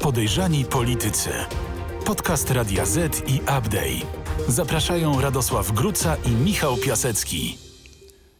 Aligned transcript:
Podejrzani 0.00 0.64
politycy. 0.64 1.30
Podcast 2.06 2.50
Radia 2.50 2.86
Z 2.86 3.28
i 3.28 3.40
Update. 3.40 4.06
Zapraszają 4.48 5.20
Radosław 5.20 5.72
Gruca 5.72 6.16
i 6.26 6.30
Michał 6.30 6.76
Piasecki. 6.76 7.58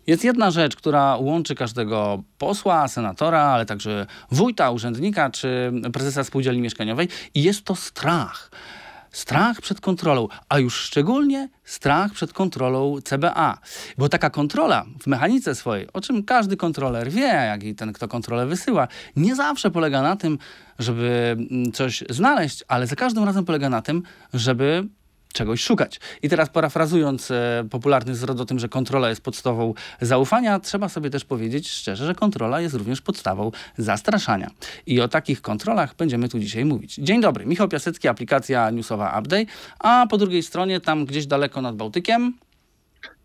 Jest 0.07 0.25
jedna 0.25 0.51
rzecz, 0.51 0.77
która 0.77 1.17
łączy 1.17 1.55
każdego 1.55 2.23
posła, 2.39 2.89
senatora, 2.89 3.43
ale 3.43 3.67
także 3.67 4.07
wójta, 4.31 4.71
urzędnika 4.71 5.31
czy 5.31 5.73
prezesa 5.92 6.24
spółdzielni 6.24 6.60
mieszkaniowej 6.60 7.08
i 7.35 7.42
jest 7.42 7.65
to 7.65 7.75
strach. 7.77 8.51
Strach 9.13 9.61
przed 9.61 9.81
kontrolą, 9.81 10.29
a 10.49 10.59
już 10.59 10.74
szczególnie 10.74 11.49
strach 11.65 12.13
przed 12.13 12.33
kontrolą 12.33 12.97
CBA. 13.04 13.59
Bo 13.99 14.09
taka 14.09 14.31
kontrola 14.31 14.85
w 15.03 15.06
mechanice 15.06 15.54
swojej, 15.54 15.92
o 15.92 16.01
czym 16.01 16.24
każdy 16.24 16.56
kontroler 16.56 17.10
wie, 17.10 17.27
jak 17.27 17.62
i 17.62 17.74
ten, 17.74 17.92
kto 17.92 18.09
kontrolę 18.09 18.47
wysyła, 18.47 18.88
nie 19.16 19.34
zawsze 19.34 19.70
polega 19.70 20.02
na 20.02 20.16
tym, 20.16 20.38
żeby 20.79 21.37
mm, 21.51 21.73
coś 21.73 22.05
znaleźć, 22.10 22.65
ale 22.68 22.87
za 22.87 22.96
każdym 22.96 23.24
razem 23.24 23.45
polega 23.45 23.68
na 23.68 23.82
tym, 23.82 24.02
żeby 24.34 24.88
czegoś 25.38 25.62
szukać. 25.62 26.01
I 26.23 26.28
teraz 26.28 26.48
parafrazując 26.48 27.30
e, 27.30 27.65
popularny 27.70 28.15
zwrot 28.15 28.41
o 28.41 28.45
tym, 28.45 28.59
że 28.59 28.69
kontrola 28.69 29.09
jest 29.09 29.20
podstawą 29.20 29.74
zaufania, 30.01 30.60
trzeba 30.60 30.88
sobie 30.88 31.10
też 31.10 31.24
powiedzieć 31.24 31.70
szczerze, 31.70 32.06
że 32.06 32.15
kontrola 32.15 32.60
jest 32.60 32.74
również 32.74 33.01
podstawą 33.01 33.51
zastraszania. 33.77 34.51
I 34.87 35.01
o 35.01 35.09
takich 35.09 35.43
kontrolach 35.43 35.95
będziemy 35.95 36.29
tu 36.29 36.38
dzisiaj 36.38 36.65
mówić. 36.65 36.95
Dzień 36.95 37.20
dobry, 37.20 37.46
Michał 37.46 37.69
Piasecki, 37.69 38.09
aplikacja 38.09 38.70
newsowa 38.70 39.19
Update, 39.19 39.46
a 39.79 40.06
po 40.10 40.19
drugiej 40.19 40.43
stronie, 40.43 40.80
tam 40.80 41.05
gdzieś 41.05 41.27
daleko 41.27 41.62
nad 41.62 41.77
Bałtykiem... 41.77 42.34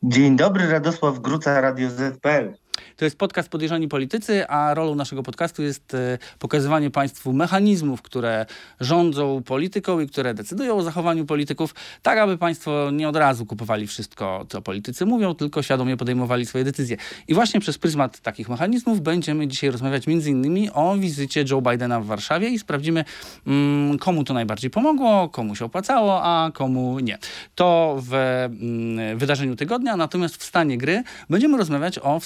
Dzień 0.03 0.35
dobry, 0.35 0.67
Radosław 0.67 1.19
Gruca, 1.19 1.61
Radio 1.61 1.89
ZPL. 1.89 2.62
To 2.97 3.05
jest 3.05 3.17
podcast 3.17 3.49
Podejrzani 3.49 3.87
Politycy, 3.87 4.47
a 4.47 4.73
rolą 4.73 4.95
naszego 4.95 5.23
podcastu 5.23 5.63
jest 5.63 5.93
e, 5.93 6.17
pokazywanie 6.39 6.91
Państwu 6.91 7.33
mechanizmów, 7.33 8.01
które 8.01 8.45
rządzą 8.79 9.43
polityką 9.43 9.99
i 9.99 10.07
które 10.07 10.33
decydują 10.33 10.77
o 10.77 10.83
zachowaniu 10.83 11.25
polityków, 11.25 11.75
tak 12.01 12.17
aby 12.17 12.37
Państwo 12.37 12.91
nie 12.91 13.09
od 13.09 13.15
razu 13.15 13.45
kupowali 13.45 13.87
wszystko, 13.87 14.45
co 14.49 14.61
politycy 14.61 15.05
mówią, 15.05 15.33
tylko 15.33 15.63
świadomie 15.63 15.97
podejmowali 15.97 16.45
swoje 16.45 16.63
decyzje. 16.63 16.97
I 17.27 17.33
właśnie 17.33 17.59
przez 17.59 17.77
pryzmat 17.77 18.19
takich 18.19 18.49
mechanizmów 18.49 19.01
będziemy 19.01 19.47
dzisiaj 19.47 19.71
rozmawiać 19.71 20.07
innymi 20.07 20.69
o 20.73 20.95
wizycie 20.97 21.45
Joe 21.49 21.61
Bidena 21.61 22.01
w 22.01 22.05
Warszawie 22.05 22.49
i 22.49 22.59
sprawdzimy, 22.59 23.05
mm, 23.47 23.97
komu 23.97 24.23
to 24.23 24.33
najbardziej 24.33 24.69
pomogło, 24.69 25.29
komu 25.29 25.55
się 25.55 25.65
opłacało, 25.65 26.23
a 26.23 26.51
komu 26.53 26.99
nie. 26.99 27.17
To 27.55 27.97
w 28.01 28.13
mm, 28.13 29.17
wydarzeniu 29.17 29.55
tygodnia, 29.55 29.97
natomiast 29.97 30.37
w 30.37 30.43
stanie 30.43 30.77
gry 30.77 31.03
będziemy 31.29 31.57
rozmawiać 31.57 31.99
o 31.99 32.19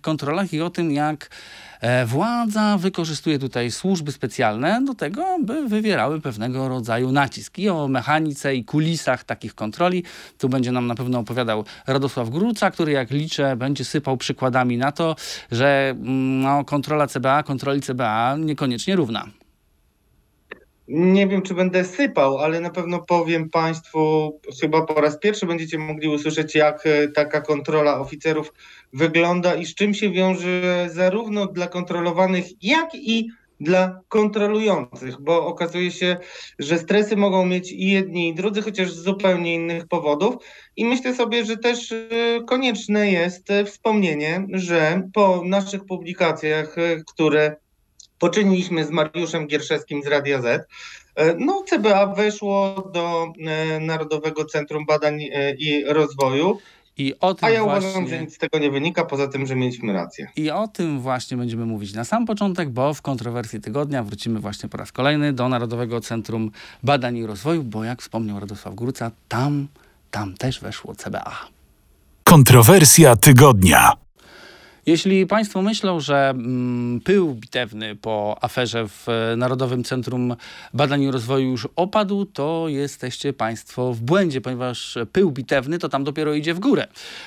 kontrolach 0.00 0.52
i 0.52 0.60
o 0.60 0.70
tym, 0.70 0.92
jak 0.92 1.30
e, 1.80 2.06
władza 2.06 2.78
wykorzystuje 2.78 3.38
tutaj 3.38 3.70
służby 3.70 4.12
specjalne 4.12 4.84
do 4.84 4.94
tego, 4.94 5.38
by 5.42 5.68
wywierały 5.68 6.20
pewnego 6.20 6.68
rodzaju 6.68 7.12
nacisk. 7.12 7.58
I 7.58 7.68
o 7.68 7.88
mechanice 7.88 8.56
i 8.56 8.64
kulisach 8.64 9.24
takich 9.24 9.54
kontroli. 9.54 10.04
Tu 10.38 10.48
będzie 10.48 10.72
nam 10.72 10.86
na 10.86 10.94
pewno 10.94 11.18
opowiadał 11.18 11.64
Radosław 11.86 12.30
Gruca, 12.30 12.70
który 12.70 12.92
jak 12.92 13.10
liczę 13.10 13.56
będzie 13.56 13.84
sypał 13.84 14.16
przykładami 14.16 14.78
na 14.78 14.92
to, 14.92 15.16
że 15.52 15.90
mm, 15.90 16.40
no, 16.40 16.64
kontrola 16.64 17.06
CBA, 17.06 17.42
kontroli 17.42 17.80
CBA 17.80 18.36
niekoniecznie 18.38 18.96
równa. 18.96 19.43
Nie 20.88 21.26
wiem, 21.26 21.42
czy 21.42 21.54
będę 21.54 21.84
sypał, 21.84 22.38
ale 22.38 22.60
na 22.60 22.70
pewno 22.70 22.98
powiem 22.98 23.50
Państwu, 23.50 24.32
chyba 24.60 24.86
po 24.86 25.00
raz 25.00 25.18
pierwszy 25.18 25.46
będziecie 25.46 25.78
mogli 25.78 26.08
usłyszeć, 26.08 26.54
jak 26.54 26.86
e, 26.86 27.08
taka 27.08 27.40
kontrola 27.40 28.00
oficerów 28.00 28.52
wygląda 28.92 29.54
i 29.54 29.66
z 29.66 29.74
czym 29.74 29.94
się 29.94 30.10
wiąże 30.10 30.88
zarówno 30.92 31.46
dla 31.46 31.66
kontrolowanych, 31.66 32.44
jak 32.62 32.94
i 32.94 33.28
dla 33.60 34.00
kontrolujących, 34.08 35.20
bo 35.20 35.46
okazuje 35.46 35.90
się, 35.90 36.16
że 36.58 36.78
stresy 36.78 37.16
mogą 37.16 37.46
mieć 37.46 37.72
i 37.72 37.90
jedni, 37.90 38.28
i 38.28 38.34
drudzy, 38.34 38.62
chociaż 38.62 38.92
z 38.92 39.02
zupełnie 39.02 39.54
innych 39.54 39.86
powodów. 39.86 40.34
I 40.76 40.84
myślę 40.84 41.14
sobie, 41.14 41.44
że 41.44 41.56
też 41.56 41.92
e, 41.92 42.06
konieczne 42.46 43.10
jest 43.10 43.48
wspomnienie, 43.66 44.46
że 44.52 45.02
po 45.14 45.42
naszych 45.44 45.84
publikacjach, 45.84 46.78
e, 46.78 46.96
które 47.14 47.56
poczyniliśmy 48.24 48.84
z 48.84 48.90
Mariuszem 48.90 49.46
Gierszewskim 49.46 50.02
z 50.02 50.06
Radia 50.06 50.42
Z. 50.42 50.68
E, 51.14 51.34
no, 51.38 51.62
CBA 51.66 52.06
weszło 52.06 52.90
do 52.94 53.26
e, 53.46 53.80
Narodowego 53.80 54.44
Centrum 54.44 54.86
Badań 54.86 55.22
e, 55.22 55.54
i 55.54 55.84
Rozwoju. 55.84 56.58
I 56.96 57.14
o 57.20 57.34
tym 57.34 57.44
A 57.44 57.50
ja 57.50 57.64
właśnie... 57.64 57.88
uważam, 57.88 58.08
że 58.08 58.20
nic 58.20 58.34
z 58.34 58.38
tego 58.38 58.58
nie 58.58 58.70
wynika, 58.70 59.04
poza 59.04 59.28
tym, 59.28 59.46
że 59.46 59.56
mieliśmy 59.56 59.92
rację. 59.92 60.28
I 60.36 60.50
o 60.50 60.68
tym 60.68 61.00
właśnie 61.00 61.36
będziemy 61.36 61.66
mówić 61.66 61.94
na 61.94 62.04
sam 62.04 62.26
początek, 62.26 62.70
bo 62.70 62.94
w 62.94 63.02
kontrowersji 63.02 63.60
tygodnia 63.60 64.02
wrócimy 64.02 64.40
właśnie 64.40 64.68
po 64.68 64.76
raz 64.76 64.92
kolejny 64.92 65.32
do 65.32 65.48
Narodowego 65.48 66.00
Centrum 66.00 66.50
Badań 66.82 67.16
i 67.16 67.26
Rozwoju, 67.26 67.62
bo 67.62 67.84
jak 67.84 68.02
wspomniał 68.02 68.40
Radosław 68.40 68.74
Gruca, 68.74 69.10
tam, 69.28 69.68
tam 70.10 70.34
też 70.34 70.60
weszło 70.60 70.94
CBA. 70.94 71.36
Kontrowersja 72.24 73.16
tygodnia. 73.16 74.03
Jeśli 74.86 75.26
Państwo 75.26 75.62
myślą, 75.62 76.00
że 76.00 76.30
mm, 76.30 77.00
pył 77.00 77.34
bitewny 77.34 77.96
po 77.96 78.38
aferze 78.40 78.88
w 78.88 79.06
Narodowym 79.36 79.84
Centrum 79.84 80.36
Badań 80.74 81.02
i 81.02 81.10
Rozwoju 81.10 81.50
już 81.50 81.68
opadł, 81.76 82.24
to 82.24 82.64
jesteście 82.68 83.32
Państwo 83.32 83.92
w 83.92 84.00
błędzie, 84.00 84.40
ponieważ 84.40 84.98
pył 85.12 85.30
bitewny 85.30 85.78
to 85.78 85.88
tam 85.88 86.04
dopiero 86.04 86.34
idzie 86.34 86.54
w 86.54 86.60
górę. 86.60 86.86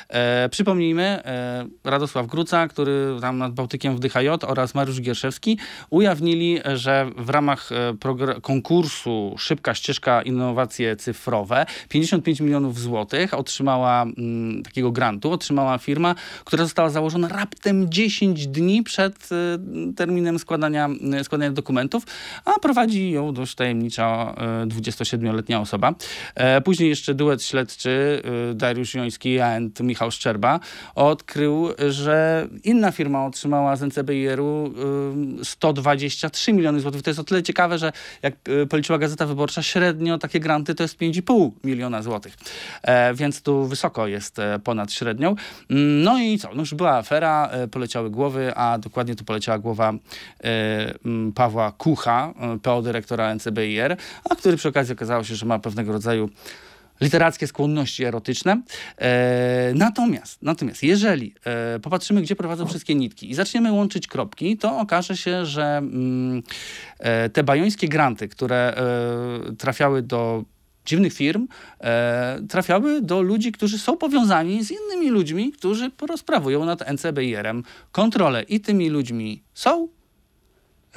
E, 0.09 0.49
przypomnijmy, 0.49 1.03
e, 1.03 1.65
Radosław 1.83 2.27
Gruca, 2.27 2.67
który 2.67 3.17
tam 3.21 3.37
nad 3.37 3.53
Bałtykiem 3.53 3.95
wdycha 3.95 4.21
J 4.21 4.43
oraz 4.43 4.75
Mariusz 4.75 5.01
Gierszewski 5.01 5.57
ujawnili, 5.89 6.59
że 6.75 7.09
w 7.17 7.29
ramach 7.29 7.69
e, 7.71 8.41
konkursu 8.41 9.35
Szybka 9.37 9.73
Ścieżka 9.73 10.21
Innowacje 10.21 10.95
Cyfrowe 10.95 11.65
55 11.89 12.39
milionów 12.39 12.79
złotych 12.79 13.33
otrzymała 13.33 14.01
m, 14.01 14.13
mm, 14.17 14.63
takiego 14.63 14.91
grantu, 14.91 15.31
otrzymała 15.31 15.77
firma, 15.77 16.15
która 16.45 16.63
została 16.63 16.89
założona 16.89 17.27
raptem 17.51 17.89
10 17.89 18.47
dni 18.47 18.83
przed 18.83 19.29
y, 19.31 19.93
terminem 19.93 20.39
składania, 20.39 20.89
y, 21.19 21.23
składania 21.23 21.51
dokumentów, 21.51 22.03
a 22.45 22.59
prowadzi 22.59 23.11
ją 23.11 23.33
dość 23.33 23.55
tajemnicza 23.55 24.35
27-letnia 24.67 25.57
y, 25.57 25.61
osoba. 25.61 25.93
E, 26.35 26.61
później 26.61 26.89
jeszcze 26.89 27.13
duet 27.13 27.43
śledczy 27.43 28.21
Dariusz 28.55 28.93
Joński 28.93 29.39
and 29.39 29.79
Michał 29.79 30.11
Szczerba 30.11 30.59
odkrył, 30.95 31.69
że 31.89 32.47
inna 32.63 32.91
firma 32.91 33.25
otrzymała 33.25 33.75
z 33.75 33.83
NCBR-u 33.83 34.73
123 35.43 36.53
miliony 36.53 36.79
złotych. 36.79 37.01
To 37.01 37.09
jest 37.09 37.19
o 37.19 37.23
tyle 37.23 37.43
ciekawe, 37.43 37.77
że 37.77 37.91
jak 38.21 38.35
policzyła 38.69 38.97
Gazeta 38.97 39.25
Wyborcza, 39.25 39.63
średnio 39.63 40.17
takie 40.17 40.39
granty 40.39 40.75
to 40.75 40.83
jest 40.83 40.97
5,5 40.99 41.51
miliona 41.63 42.01
złotych. 42.01 42.35
E, 42.81 43.13
więc 43.13 43.41
tu 43.41 43.65
wysoko 43.65 44.07
jest 44.07 44.39
e, 44.39 44.59
ponad 44.59 44.91
średnią. 44.91 45.35
Mm, 45.69 46.03
no 46.03 46.19
i 46.19 46.37
co? 46.37 46.49
No 46.53 46.59
już 46.61 46.73
była 46.73 46.97
afera, 46.97 47.36
E, 47.45 47.67
poleciały 47.67 48.09
głowy, 48.09 48.55
a 48.55 48.77
dokładnie 48.77 49.15
tu 49.15 49.23
poleciała 49.23 49.59
głowa 49.59 49.93
e, 50.43 50.93
Pawła 51.35 51.71
Kucha, 51.71 52.33
e, 52.39 52.59
PO 52.59 52.81
dyrektora 52.81 53.35
NCBIR, 53.35 53.97
a 54.29 54.35
który 54.35 54.57
przy 54.57 54.69
okazji 54.69 54.93
okazało 54.93 55.23
się, 55.23 55.35
że 55.35 55.45
ma 55.45 55.59
pewnego 55.59 55.91
rodzaju 55.91 56.29
literackie 57.01 57.47
skłonności 57.47 58.03
erotyczne. 58.03 58.61
E, 58.97 59.71
natomiast, 59.75 60.41
natomiast, 60.41 60.83
jeżeli 60.83 61.35
e, 61.45 61.79
popatrzymy, 61.79 62.21
gdzie 62.21 62.35
prowadzą 62.35 62.65
wszystkie 62.65 62.95
nitki 62.95 63.29
i 63.31 63.33
zaczniemy 63.33 63.71
łączyć 63.71 64.07
kropki, 64.07 64.57
to 64.57 64.79
okaże 64.79 65.17
się, 65.17 65.45
że 65.45 65.77
mm, 65.77 66.43
e, 66.99 67.29
te 67.29 67.43
bajońskie 67.43 67.87
granty, 67.87 68.27
które 68.27 68.73
trafiały 69.57 70.01
do 70.01 70.43
dziwnych 70.87 71.13
firm 71.13 71.47
e, 71.81 72.39
trafiały 72.49 73.01
do 73.01 73.21
ludzi, 73.21 73.51
którzy 73.51 73.79
są 73.79 73.97
powiązani 73.97 74.63
z 74.63 74.71
innymi 74.71 75.09
ludźmi, 75.09 75.51
którzy 75.51 75.91
rozprawują 76.01 76.65
nad 76.65 76.91
NCBIR-em 76.91 77.63
kontrolę. 77.91 78.43
I 78.43 78.59
tymi 78.59 78.89
ludźmi 78.89 79.43
są 79.53 79.87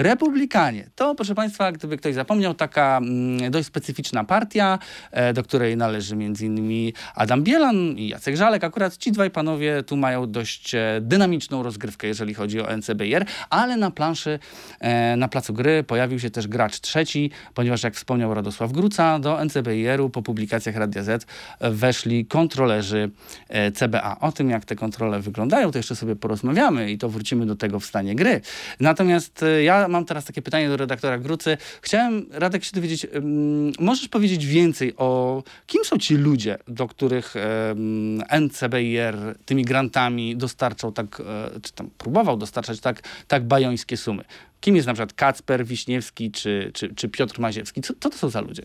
Republikanie. 0.02 0.90
To, 0.94 1.14
proszę 1.14 1.34
Państwa, 1.34 1.72
gdyby 1.72 1.96
ktoś 1.96 2.14
zapomniał, 2.14 2.54
taka 2.54 2.98
mm, 3.02 3.50
dość 3.50 3.66
specyficzna 3.66 4.24
partia, 4.24 4.78
e, 5.10 5.32
do 5.32 5.42
której 5.42 5.76
należy 5.76 6.14
m.in. 6.14 6.92
Adam 7.14 7.42
Bielan 7.42 7.76
i 7.76 8.08
Jacek 8.08 8.36
Żalek. 8.36 8.64
Akurat 8.64 8.96
ci 8.96 9.12
dwaj 9.12 9.30
panowie 9.30 9.82
tu 9.82 9.96
mają 9.96 10.30
dość 10.30 10.74
e, 10.74 10.98
dynamiczną 11.00 11.62
rozgrywkę, 11.62 12.06
jeżeli 12.06 12.34
chodzi 12.34 12.60
o 12.60 12.76
NCBR, 12.76 13.24
ale 13.50 13.76
na 13.76 13.90
planszy, 13.90 14.38
e, 14.80 15.16
na 15.16 15.28
placu 15.28 15.54
gry 15.54 15.84
pojawił 15.84 16.18
się 16.18 16.30
też 16.30 16.48
gracz 16.48 16.80
trzeci, 16.80 17.30
ponieważ 17.54 17.82
jak 17.82 17.94
wspomniał 17.94 18.34
Radosław 18.34 18.72
Gruca, 18.72 19.18
do 19.18 19.44
NCBR-u 19.44 20.10
po 20.10 20.22
publikacjach 20.22 20.76
Radia 20.76 21.02
Z 21.02 21.26
weszli 21.60 22.26
kontrolerzy 22.26 23.10
CBA. 23.74 24.16
O 24.20 24.32
tym, 24.32 24.50
jak 24.50 24.64
te 24.64 24.76
kontrole 24.76 25.20
wyglądają, 25.20 25.70
to 25.70 25.78
jeszcze 25.78 25.96
sobie 25.96 26.16
porozmawiamy 26.16 26.90
i 26.90 26.98
to 26.98 27.08
wrócimy 27.08 27.46
do 27.46 27.56
tego 27.56 27.80
w 27.80 27.84
stanie 27.84 28.14
gry. 28.14 28.40
Natomiast 28.80 29.44
ja 29.62 29.89
mam 29.90 30.04
teraz 30.04 30.24
takie 30.24 30.42
pytanie 30.42 30.68
do 30.68 30.76
redaktora 30.76 31.18
Grucy. 31.18 31.56
Chciałem, 31.82 32.26
Radek, 32.30 32.64
się 32.64 32.72
dowiedzieć, 32.74 33.06
możesz 33.78 34.08
powiedzieć 34.08 34.46
więcej 34.46 34.94
o 34.96 35.42
kim 35.66 35.84
są 35.84 35.98
ci 35.98 36.14
ludzie, 36.16 36.58
do 36.68 36.88
których 36.88 37.34
um, 37.68 38.22
NCBIR 38.40 39.14
tymi 39.44 39.64
grantami 39.64 40.36
dostarczał 40.36 40.92
tak, 40.92 41.20
e, 41.20 41.60
czy 41.60 41.72
tam 41.72 41.90
próbował 41.98 42.36
dostarczać 42.36 42.80
tak, 42.80 43.02
tak 43.28 43.44
bajońskie 43.44 43.96
sumy? 43.96 44.24
Kim 44.60 44.76
jest 44.76 44.86
na 44.86 44.94
przykład 44.94 45.12
Kacper 45.12 45.66
Wiśniewski 45.66 46.30
czy, 46.30 46.70
czy, 46.74 46.94
czy 46.94 47.08
Piotr 47.08 47.40
Maziewski? 47.40 47.80
Co, 47.80 47.94
co 48.00 48.10
to 48.10 48.18
są 48.18 48.28
za 48.28 48.40
ludzie? 48.40 48.62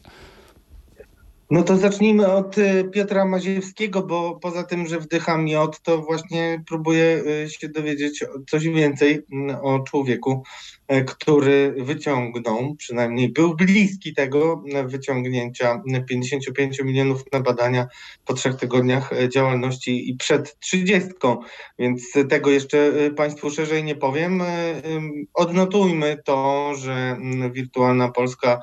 No 1.51 1.63
to 1.63 1.77
zacznijmy 1.77 2.31
od 2.31 2.57
y, 2.57 2.89
Piotra 2.93 3.25
Maziewskiego, 3.25 4.03
bo 4.03 4.39
poza 4.41 4.63
tym, 4.63 4.87
że 4.87 4.99
wdycham 4.99 5.45
miod, 5.45 5.81
to 5.81 6.01
właśnie 6.01 6.63
próbuję 6.67 7.23
y, 7.45 7.49
się 7.49 7.69
dowiedzieć 7.69 8.25
coś 8.49 8.67
więcej 8.67 9.25
mm, 9.31 9.57
o 9.61 9.79
człowieku, 9.79 10.43
który 11.07 11.75
wyciągnął, 11.77 12.75
przynajmniej 12.75 13.29
był 13.29 13.55
bliski 13.55 14.13
tego 14.13 14.63
wyciągnięcia 14.85 15.81
55 16.09 16.79
milionów 16.79 17.23
na 17.31 17.39
badania 17.39 17.87
po 18.25 18.33
trzech 18.33 18.55
tygodniach 18.55 19.11
działalności 19.29 20.09
i 20.09 20.15
przed 20.17 20.59
trzydziestką, 20.59 21.37
więc 21.79 22.13
tego 22.29 22.49
jeszcze 22.49 22.91
Państwu 23.15 23.49
szerzej 23.49 23.83
nie 23.83 23.95
powiem. 23.95 24.43
Odnotujmy 25.33 26.17
to, 26.25 26.71
że 26.75 26.93
mm, 26.93 27.51
Wirtualna 27.51 28.11
Polska 28.11 28.61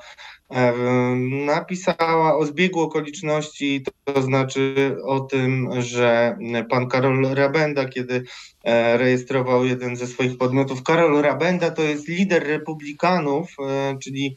napisała 1.45 2.37
o 2.37 2.45
zbiegu 2.45 2.81
okoliczności, 2.81 3.83
to, 4.03 4.21
znaczy 4.21 4.95
o 5.05 5.19
tym, 5.19 5.69
że 5.79 6.37
pan 6.69 6.87
Karol 6.87 7.25
Rabenda, 7.33 7.85
kiedy 7.85 8.23
e, 8.63 8.97
rejestrował 8.97 9.65
jeden 9.65 9.95
ze 9.95 10.07
swoich 10.07 10.37
podmiotów, 10.37 10.83
Karol 10.83 11.21
Rabenda 11.21 11.71
to 11.71 11.83
jest 11.83 12.09
lider 12.13 12.47
republikanów, 12.47 13.55
e, 13.59 13.97
czyli 13.99 14.35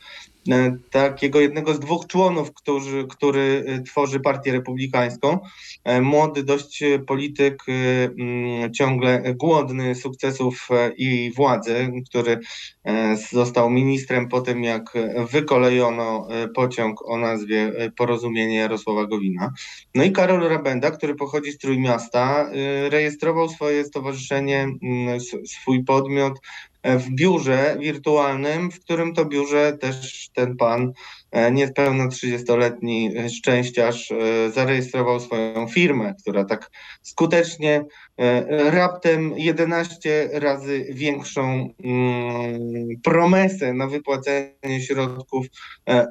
E, 0.51 0.77
takiego 0.91 1.41
jednego 1.41 1.75
z 1.75 1.81
dwóch 1.81 2.07
członów, 2.07 2.55
który, 2.55 3.07
który 3.09 3.65
e, 3.67 3.83
tworzy 3.83 4.21
Partię 4.21 4.53
Republikańską. 4.53 5.39
Młody 6.03 6.43
dość 6.43 6.85
polityk, 7.07 7.65
ciągle 8.75 9.23
głodny 9.35 9.95
sukcesów 9.95 10.69
i 10.97 11.33
władzy, 11.37 11.93
który 12.11 12.39
został 13.33 13.71
ministrem 13.71 14.29
po 14.29 14.41
tym, 14.41 14.65
jak 14.65 14.93
wykolejono 15.33 16.29
pociąg 16.55 17.09
o 17.09 17.19
nazwie 17.19 17.73
Porozumienie 17.97 18.57
Jarosława 18.57 19.07
Gowina. 19.07 19.53
No 19.95 20.05
i 20.05 20.13
Karol 20.13 20.49
Rabenda, 20.49 20.91
który 20.91 21.15
pochodzi 21.15 21.53
z 21.53 21.59
Trójmiasta, 21.59 22.51
rejestrował 22.89 23.49
swoje 23.49 23.85
stowarzyszenie, 23.85 24.69
swój 25.47 25.85
podmiot 25.85 26.41
w 26.87 27.11
biurze 27.11 27.77
wirtualnym, 27.81 28.71
w 28.71 28.81
którym 28.81 29.15
to 29.15 29.25
biurze 29.25 29.79
też 29.81 30.29
ten 30.35 30.57
pan, 30.57 30.93
e, 31.31 31.53
niespełna 31.53 32.09
30-letni 32.09 33.11
szczęściarz, 33.37 34.13
e, 34.13 34.51
zarejestrował 34.51 35.21
swoją 35.21 35.69
firmę, 35.69 36.15
która 36.23 36.45
tak 36.45 36.71
skutecznie 37.03 37.85
e, 38.19 38.71
raptem 38.71 39.35
11 39.37 40.29
razy 40.33 40.87
większą 40.91 41.75
mm, 41.85 42.89
promesę 43.05 43.75
na 43.75 43.87
wypłacenie 43.87 44.81
środków 44.87 45.47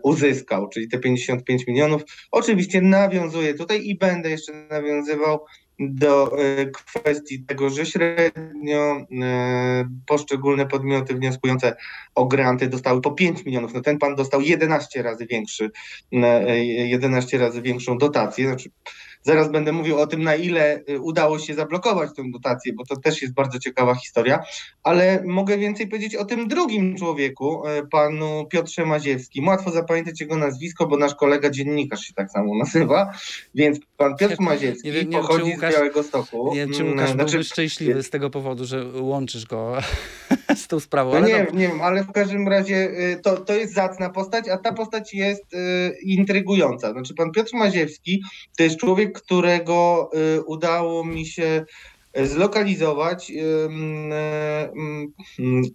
uzyskał, 0.03 0.69
czyli 0.69 0.87
te 0.87 0.99
55 0.99 1.67
milionów. 1.67 2.01
Oczywiście 2.31 2.81
nawiązuję 2.81 3.53
tutaj 3.53 3.85
i 3.85 3.97
będę 3.97 4.29
jeszcze 4.29 4.53
nawiązywał 4.53 5.39
do 5.79 6.39
e, 6.39 6.65
kwestii 6.65 7.43
tego, 7.43 7.69
że 7.69 7.85
średnio 7.85 9.07
e, 9.21 9.89
poszczególne 10.07 10.65
podmioty 10.65 11.15
wnioskujące 11.15 11.75
o 12.15 12.25
granty 12.25 12.67
dostały 12.67 13.01
po 13.01 13.11
5 13.11 13.45
milionów. 13.45 13.73
No 13.73 13.81
ten 13.81 13.97
pan 13.97 14.15
dostał 14.15 14.41
11 14.41 15.03
razy 15.03 15.25
większy, 15.25 15.71
11 16.11 17.37
e, 17.37 17.39
razy 17.39 17.61
większą 17.61 17.97
dotację. 17.97 18.47
Znaczy, 18.47 18.69
Zaraz 19.25 19.51
będę 19.51 19.71
mówił 19.71 19.97
o 19.97 20.07
tym, 20.07 20.23
na 20.23 20.35
ile 20.35 20.81
y, 20.89 20.99
udało 20.99 21.39
się 21.39 21.53
zablokować 21.53 22.09
tę 22.15 22.23
dotację, 22.33 22.73
bo 22.73 22.85
to 22.85 22.97
też 22.97 23.21
jest 23.21 23.33
bardzo 23.33 23.59
ciekawa 23.59 23.95
historia, 23.95 24.39
ale 24.83 25.23
mogę 25.25 25.57
więcej 25.57 25.87
powiedzieć 25.87 26.15
o 26.15 26.25
tym 26.25 26.47
drugim 26.47 26.97
człowieku, 26.97 27.67
y, 27.67 27.87
panu 27.87 28.45
Piotrze 28.51 28.85
Maziewskim. 28.85 29.47
Łatwo 29.47 29.71
zapamiętać 29.71 30.21
jego 30.21 30.37
nazwisko, 30.37 30.87
bo 30.87 30.97
nasz 30.97 31.15
kolega 31.15 31.49
dziennikarz 31.49 32.01
się 32.01 32.13
tak 32.13 32.31
samo 32.31 32.57
nazywa, 32.63 33.11
więc 33.55 33.79
pan 33.97 34.15
Piotr 34.17 34.35
Maziewski 34.39 34.91
nie, 34.91 35.03
nie 35.03 35.17
pochodzi 35.17 35.51
Łukasz, 35.51 35.73
z 35.73 35.77
Białego 35.77 36.03
Stoku. 36.03 36.49
Nie 36.53 36.55
wiem, 36.55 36.73
czy 36.73 36.83
Łukasz 36.83 37.11
mm, 37.11 37.13
znaczy, 37.13 37.43
szczęśliwy 37.43 38.03
z 38.03 38.09
tego 38.09 38.29
powodu, 38.29 38.65
że 38.65 38.85
łączysz 39.01 39.45
go 39.45 39.77
z 40.63 40.67
tą 40.67 40.79
sprawą. 40.79 41.11
No 41.13 41.27
nie, 41.27 41.47
nie 41.53 41.67
wiem, 41.67 41.81
ale 41.81 42.03
w 42.03 42.11
każdym 42.11 42.47
razie 42.47 42.75
y, 42.75 43.19
to, 43.23 43.37
to 43.37 43.53
jest 43.53 43.73
zacna 43.73 44.09
postać, 44.09 44.49
a 44.49 44.57
ta 44.57 44.73
postać 44.73 45.13
jest 45.13 45.53
y, 45.53 45.57
intrygująca. 46.01 46.91
Znaczy 46.91 47.13
pan 47.13 47.31
Piotr 47.31 47.51
Maziewski 47.53 48.23
to 48.57 48.63
jest 48.63 48.77
człowiek, 48.77 49.14
którego 49.15 50.09
y, 50.37 50.43
udało 50.43 51.05
mi 51.05 51.25
się 51.25 51.65
zlokalizować 52.23 53.31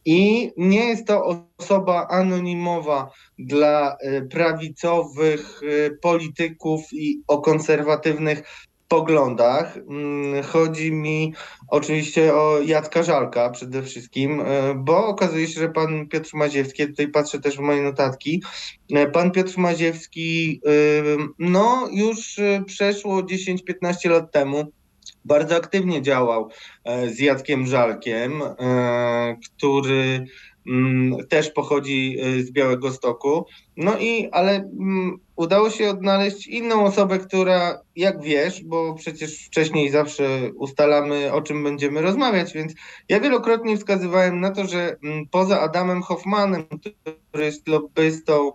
i 0.05 0.51
nie 0.57 0.85
jest 0.85 1.07
to 1.07 1.45
osoba 1.59 2.07
anonimowa 2.11 3.11
dla 3.39 3.97
prawicowych 4.31 5.61
polityków 6.03 6.81
i 6.93 7.23
o 7.29 7.41
konserwatywnych 7.41 8.43
poglądach. 8.91 9.77
Mm, 9.77 10.43
chodzi 10.43 10.93
mi 10.93 11.35
oczywiście 11.69 12.35
o 12.35 12.61
Jacka 12.61 13.03
Żalka 13.03 13.51
przede 13.51 13.83
wszystkim, 13.83 14.41
e, 14.41 14.75
bo 14.75 15.07
okazuje 15.07 15.49
się, 15.49 15.61
że 15.61 15.69
pan 15.69 16.09
Piotr 16.09 16.31
Maziewski, 16.35 16.87
tutaj 16.87 17.09
patrzę 17.09 17.41
też 17.41 17.57
w 17.57 17.61
moje 17.61 17.83
notatki, 17.83 18.43
e, 18.95 19.07
pan 19.07 19.31
Piotr 19.31 19.59
Maziewski 19.59 20.61
e, 20.67 20.71
no 21.39 21.89
już 21.93 22.41
przeszło 22.67 23.23
10-15 23.23 24.11
lat 24.11 24.33
temu 24.33 24.73
bardzo 25.25 25.57
aktywnie 25.57 26.03
działał 26.03 26.49
z 27.07 27.19
Jackiem 27.19 27.67
Żalkiem, 27.67 28.43
który 29.57 30.27
też 31.29 31.51
pochodzi 31.51 32.17
y, 32.25 32.45
z 32.45 32.53
Białego 32.53 32.93
Stoku. 32.93 33.47
No 33.77 33.99
i, 33.99 34.29
ale 34.33 34.55
mm, 34.55 35.19
udało 35.37 35.71
się 35.71 35.91
odnaleźć 35.91 36.47
inną 36.47 36.85
osobę, 36.85 37.19
która, 37.19 37.81
jak 37.97 38.23
wiesz, 38.23 38.65
bo 38.65 38.95
przecież 38.95 39.47
wcześniej 39.47 39.91
zawsze 39.91 40.51
ustalamy, 40.57 41.33
o 41.33 41.43
czym 41.43 41.65
będziemy 41.65 42.03
rozmawiać, 42.03 42.53
więc 42.53 42.75
ja 43.09 43.21
wielokrotnie 43.21 43.77
wskazywałem 43.77 44.41
na 44.41 44.51
to, 44.51 44.67
że 44.67 44.97
mm, 45.05 45.27
poza 45.31 45.61
Adamem 45.61 46.03
Hoffmanem, 46.03 46.65
który 47.31 47.45
jest 47.45 47.69
lobbystą 47.69 48.53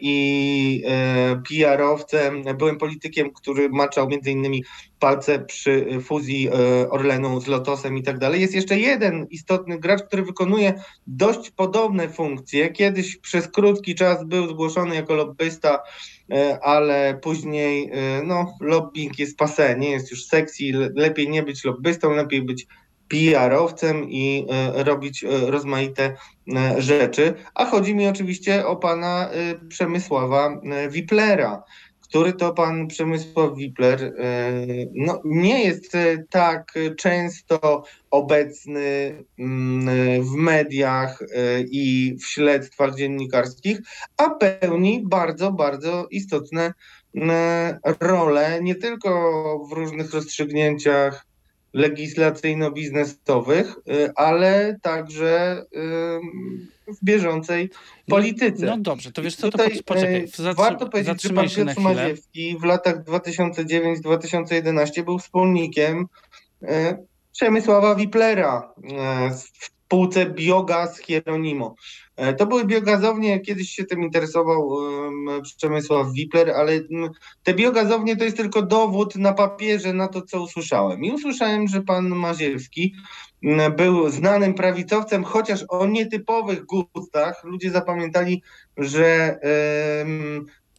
i 0.00 0.82
e, 0.86 1.42
PR-owcem. 1.48 2.42
Byłem 2.58 2.78
politykiem, 2.78 3.32
który 3.32 3.68
maczał 3.68 4.08
między 4.08 4.30
innymi 4.30 4.64
palce 4.98 5.38
przy 5.38 5.86
fuzji 6.02 6.48
e, 6.48 6.90
Orlenu 6.90 7.40
z 7.40 7.46
Lotosem 7.46 7.96
i 7.96 8.02
tak 8.02 8.18
dalej. 8.18 8.40
Jest 8.40 8.54
jeszcze 8.54 8.78
jeden 8.78 9.26
istotny 9.30 9.78
gracz, 9.78 10.02
który 10.02 10.22
wykonuje 10.22 10.74
dość 11.06 11.50
podobne 11.50 12.08
funkcje. 12.08 12.70
Kiedyś 12.70 13.16
przez 13.16 13.48
krótki 13.48 13.94
czas 13.94 14.24
był 14.24 14.48
zgłoszony 14.48 14.94
jako 14.94 15.14
lobbysta, 15.14 15.82
ale 16.62 17.18
później 17.22 17.90
no, 18.24 18.54
lobbying 18.60 19.18
jest 19.18 19.36
pase, 19.38 19.78
nie 19.78 19.90
jest 19.90 20.10
już 20.10 20.26
sexy, 20.26 20.64
lepiej 20.94 21.28
nie 21.28 21.42
być 21.42 21.64
lobbystą, 21.64 22.10
lepiej 22.10 22.42
być 22.42 22.66
PR-owcem 23.08 24.10
i 24.10 24.46
e, 24.50 24.84
robić 24.84 25.24
e, 25.24 25.50
rozmaite 25.50 26.16
e, 26.56 26.82
rzeczy. 26.82 27.34
A 27.54 27.64
chodzi 27.64 27.94
mi 27.94 28.08
oczywiście 28.08 28.66
o 28.66 28.76
pana 28.76 29.30
Przemysława 29.68 30.60
Wiplera, 30.90 31.62
który 32.00 32.32
to 32.32 32.52
pan 32.52 32.86
Przemysław 32.86 33.56
Wipler 33.56 34.14
no, 34.94 35.20
nie 35.24 35.64
jest 35.64 35.92
tak 36.30 36.72
często 36.98 37.84
obecny 38.10 39.16
mm, 39.38 40.22
w 40.22 40.34
mediach 40.34 41.22
i 41.70 42.16
w 42.20 42.26
śledztwach 42.26 42.94
dziennikarskich, 42.94 43.78
a 44.16 44.30
pełni 44.30 45.02
bardzo, 45.06 45.52
bardzo 45.52 46.06
istotne 46.10 46.74
role 48.00 48.58
nie 48.62 48.74
tylko 48.74 49.10
w 49.70 49.72
różnych 49.72 50.14
rozstrzygnięciach 50.14 51.26
legislacyjno-biznesowych, 51.74 53.76
y, 53.88 54.12
ale 54.16 54.76
także 54.82 55.64
w 56.86 57.04
bieżącej 57.04 57.70
polityce. 58.08 58.66
No, 58.66 58.76
no 58.76 58.82
dobrze, 58.82 59.12
to 59.12 59.22
wiesz 59.22 59.36
co, 59.36 59.50
to 59.50 59.58
Tutaj, 59.58 59.82
poczekaj, 59.82 60.24
y, 60.24 60.28
zatrzy- 60.28 60.54
warto 60.54 60.88
powiedzieć, 60.88 61.22
że 61.22 61.30
pan 61.30 61.48
Piotr 61.48 61.80
Maziewski 61.80 62.56
w 62.60 62.64
latach 62.64 63.04
2009-2011 63.04 65.04
był 65.04 65.18
wspólnikiem 65.18 66.06
y, 66.62 66.66
Przemysława 67.32 67.94
Wiplera. 67.94 68.74
Półce 69.88 70.26
biogaz 70.26 70.98
Hieronimo. 70.98 71.74
E, 72.16 72.34
to 72.34 72.46
były 72.46 72.64
biogazownie, 72.64 73.40
kiedyś 73.40 73.70
się 73.70 73.84
tym 73.84 74.02
interesował 74.02 74.68
um, 74.68 75.42
Przemysław 75.56 76.12
Wipler, 76.12 76.50
ale 76.50 76.72
um, 76.90 77.10
te 77.42 77.54
biogazownie 77.54 78.16
to 78.16 78.24
jest 78.24 78.36
tylko 78.36 78.62
dowód 78.62 79.16
na 79.16 79.32
papierze 79.32 79.92
na 79.92 80.08
to, 80.08 80.22
co 80.22 80.42
usłyszałem. 80.42 81.04
I 81.04 81.10
usłyszałem, 81.10 81.68
że 81.68 81.82
pan 81.82 82.08
Maziewski 82.08 82.94
um, 83.42 83.76
był 83.76 84.10
znanym 84.10 84.54
prawicowcem, 84.54 85.24
chociaż 85.24 85.64
o 85.68 85.86
nietypowych 85.86 86.64
gustach. 86.64 87.44
Ludzie 87.44 87.70
zapamiętali, 87.70 88.42
że 88.76 89.38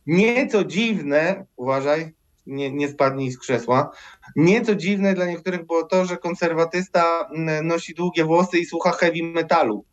nieco 0.07 0.63
dziwne, 0.63 1.45
uważaj, 1.55 2.16
nie, 2.47 2.71
nie 2.71 2.89
spadnij 2.89 3.31
z 3.31 3.37
krzesła. 3.37 3.91
Nieco 4.35 4.75
dziwne 4.75 5.13
dla 5.13 5.25
niektórych 5.25 5.65
było 5.65 5.83
to, 5.83 6.05
że 6.05 6.17
konserwatysta 6.17 7.29
nosi 7.63 7.93
długie 7.93 8.23
włosy 8.23 8.59
i 8.59 8.65
słucha 8.65 8.91
heavy 8.91 9.23
metalu. 9.23 9.85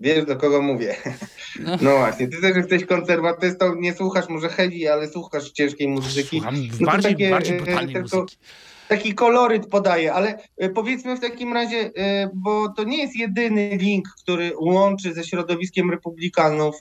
Wiesz, 0.00 0.26
do 0.26 0.36
kogo 0.36 0.62
mówię. 0.62 0.96
No. 1.60 1.76
no. 1.82 1.96
właśnie, 1.98 2.28
ty 2.28 2.40
też 2.40 2.56
jesteś 2.56 2.84
konserwatystą, 2.84 3.74
nie 3.74 3.94
słuchasz 3.94 4.28
może 4.28 4.48
heavy, 4.48 4.92
ale 4.92 5.08
słuchasz 5.08 5.50
ciężkiej 5.50 5.88
muzyki. 5.88 6.36
Słucham 6.38 6.54
no 6.80 6.86
bardziej, 6.86 7.12
takie, 7.12 7.30
bardziej 7.30 7.56
brutalnej 7.56 7.94
tylko, 7.94 8.16
muzyki 8.16 8.38
taki 8.88 9.14
koloryt 9.14 9.66
podaje, 9.66 10.14
ale 10.14 10.38
e, 10.56 10.70
powiedzmy 10.70 11.16
w 11.16 11.20
takim 11.20 11.52
razie, 11.52 11.90
e, 11.96 12.30
bo 12.34 12.68
to 12.68 12.84
nie 12.84 12.98
jest 12.98 13.16
jedyny 13.16 13.76
link, 13.76 14.08
który 14.22 14.52
łączy 14.60 15.14
ze 15.14 15.24
środowiskiem 15.24 15.90
republikanów 15.90 16.76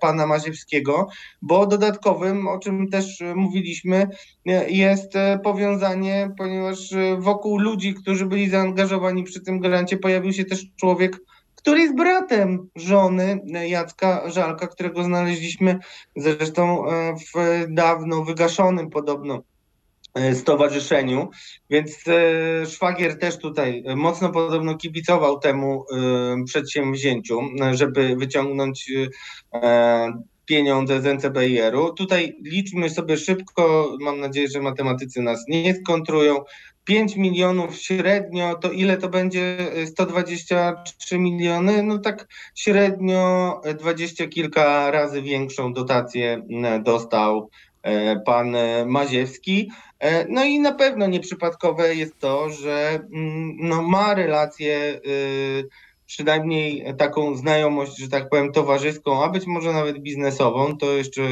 pana 0.00 0.26
Maziewskiego, 0.26 1.08
bo 1.42 1.66
dodatkowym, 1.66 2.48
o 2.48 2.58
czym 2.58 2.88
też 2.88 3.22
mówiliśmy, 3.34 4.08
e, 4.46 4.70
jest 4.70 5.12
powiązanie, 5.44 6.30
ponieważ 6.38 6.94
wokół 7.18 7.58
ludzi, 7.58 7.94
którzy 7.94 8.26
byli 8.26 8.48
zaangażowani 8.48 9.24
przy 9.24 9.40
tym 9.40 9.60
grancie, 9.60 9.96
pojawił 9.96 10.32
się 10.32 10.44
też 10.44 10.66
człowiek, 10.76 11.20
który 11.54 11.80
jest 11.80 11.96
bratem 11.96 12.68
żony 12.76 13.40
Jacka 13.68 14.30
Żalka, 14.30 14.66
którego 14.66 15.04
znaleźliśmy 15.04 15.78
zresztą 16.16 16.84
w 17.34 17.66
dawno 17.68 18.24
wygaszonym 18.24 18.90
podobno 18.90 19.42
stowarzyszeniu, 20.34 21.30
więc 21.70 22.04
e, 22.08 22.66
szwagier 22.66 23.18
też 23.18 23.38
tutaj 23.38 23.84
mocno 23.96 24.30
podobno 24.30 24.76
kibicował 24.76 25.38
temu 25.38 25.84
e, 25.92 26.44
przedsięwzięciu, 26.44 27.40
żeby 27.72 28.16
wyciągnąć 28.16 28.92
pieniądze 30.46 31.00
z 31.00 31.06
NCBR-u. 31.06 31.92
Tutaj 31.92 32.36
liczmy 32.42 32.90
sobie 32.90 33.16
szybko, 33.16 33.96
mam 34.00 34.20
nadzieję, 34.20 34.48
że 34.48 34.60
matematycy 34.60 35.22
nas 35.22 35.44
nie 35.48 35.74
skontrują. 35.74 36.44
5 36.84 37.16
milionów 37.16 37.76
średnio, 37.76 38.54
to 38.54 38.70
ile 38.70 38.96
to 38.96 39.08
będzie? 39.08 39.56
123 39.86 41.18
miliony? 41.18 41.82
No 41.82 41.98
tak 41.98 42.28
średnio 42.54 43.60
dwadzieścia 43.78 44.26
kilka 44.26 44.90
razy 44.90 45.22
większą 45.22 45.72
dotację 45.72 46.42
dostał 46.82 47.50
pan 48.26 48.56
Maziewski. 48.86 49.70
E, 50.00 50.26
no 50.28 50.44
i 50.44 50.60
na 50.60 50.72
pewno 50.72 51.06
nieprzypadkowe 51.06 51.94
jest 51.94 52.18
to, 52.18 52.50
że 52.50 53.00
mm, 53.12 53.56
no, 53.60 53.82
ma 53.82 54.14
relację, 54.14 55.00
y, 55.06 55.68
przynajmniej 56.06 56.94
taką 56.98 57.36
znajomość, 57.36 57.98
że 57.98 58.08
tak 58.08 58.28
powiem, 58.28 58.52
towarzyską, 58.52 59.24
a 59.24 59.28
być 59.28 59.46
może 59.46 59.72
nawet 59.72 59.98
biznesową, 59.98 60.76
to 60.76 60.92
jeszcze 60.92 61.22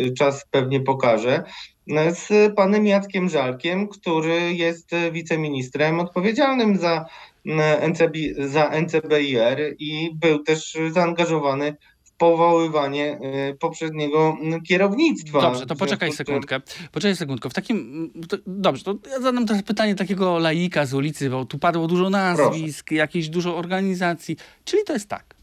y, 0.00 0.12
czas 0.18 0.46
pewnie 0.50 0.80
pokaże, 0.80 1.42
e, 1.90 2.14
z 2.14 2.54
panem 2.54 2.86
Jackiem 2.86 3.28
Żalkiem, 3.28 3.88
który 3.88 4.54
jest 4.54 4.90
wiceministrem 5.12 6.00
odpowiedzialnym 6.00 6.76
za, 6.76 7.06
mm, 7.46 7.92
NCB, 7.92 8.18
za 8.38 8.70
NCBIR 8.70 9.76
i 9.78 10.10
był 10.14 10.38
też 10.38 10.78
zaangażowany 10.90 11.76
powoływanie 12.18 13.18
y, 13.50 13.54
poprzedniego 13.54 14.36
kierownictwa. 14.68 15.40
Dobrze, 15.40 15.66
to 15.66 15.76
poczekaj 15.76 16.12
sekundkę. 16.12 16.60
Poczekaj 16.92 17.16
sekundkę. 17.16 17.50
W 17.50 17.54
takim, 17.54 18.10
to, 18.28 18.36
dobrze, 18.46 18.84
to 18.84 18.94
ja 19.10 19.20
zadam 19.20 19.46
teraz 19.46 19.62
pytanie 19.62 19.94
takiego 19.94 20.38
laika 20.38 20.86
z 20.86 20.94
ulicy, 20.94 21.30
bo 21.30 21.44
tu 21.44 21.58
padło 21.58 21.86
dużo 21.86 22.10
nazwisk, 22.10 22.86
Proszę. 22.86 22.98
jakieś 22.98 23.28
dużo 23.28 23.56
organizacji. 23.56 24.36
Czyli 24.64 24.84
to 24.84 24.92
jest 24.92 25.08
tak. 25.08 25.36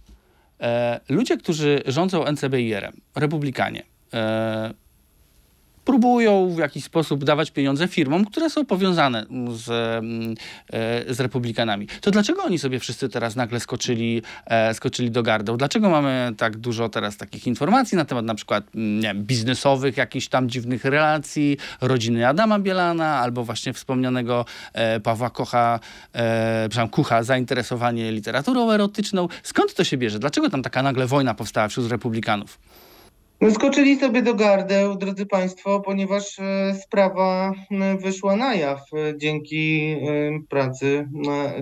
E, 0.59 0.99
ludzie, 1.09 1.37
którzy 1.37 1.83
rządzą 1.85 2.25
NCBIR-em, 2.31 3.01
republikanie, 3.15 3.83
e, 4.13 4.73
próbują 5.85 6.49
w 6.49 6.57
jakiś 6.57 6.83
sposób 6.83 7.23
dawać 7.23 7.51
pieniądze 7.51 7.87
firmom, 7.87 8.25
które 8.25 8.49
są 8.49 8.65
powiązane 8.65 9.25
z, 9.53 9.69
mm, 9.69 10.35
e, 10.73 11.13
z 11.13 11.19
republikanami. 11.19 11.87
To 12.01 12.11
dlaczego 12.11 12.43
oni 12.43 12.59
sobie 12.59 12.79
wszyscy 12.79 13.09
teraz 13.09 13.35
nagle 13.35 13.59
skoczyli, 13.59 14.21
e, 14.45 14.73
skoczyli 14.73 15.11
do 15.11 15.23
gardeł? 15.23 15.57
Dlaczego 15.57 15.89
mamy 15.89 16.33
tak 16.37 16.57
dużo 16.57 16.89
teraz 16.89 17.17
takich 17.17 17.47
informacji 17.47 17.97
na 17.97 18.05
temat 18.05 18.25
na 18.25 18.35
przykład 18.35 18.63
mm, 18.75 19.01
wiem, 19.01 19.23
biznesowych, 19.23 19.97
jakichś 19.97 20.27
tam 20.27 20.49
dziwnych 20.49 20.85
relacji, 20.85 21.57
rodziny 21.81 22.27
Adama 22.27 22.59
Bielana 22.59 23.19
albo 23.19 23.43
właśnie 23.43 23.73
wspomnianego 23.73 24.45
e, 24.73 24.99
Pawła 24.99 25.29
Kocha, 25.29 25.79
przepraszam, 26.69 26.89
Kucha, 26.89 27.23
zainteresowanie 27.23 28.11
literaturą 28.11 28.71
erotyczną. 28.71 29.27
Skąd 29.43 29.73
to 29.73 29.83
się 29.83 29.97
bierze? 29.97 30.19
Dlaczego 30.19 30.49
tam 30.49 30.63
taka 30.63 30.83
nagle 30.83 31.07
wojna 31.07 31.33
powstała 31.33 31.67
wśród 31.67 31.91
republikanów? 31.91 32.59
No 33.43 33.51
skoczyli 33.51 33.99
sobie 33.99 34.21
do 34.21 34.35
gardeł, 34.35 34.95
drodzy 34.95 35.25
Państwo, 35.25 35.79
ponieważ 35.79 36.39
e, 36.39 36.75
sprawa 36.83 37.53
e, 37.71 37.97
wyszła 37.97 38.35
na 38.35 38.55
jaw 38.55 38.79
e, 38.93 39.17
dzięki 39.17 39.95
pracy 40.49 41.07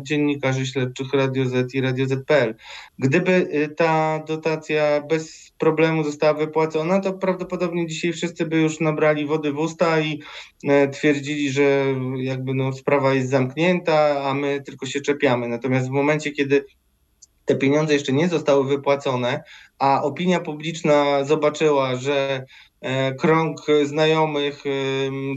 dziennikarzy 0.02 0.66
śledczych 0.66 1.14
Radio 1.14 1.46
Z 1.46 1.74
i 1.74 1.82
Radio 1.82 2.06
ZPL. 2.06 2.56
Gdyby 3.00 3.48
ta 3.78 4.24
dotacja 4.28 5.02
bez 5.10 5.52
problemu 5.58 6.04
została 6.04 6.34
wypłacona, 6.34 7.00
to 7.00 7.14
prawdopodobnie 7.14 7.88
dzisiaj 7.88 8.14
wszyscy 8.14 8.46
by 8.46 8.62
już 8.62 8.80
nabrali 8.80 9.26
wody 9.26 9.52
w 9.52 9.60
usta 9.60 10.00
i 10.00 10.22
twierdzili, 10.92 11.52
że 11.52 11.86
jakby 12.16 12.54
no, 12.54 12.74
sprawa 12.74 13.14
jest 13.14 13.30
zamknięta, 13.30 14.24
a 14.24 14.34
my 14.34 14.62
tylko 14.66 14.86
się 14.86 15.02
czepiamy. 15.02 15.48
Natomiast 15.48 15.88
w 15.88 15.92
momencie, 15.92 16.32
kiedy 16.32 16.66
te 17.46 17.56
pieniądze 17.56 17.94
jeszcze 17.94 18.14
nie 18.14 18.30
zostały 18.30 18.68
wypłacone, 18.68 19.44
a 19.80 20.02
opinia 20.04 20.40
publiczna 20.40 21.24
zobaczyła, 21.24 21.96
że 21.96 22.46
e, 22.82 23.14
krąg 23.16 23.66
znajomych 23.86 24.64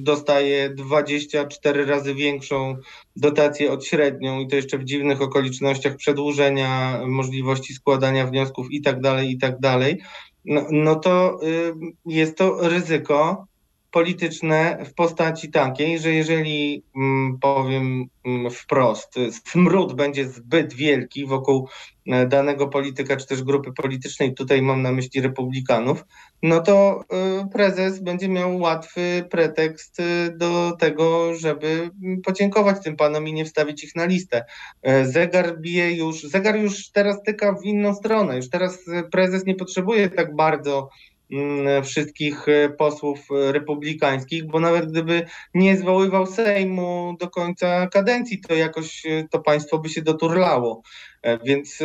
dostaje 0.02 0.70
24 0.70 1.87
razy 1.87 2.14
większą 2.14 2.76
dotację 3.16 3.73
od 3.73 3.84
średnią 3.84 4.40
i 4.40 4.49
to 4.49 4.56
jeszcze 4.56 4.78
w 4.78 4.84
dziwnych 4.84 5.23
okolicznościach 5.23 5.96
przedłużenia 5.96 7.00
możliwości 7.06 7.75
składania 7.75 8.26
wniosków 8.26 8.66
i 8.70 8.82
tak 8.82 9.00
dalej, 9.00 9.30
i 9.30 9.38
tak 9.38 9.58
dalej, 9.61 10.00
no, 10.44 10.66
no 10.70 10.94
to 10.96 11.40
jest 12.06 12.37
to 12.37 12.68
ryzyko, 12.68 13.46
polityczne 13.94 14.78
w 14.84 14.94
postaci 14.94 15.50
takiej, 15.50 15.98
że 15.98 16.10
jeżeli 16.10 16.82
mm, 16.96 17.38
powiem 17.38 18.06
mm, 18.24 18.50
wprost, 18.50 19.14
smród 19.48 19.92
będzie 19.92 20.28
zbyt 20.28 20.74
wielki 20.74 21.26
wokół 21.26 21.68
e, 22.06 22.26
danego 22.26 22.68
polityka 22.68 23.16
czy 23.16 23.26
też 23.26 23.42
grupy 23.42 23.72
politycznej, 23.72 24.34
tutaj 24.34 24.62
mam 24.62 24.82
na 24.82 24.92
myśli 24.92 25.20
republikanów, 25.20 26.04
no 26.42 26.60
to 26.60 27.04
e, 27.12 27.48
prezes 27.52 28.02
będzie 28.02 28.28
miał 28.28 28.58
łatwy 28.58 29.24
pretekst 29.30 30.00
e, 30.00 30.30
do 30.36 30.76
tego, 30.78 31.34
żeby 31.34 31.90
podziękować 32.24 32.84
tym 32.84 32.96
panom 32.96 33.28
i 33.28 33.32
nie 33.32 33.44
wstawić 33.44 33.84
ich 33.84 33.96
na 33.96 34.04
listę. 34.04 34.44
Zegar 35.02 35.60
bije 35.60 35.92
już, 35.92 36.22
zegar 36.22 36.56
już 36.56 36.90
teraz 36.90 37.22
tyka 37.22 37.52
w 37.52 37.64
inną 37.64 37.94
stronę. 37.94 38.36
Już 38.36 38.50
teraz 38.50 38.78
prezes 39.10 39.46
nie 39.46 39.54
potrzebuje 39.54 40.10
tak 40.10 40.36
bardzo 40.36 40.88
Mm, 40.88 41.13
wszystkich 41.82 42.48
e, 42.48 42.68
posłów 42.68 43.18
e, 43.30 43.52
republikańskich, 43.52 44.46
bo 44.46 44.60
nawet 44.60 44.90
gdyby 44.90 45.26
nie 45.54 45.76
zwoływał 45.76 46.26
Sejmu 46.26 47.16
do 47.20 47.30
końca 47.30 47.86
kadencji, 47.86 48.40
to 48.40 48.54
jakoś 48.54 49.06
e, 49.06 49.28
to 49.30 49.38
państwo 49.38 49.78
by 49.78 49.88
się 49.88 50.02
doturlało. 50.02 50.82
Więc 51.44 51.78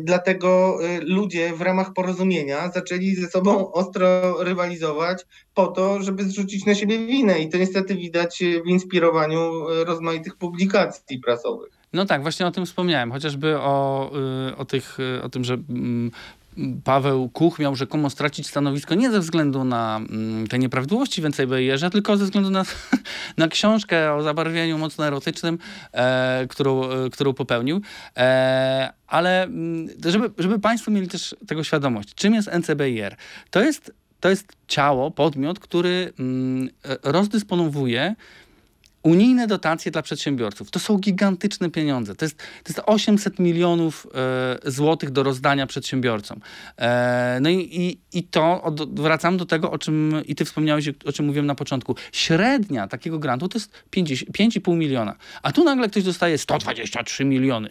dlatego 0.00 0.78
ludzie 1.02 1.52
w 1.52 1.60
ramach 1.60 1.92
porozumienia 1.92 2.70
zaczęli 2.70 3.14
ze 3.14 3.28
sobą 3.28 3.72
ostro 3.72 4.42
rywalizować 4.44 5.26
po 5.54 5.66
to, 5.66 6.02
żeby 6.02 6.24
zrzucić 6.24 6.66
na 6.66 6.74
siebie 6.74 6.98
winę. 6.98 7.38
I 7.38 7.48
to 7.48 7.58
niestety 7.58 7.94
widać 7.94 8.42
w 8.64 8.68
inspirowaniu 8.68 9.50
rozmaitych 9.84 10.36
publikacji 10.36 11.18
prasowych. 11.18 11.72
No 11.92 12.06
tak, 12.06 12.22
właśnie 12.22 12.46
o 12.46 12.50
tym 12.50 12.66
wspomniałem, 12.66 13.12
chociażby 13.12 13.58
o, 13.58 14.10
o, 14.56 14.64
tych, 14.64 14.98
o 15.22 15.28
tym, 15.28 15.44
że 15.44 15.54
mm, 15.54 16.10
Paweł 16.84 17.28
Kuch 17.28 17.58
miał 17.58 17.76
rzekomo 17.76 18.10
stracić 18.10 18.46
stanowisko 18.46 18.94
nie 18.94 19.10
ze 19.10 19.20
względu 19.20 19.64
na 19.64 19.96
mm, 19.96 20.46
te 20.46 20.58
nieprawidłowości 20.58 21.22
w 21.22 21.24
NCBR-ze, 21.24 21.90
tylko 21.90 22.16
ze 22.16 22.24
względu 22.24 22.50
na, 22.50 22.64
na 23.38 23.48
książkę 23.48 24.14
o 24.14 24.22
zabarwieniu 24.22 24.78
mocno 24.78 25.06
erotycznym, 25.06 25.58
e, 25.92 26.46
którą, 26.48 26.90
e, 26.90 27.10
którą 27.10 27.34
popełnił. 27.34 27.80
E, 28.16 28.92
ale 29.06 29.42
mm, 29.42 29.88
żeby, 30.04 30.30
żeby 30.38 30.58
Państwo 30.58 30.90
mieli 30.90 31.08
też 31.08 31.36
tego 31.46 31.64
świadomość, 31.64 32.14
czym 32.14 32.34
jest 32.34 32.48
NCBR? 32.48 33.16
To 33.50 33.60
jest, 33.60 33.92
to 34.20 34.28
jest 34.28 34.52
ciało, 34.66 35.10
podmiot, 35.10 35.58
który 35.58 36.12
mm, 36.18 36.68
rozdysponowuje 37.02 38.14
unijne 39.04 39.46
dotacje 39.46 39.92
dla 39.92 40.02
przedsiębiorców. 40.02 40.70
To 40.70 40.78
są 40.78 40.98
gigantyczne 40.98 41.70
pieniądze. 41.70 42.14
To 42.14 42.24
jest, 42.24 42.36
to 42.38 42.68
jest 42.68 42.80
800 42.86 43.38
milionów 43.38 44.06
e, 44.64 44.70
złotych 44.70 45.10
do 45.10 45.22
rozdania 45.22 45.66
przedsiębiorcom. 45.66 46.40
E, 46.78 47.38
no 47.40 47.50
i, 47.50 47.54
i, 47.54 48.18
i 48.18 48.22
to, 48.22 48.62
od, 48.62 49.00
wracam 49.00 49.36
do 49.36 49.46
tego, 49.46 49.70
o 49.70 49.78
czym 49.78 50.22
i 50.26 50.34
ty 50.34 50.44
wspomniałeś, 50.44 50.88
o 51.04 51.12
czym 51.12 51.26
mówiłem 51.26 51.46
na 51.46 51.54
początku. 51.54 51.96
Średnia 52.12 52.88
takiego 52.88 53.18
grantu 53.18 53.48
to 53.48 53.58
jest 53.58 53.72
5,5 53.92 54.76
miliona. 54.76 55.16
A 55.42 55.52
tu 55.52 55.64
nagle 55.64 55.88
ktoś 55.88 56.02
dostaje 56.02 56.38
123 56.38 57.24
miliony. 57.24 57.70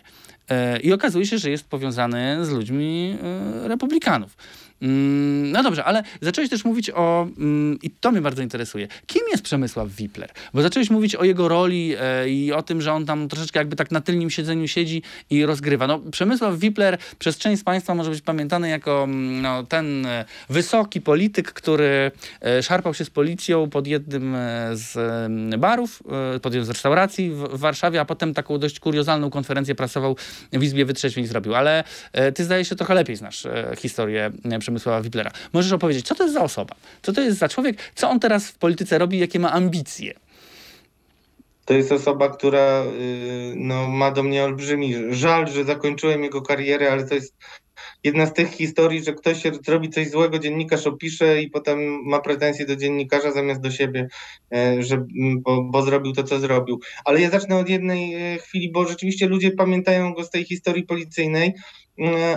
E, 0.50 0.80
I 0.80 0.94
okazuje 0.94 1.26
się, 1.26 1.38
że 1.38 1.50
jest 1.50 1.70
powiązany 1.70 2.46
z 2.46 2.50
ludźmi 2.50 3.18
e, 3.64 3.68
republikanów. 3.68 4.38
Mm, 4.84 5.52
no 5.52 5.64
dobrze, 5.64 5.84
ale 5.84 6.04
zacząłeś 6.22 6.50
też 6.50 6.66
mówić 6.66 6.90
o, 6.90 7.28
mm, 7.38 7.80
i 7.82 7.90
to 7.90 8.12
mnie 8.12 8.22
bardzo 8.22 8.42
interesuje, 8.42 8.88
kim 9.08 9.22
jest 9.32 9.44
Przemysław 9.44 9.90
Wipler? 9.90 10.30
Bo 10.54 10.62
zacząłeś 10.62 10.90
mówić 10.90 11.16
o 11.16 11.24
jego 11.24 11.48
roli 11.48 11.96
e, 12.00 12.30
i 12.30 12.52
o 12.52 12.64
tym, 12.64 12.82
że 12.82 12.94
on 12.94 13.06
tam 13.06 13.28
troszeczkę 13.28 13.60
jakby 13.60 13.76
tak 13.76 13.92
na 13.92 14.02
tylnym 14.02 14.30
siedzeniu 14.30 14.68
siedzi 14.68 15.02
i 15.30 15.46
rozgrywa. 15.46 15.88
No, 15.88 16.00
Przemysław 16.00 16.58
Wipler 16.60 16.98
przez 17.20 17.38
część 17.38 17.62
z 17.62 17.64
Państwa 17.64 17.96
może 17.96 18.10
być 18.10 18.22
pamiętany 18.22 18.70
jako 18.70 19.04
mm, 19.04 19.42
no, 19.42 19.64
ten 19.64 20.06
e, 20.06 20.26
wysoki 20.50 21.02
polityk, 21.02 21.54
który 21.54 22.12
e, 22.42 22.64
szarpał 22.64 22.94
się 22.94 23.06
z 23.06 23.10
policją 23.10 23.70
pod 23.70 23.88
jednym 23.88 24.36
z 24.74 24.98
barów, 25.60 26.04
pod 26.42 26.54
jedną 26.54 26.66
z 26.66 26.70
restauracji 26.70 27.30
w, 27.30 27.60
Warszawie, 27.60 28.02
a 28.02 28.06
potem 28.06 28.34
taką 28.34 28.58
dość 28.58 28.80
kuriozalną 28.80 29.30
konferencję 29.30 29.76
prasował 29.76 30.16
w 30.54 30.64
Izbie 30.64 30.86
Wytrzeźwień 30.86 31.28
zrobił. 31.28 31.56
Ale 31.56 31.84
ty 32.36 32.44
zdaje 32.44 32.66
się 32.66 32.76
trochę 32.76 32.94
lepiej 32.94 33.16
znasz 33.16 33.48
historię 33.78 34.32
e, 34.46 34.60
Przemysława 34.74 35.02
Wiplera. 35.02 35.32
Możesz 35.54 35.72
opowiedzieć, 35.72 36.06
co 36.06 36.16
to 36.16 36.24
jest 36.24 36.34
za 36.34 36.42
osoba? 36.42 36.76
Co 37.02 37.14
to 37.14 37.22
jest 37.22 37.38
za 37.38 37.50
człowiek? 37.50 37.78
Co 37.96 38.10
on 38.10 38.20
teraz 38.20 38.48
w 38.48 38.58
polityce 38.58 38.98
robi? 38.98 39.20
Jakie 39.20 39.40
ma 39.40 39.52
ambicje? 39.52 40.14
To 41.66 41.74
jest 41.74 41.92
osoba, 41.92 42.30
która 42.30 42.84
y, 42.84 43.54
no, 43.56 43.88
ma 43.88 44.12
do 44.12 44.24
mnie 44.24 44.44
olbrzymi 44.44 44.96
żal, 45.10 45.48
że 45.48 45.64
zakończyłem 45.64 46.24
jego 46.24 46.42
karierę, 46.42 46.92
ale 46.92 47.08
to 47.08 47.16
jest 47.16 47.36
jedna 48.04 48.26
z 48.26 48.34
tych 48.34 48.50
historii, 48.50 49.04
że 49.04 49.14
ktoś 49.14 49.42
zrobi 49.66 49.90
coś 49.90 50.10
złego, 50.10 50.40
dziennikarz 50.40 50.88
opisze 50.88 51.42
i 51.42 51.50
potem 51.50 51.80
ma 52.06 52.20
pretensje 52.20 52.66
do 52.66 52.76
dziennikarza 52.76 53.32
zamiast 53.32 53.62
do 53.62 53.72
siebie, 53.72 54.08
e, 54.54 54.84
że, 54.84 55.06
bo, 55.42 55.64
bo 55.64 55.82
zrobił 55.82 56.14
to, 56.14 56.24
co 56.24 56.40
zrobił. 56.40 56.80
Ale 57.06 57.22
ja 57.22 57.30
zacznę 57.30 57.58
od 57.58 57.70
jednej 57.70 58.14
e, 58.14 58.38
chwili, 58.38 58.72
bo 58.72 58.88
rzeczywiście 58.88 59.28
ludzie 59.28 59.52
pamiętają 59.52 60.14
go 60.14 60.24
z 60.24 60.30
tej 60.30 60.46
historii 60.46 60.84
policyjnej, 60.84 61.46
mm, 61.46 61.62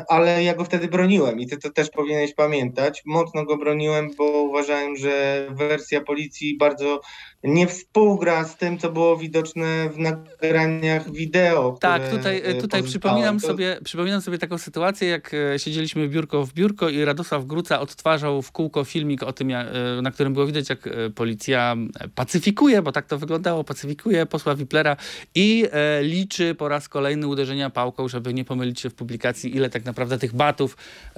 ale 0.08 0.44
ja 0.44 0.54
go 0.54 0.64
wtedy 0.64 0.88
broniłem 0.88 1.40
i 1.40 1.46
ty 1.46 1.56
to 1.56 1.70
też 1.70 1.90
powinieneś 1.90 2.34
pamiętać. 2.34 3.02
Mocno 3.06 3.44
go 3.44 3.56
broniłem, 3.56 4.10
bo 4.18 4.24
uważałem, 4.24 4.96
że 4.96 5.46
wersja 5.50 6.00
policji 6.00 6.56
bardzo 6.56 7.00
nie 7.44 7.66
współgra 7.66 8.44
z 8.44 8.56
tym, 8.56 8.78
co 8.78 8.92
było 8.92 9.16
widoczne 9.16 9.90
w 9.90 9.98
nagraniach 9.98 11.12
wideo. 11.12 11.76
Tak, 11.80 12.10
tutaj, 12.10 12.42
e, 12.44 12.54
tutaj 12.54 12.82
przypominam, 12.82 13.40
To- 13.40 13.46
sobie, 13.46 13.78
przypominam 13.84 14.20
sobie 14.20 14.38
taką 14.38 14.58
sytuację, 14.58 15.08
jak 15.08 15.34
e, 15.34 15.58
siedzieliśmy 15.58 16.08
biurko 16.08 16.46
w 16.46 16.52
biurko 16.52 16.88
i 16.88 17.04
Radosław 17.04 17.46
Gruca 17.46 17.80
odtwarzał 17.80 18.42
w 18.42 18.52
kółko 18.52 18.84
filmik 18.84 19.22
o 19.22 19.32
tym, 19.32 19.50
e, 19.50 19.64
na 20.02 20.10
którym 20.10 20.32
było 20.32 20.46
widać, 20.46 20.68
jak 20.68 20.88
policja 21.14 21.76
pacyfikuje, 22.14 22.82
bo 22.82 22.92
tak 22.92 23.06
to 23.06 23.18
wyglądało, 23.18 23.64
pacyfikuje 23.64 24.26
posła 24.26 24.54
Wiplera 24.54 24.96
i 25.34 25.64
liczy 26.02 26.54
po 26.54 26.68
raz 26.68 26.88
kolejny 26.88 27.26
uderzenia 27.26 27.70
pałką, 27.70 28.08
żeby 28.08 28.34
nie 28.34 28.44
pomylić 28.44 28.80
się 28.80 28.90
w 28.90 28.94
publikacji, 28.94 29.56
ile 29.56 29.70
tak 29.70 29.84
naprawdę 29.84 30.18
tych 30.18 30.34
batów 30.34 30.76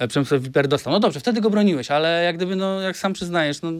Przemysław 0.08 0.42
Wipler 0.42 0.68
dostał. 0.68 0.92
No 0.92 1.00
dobrze, 1.00 1.20
wtedy 1.20 1.40
go 1.40 1.50
broniłeś, 1.50 1.90
ale 1.90 2.24
jak 2.24 2.36
gdyby, 2.36 2.56
no 2.56 2.80
jak 2.80 2.96
sam 2.96 3.12
przyznajesz, 3.12 3.62
no, 3.62 3.72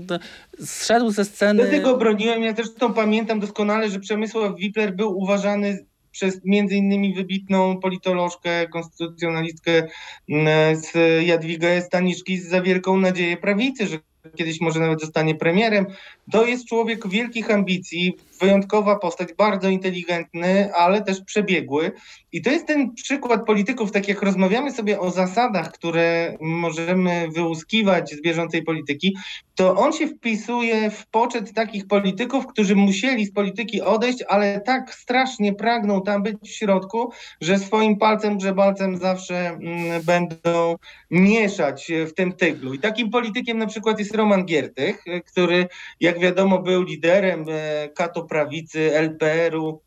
zszedł 0.65 1.11
ze 1.11 1.25
sceny... 1.25 1.63
Wtedy 1.63 1.81
go 1.81 1.97
broniłem. 2.29 2.57
Ja 2.57 2.65
zresztą 2.65 2.95
pamiętam 2.95 3.41
doskonale, 3.41 3.91
że 3.91 4.01
Przemysław 4.01 4.57
Wipler 4.57 4.97
był 4.97 5.19
uważany 5.19 5.87
przez 6.11 6.41
między 6.45 6.77
innymi 6.77 7.15
wybitną 7.15 7.81
politolożkę, 7.81 8.69
konstytucjonalistkę 8.69 9.89
mm, 10.29 10.77
z 10.77 10.93
Jadwigę 11.27 11.83
Staniszki 11.83 12.39
za 12.39 12.63
wielką 12.63 12.97
nadzieję 12.97 13.37
prawicy, 13.37 13.87
że 13.87 13.99
kiedyś 14.37 14.61
może 14.61 14.81
nawet 14.81 15.01
zostanie 15.01 15.35
premierem. 15.35 15.87
To 16.33 16.47
jest 16.47 16.69
człowiek 16.69 17.09
wielkich 17.09 17.51
ambicji, 17.51 18.17
wyjątkowa 18.41 18.97
postać, 18.97 19.29
bardzo 19.39 19.69
inteligentny, 19.69 20.75
ale 20.75 21.03
też 21.03 21.21
przebiegły. 21.21 21.93
I 22.33 22.43
to 22.43 22.51
jest 22.51 22.67
ten 22.67 22.95
przykład 22.95 23.47
polityków, 23.47 23.93
tak 23.93 24.09
jak 24.09 24.23
rozmawiamy 24.23 24.73
sobie 24.73 25.01
o 25.01 25.11
zasadach, 25.11 25.73
które 25.73 26.37
możemy 26.41 27.29
wyłuskiwać 27.35 28.11
z 28.11 28.23
bieżącej 28.23 28.63
polityki, 28.63 29.17
to 29.55 29.77
on 29.77 29.93
się 29.93 30.07
wpisuje 30.07 30.91
w 30.91 31.07
poczet 31.07 31.53
takich 31.53 31.87
polityków, 31.87 32.47
którzy 32.47 32.77
musieli 32.77 33.27
z 33.27 33.33
polityki 33.33 33.83
odejść, 33.83 34.25
ale 34.29 34.61
tak 34.61 34.95
strasznie 34.95 35.55
pragną 35.55 36.03
tam 36.03 36.23
być 36.23 36.37
w 36.45 36.49
środku, 36.49 37.13
że 37.41 37.59
swoim 37.59 37.97
palcem 37.97 38.39
grzebalcem 38.39 38.97
zawsze 38.99 39.49
mm, 39.49 40.03
będą 40.03 40.77
mieszać 41.11 41.93
w 42.07 42.15
tym 42.15 42.33
tyglu. 42.33 42.75
I 42.75 42.79
takim 42.79 43.11
politykiem 43.11 43.59
na 43.59 43.67
przykład 43.67 43.99
jest 43.99 44.15
Roman 44.15 44.45
Giertych, 44.45 45.05
który 45.27 45.67
jak 46.01 46.18
wiadomo 46.19 46.63
był 46.63 46.83
liderem 46.83 47.45
e, 47.49 47.89
kato 47.89 48.25
prawicy 48.25 48.97
LPR-u, 48.97 49.83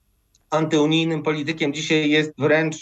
antyunijnym 0.52 1.24
politykiem, 1.24 1.74
dzisiaj 1.74 2.10
jest 2.10 2.34
wręcz 2.38 2.76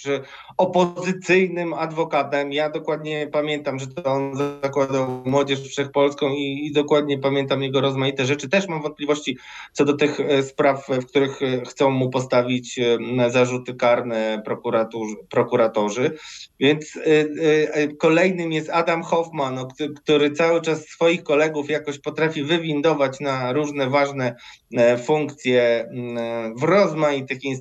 opozycyjnym 0.57 1.73
adwokatem. 1.73 2.53
Ja 2.53 2.69
dokładnie 2.69 3.29
pamiętam, 3.31 3.79
że 3.79 3.87
to 3.87 4.11
on 4.11 4.35
zakładał 4.63 5.21
Młodzież 5.25 5.61
Wszechpolską 5.61 6.29
i, 6.29 6.65
i 6.65 6.71
dokładnie 6.71 7.17
pamiętam 7.17 7.63
jego 7.63 7.81
rozmaite 7.81 8.25
rzeczy. 8.25 8.49
Też 8.49 8.67
mam 8.67 8.81
wątpliwości 8.81 9.37
co 9.73 9.85
do 9.85 9.93
tych 9.93 10.19
e, 10.19 10.43
spraw, 10.43 10.87
w 10.87 11.05
których 11.05 11.41
e, 11.41 11.61
chcą 11.65 11.89
mu 11.89 12.09
postawić 12.09 12.79
e, 12.79 13.29
zarzuty 13.31 13.73
karne 13.73 14.43
prokuratorzy. 15.29 16.17
Więc 16.59 16.97
e, 16.97 17.01
e, 17.73 17.87
kolejnym 17.87 18.51
jest 18.51 18.69
Adam 18.69 19.03
Hoffman, 19.03 19.59
który- 20.03 20.31
cały 20.31 20.61
czas 20.61 20.85
swoich 20.85 21.23
kolegów 21.23 21.69
jakoś 21.69 21.99
potrafi 21.99 22.43
wywindować 22.43 23.19
na 23.19 23.53
różne 23.53 23.89
ważne 23.89 24.35
e, 24.77 24.97
funkcje 24.97 25.89
w 26.57 26.63
rozmaitych 26.63 27.43
instytucjach. 27.43 27.58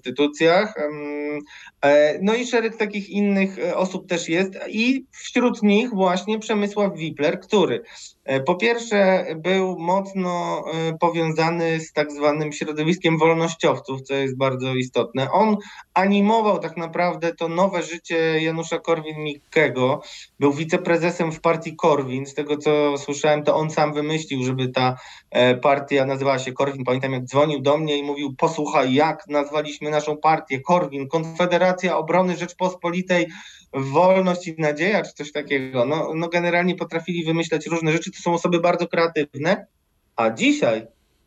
E, 1.77 1.77
No 2.22 2.34
i 2.34 2.46
szereg 2.46 2.76
takich 2.76 3.10
innych 3.10 3.58
e, 3.58 3.76
osób 3.76 4.08
też 4.08 4.28
jest 4.28 4.58
i 4.68 5.04
wśród 5.10 5.62
nich 5.62 5.90
właśnie 5.94 6.38
Przemysław 6.38 6.96
Wipler, 6.96 7.40
który 7.40 7.82
e, 8.24 8.40
po 8.40 8.54
pierwsze 8.54 9.26
był 9.36 9.78
mocno 9.78 10.64
e, 10.72 10.98
powiązany 10.98 11.80
z 11.80 11.92
tak 11.92 12.12
zwanym 12.12 12.52
środowiskiem 12.52 13.18
wolnościowców, 13.18 14.02
co 14.02 14.14
jest 14.14 14.36
bardzo 14.36 14.74
istotne. 14.74 15.30
On 15.30 15.56
animował 15.94 16.58
tak 16.58 16.76
naprawdę 16.76 17.34
to 17.34 17.48
nowe 17.48 17.82
życie 17.82 18.40
Janusza 18.40 18.78
Korwin-Mikkego, 18.78 20.00
był 20.40 20.52
wiceprezesem 20.52 21.32
w 21.32 21.40
partii 21.40 21.76
Korwin, 21.76 22.26
z 22.26 22.34
tego 22.34 22.56
co 22.56 22.98
słyszałem, 22.98 23.42
to 23.44 23.56
on 23.56 23.70
sam 23.70 23.94
wymyślił, 23.94 24.44
żeby 24.44 24.68
ta 24.68 24.96
e, 25.30 25.54
partia 25.54 26.04
nazywała 26.04 26.38
się 26.38 26.52
Korwin. 26.52 26.84
Pamiętam, 26.84 27.12
jak 27.12 27.24
dzwonił 27.24 27.60
do 27.60 27.78
mnie 27.78 27.96
i 27.98 28.02
mówił: 28.02 28.34
Posłuchaj, 28.38 28.94
jak 28.94 29.28
nazwaliśmy 29.28 29.90
naszą 29.90 30.16
partię 30.16 30.60
Korwin, 30.60 31.08
Konfederacja 31.08 31.67
Obrony 31.96 32.36
Rzeczpospolitej, 32.36 33.26
Wolność 33.72 34.48
i 34.48 34.54
Nadzieja, 34.58 35.02
czy 35.02 35.12
coś 35.12 35.32
takiego. 35.32 35.84
No, 35.84 36.12
no 36.14 36.28
generalnie 36.28 36.74
potrafili 36.74 37.24
wymyślać 37.24 37.66
różne 37.66 37.92
rzeczy. 37.92 38.12
To 38.12 38.18
są 38.18 38.34
osoby 38.34 38.60
bardzo 38.60 38.88
kreatywne, 38.88 39.66
a 40.16 40.30
dzisiaj 40.30 40.86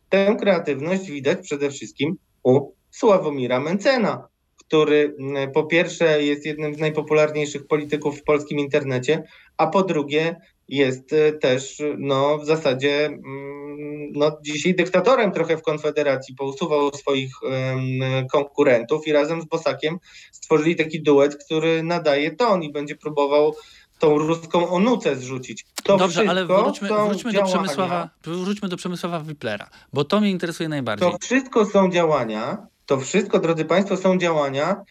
tę 0.09 0.35
kreatywność 0.39 1.11
widać 1.11 1.39
przede 1.41 1.69
wszystkim 1.69 2.17
u 2.43 2.71
Sławomira 2.91 3.59
Mencena, 3.59 4.27
który 4.57 5.15
mm, 5.19 5.51
po 5.51 5.63
pierwsze 5.63 6.23
jest 6.23 6.45
jednym 6.45 6.75
z 6.75 6.79
najpopularniejszych 6.79 7.67
polityków 7.67 8.19
w 8.19 8.23
polskim 8.23 8.59
internecie, 8.59 9.23
a 9.57 9.67
po 9.67 9.83
drugie 9.83 10.35
jest 10.71 11.13
e, 11.13 11.33
też 11.33 11.81
no, 11.97 12.37
w 12.37 12.45
zasadzie 12.45 13.05
mm, 13.05 14.11
no, 14.13 14.37
dzisiaj 14.41 14.75
dyktatorem 14.75 15.31
trochę 15.31 15.57
w 15.57 15.61
Konfederacji, 15.61 16.35
pousuwał 16.35 16.91
swoich 16.93 17.31
em, 17.43 17.81
konkurentów 18.27 19.07
i 19.07 19.11
razem 19.11 19.41
z 19.41 19.45
Bosakiem 19.45 19.97
stworzyli 20.31 20.75
taki 20.75 21.03
duet, 21.03 21.35
który 21.45 21.83
nadaje 21.83 22.35
ton 22.35 22.63
i 22.63 22.71
będzie 22.71 22.95
próbował 22.95 23.55
tą 23.99 24.17
ruską 24.17 24.69
onucę 24.69 25.15
zrzucić. 25.15 25.65
To 25.83 25.97
Dobrze, 25.97 26.23
ale 26.29 26.45
wróćmy, 26.45 26.89
wróćmy, 27.07 27.33
do 27.33 27.43
Przemysława, 27.43 28.09
wróćmy 28.23 28.69
do 28.69 28.77
Przemysława 28.77 29.19
Wiplera, 29.19 29.69
bo 29.93 30.03
to 30.03 30.21
mnie 30.21 30.31
interesuje 30.31 30.69
najbardziej. 30.69 31.11
To 31.11 31.17
wszystko 31.21 31.65
są 31.65 31.91
działania, 31.91 32.67
to 32.85 32.99
wszystko, 32.99 33.39
drodzy 33.39 33.65
Państwo, 33.65 33.97
są 33.97 34.17
działania, 34.17 34.83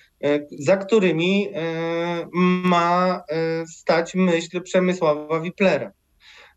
za 0.59 0.77
którymi 0.77 1.49
e, 1.55 2.29
ma 2.33 3.23
e, 3.29 3.67
stać 3.67 4.15
myśl 4.15 4.63
Przemysława 4.63 5.41
Wiplera. 5.41 5.93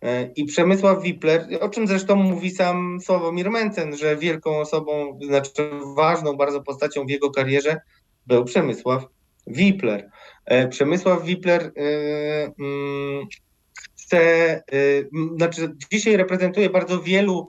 E, 0.02 0.32
I 0.36 0.46
Przemysław 0.46 1.04
Wipler, 1.04 1.48
o 1.62 1.70
czym 1.70 1.88
zresztą 1.88 2.16
mówi 2.16 2.52
sam 2.52 3.00
Sławomir 3.02 3.52
Mencen, 3.52 3.98
że 3.98 4.18
wielką 4.18 4.60
osobą, 4.60 5.20
znaczy 5.28 5.52
ważną 5.96 6.34
bardzo 6.34 6.62
postacią 6.62 7.06
w 7.06 7.10
jego 7.10 7.32
karierze 7.32 7.82
był 8.28 8.46
Przemysław 8.46 9.06
Wipler. 9.48 10.10
E, 10.46 10.68
Przemysław 10.68 11.26
Wipler 11.26 11.62
e, 11.62 11.72
mm, 12.60 13.28
chcę, 14.00 14.64
m, 15.14 15.30
znaczy 15.38 15.76
dzisiaj 15.92 16.18
reprezentuję 16.18 16.70
bardzo 16.70 17.02
wielu 17.02 17.48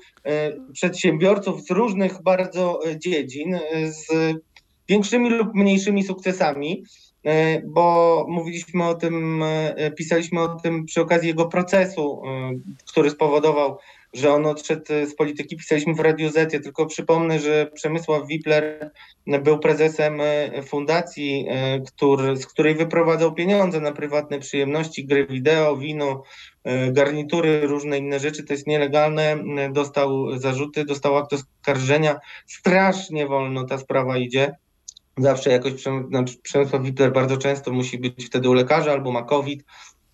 przedsiębiorców 0.72 1.62
z 1.62 1.70
różnych 1.70 2.22
bardzo 2.22 2.80
dziedzin, 2.98 3.58
z 3.84 4.06
większymi 4.88 5.30
lub 5.30 5.54
mniejszymi 5.54 6.04
sukcesami, 6.04 6.84
y, 7.26 7.62
bo 7.66 8.26
mówiliśmy 8.28 8.84
o 8.84 8.94
tym, 8.94 9.42
y, 9.42 9.92
pisaliśmy 9.96 10.40
o 10.40 10.48
tym 10.48 10.86
przy 10.86 11.00
okazji 11.00 11.28
jego 11.28 11.46
procesu, 11.46 12.22
y, 12.24 12.84
który 12.88 13.10
spowodował, 13.10 13.78
że 14.12 14.32
on 14.32 14.46
odszedł 14.46 14.84
z 14.86 15.14
polityki. 15.14 15.56
Pisaliśmy 15.56 15.94
w 15.94 16.00
Radiu 16.00 16.30
Z. 16.30 16.52
Ja 16.52 16.60
tylko 16.60 16.86
przypomnę, 16.86 17.40
że 17.40 17.70
Przemysław 17.74 18.26
Wipler 18.26 18.90
był 19.26 19.58
prezesem 19.58 20.20
fundacji, 20.66 21.46
który, 21.86 22.36
z 22.36 22.46
której 22.46 22.74
wyprowadzał 22.74 23.34
pieniądze 23.34 23.80
na 23.80 23.92
prywatne 23.92 24.38
przyjemności, 24.38 25.06
gry 25.06 25.26
wideo, 25.26 25.76
wino, 25.76 26.22
garnitury, 26.92 27.60
różne 27.60 27.98
inne 27.98 28.20
rzeczy. 28.20 28.44
To 28.44 28.52
jest 28.52 28.66
nielegalne. 28.66 29.36
Dostał 29.72 30.38
zarzuty, 30.38 30.84
dostał 30.84 31.16
akt 31.16 31.32
oskarżenia. 31.32 32.16
Strasznie 32.46 33.26
wolno 33.26 33.64
ta 33.64 33.78
sprawa 33.78 34.18
idzie. 34.18 34.54
Zawsze 35.16 35.50
jakoś 35.50 35.72
znaczy 36.08 36.34
Przemysław 36.42 36.82
Wipler 36.82 37.12
bardzo 37.12 37.36
często 37.36 37.72
musi 37.72 37.98
być 37.98 38.26
wtedy 38.26 38.48
u 38.48 38.52
lekarza 38.52 38.92
albo 38.92 39.12
ma 39.12 39.22
COVID, 39.22 39.64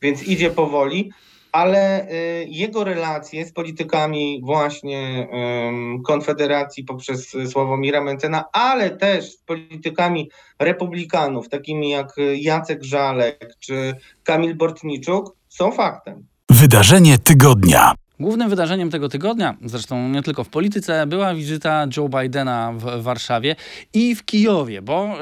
więc 0.02 0.22
idzie 0.22 0.50
powoli, 0.50 1.10
ale 1.52 2.10
y, 2.10 2.46
jego 2.48 2.84
relacje 2.84 3.46
z 3.46 3.52
politykami 3.52 4.40
właśnie 4.44 5.28
Konfederacji 6.06 6.84
poprzez 6.84 7.36
Sławomira 7.50 8.00
Mencena, 8.00 8.44
ale 8.52 8.90
też 8.90 9.32
z 9.32 9.36
politykami 9.36 10.30
republikanów, 10.58 11.48
takimi 11.48 11.90
jak 11.90 12.14
Jacek 12.36 12.84
Żalek 12.84 13.54
czy 13.60 13.94
Kamil 14.24 14.54
Bortniczuk, 14.54 15.36
są 15.48 15.72
faktem. 15.72 16.26
Wydarzenie 16.50 17.18
tygodnia. 17.18 17.94
Głównym 18.20 18.50
wydarzeniem 18.50 18.90
tego 18.90 19.09
tygodnia, 19.09 19.56
zresztą 19.64 20.09
nie 20.09 20.22
tylko 20.22 20.44
w 20.44 20.48
polityce, 20.48 21.06
była 21.06 21.35
wizyta 21.35 21.87
Joe 21.96 22.09
Bidena 22.09 22.72
w 22.72 23.02
Warszawie 23.02 23.56
i 23.94 24.14
w 24.14 24.24
Kijowie, 24.24 24.83
bo 24.83 25.18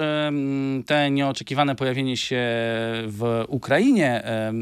te 0.87 1.11
nieoczekiwane 1.11 1.75
pojawienie 1.75 2.17
się 2.17 2.39
w 3.07 3.45
Ukrainie 3.49 4.25
e, 4.25 4.53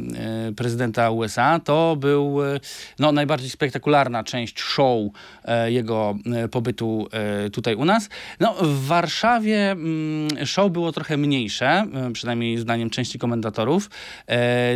prezydenta 0.57 1.11
USA 1.11 1.61
to 1.65 1.97
był 1.97 2.45
e, 2.45 2.61
no, 2.99 3.13
najbardziej 3.13 3.51
spektakularna 3.51 4.25
część 4.25 4.61
show 4.61 5.01
e, 5.45 5.73
jego 5.73 6.15
pobytu 6.51 7.09
tutaj 7.53 7.75
u 7.75 7.85
nas. 7.85 8.09
No, 8.41 8.55
w 8.63 8.87
Warszawie 8.87 9.71
mm, 9.71 10.47
show 10.47 10.73
było 10.73 10.93
trochę 10.93 11.17
mniejsze, 11.17 11.87
przynajmniej 12.13 12.59
zdaniem 12.59 12.91
części 12.91 13.19
komentatorów. 13.19 13.91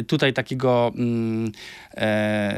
Tutaj 0.06 0.32
takiego, 0.32 0.92
mm, 0.96 1.52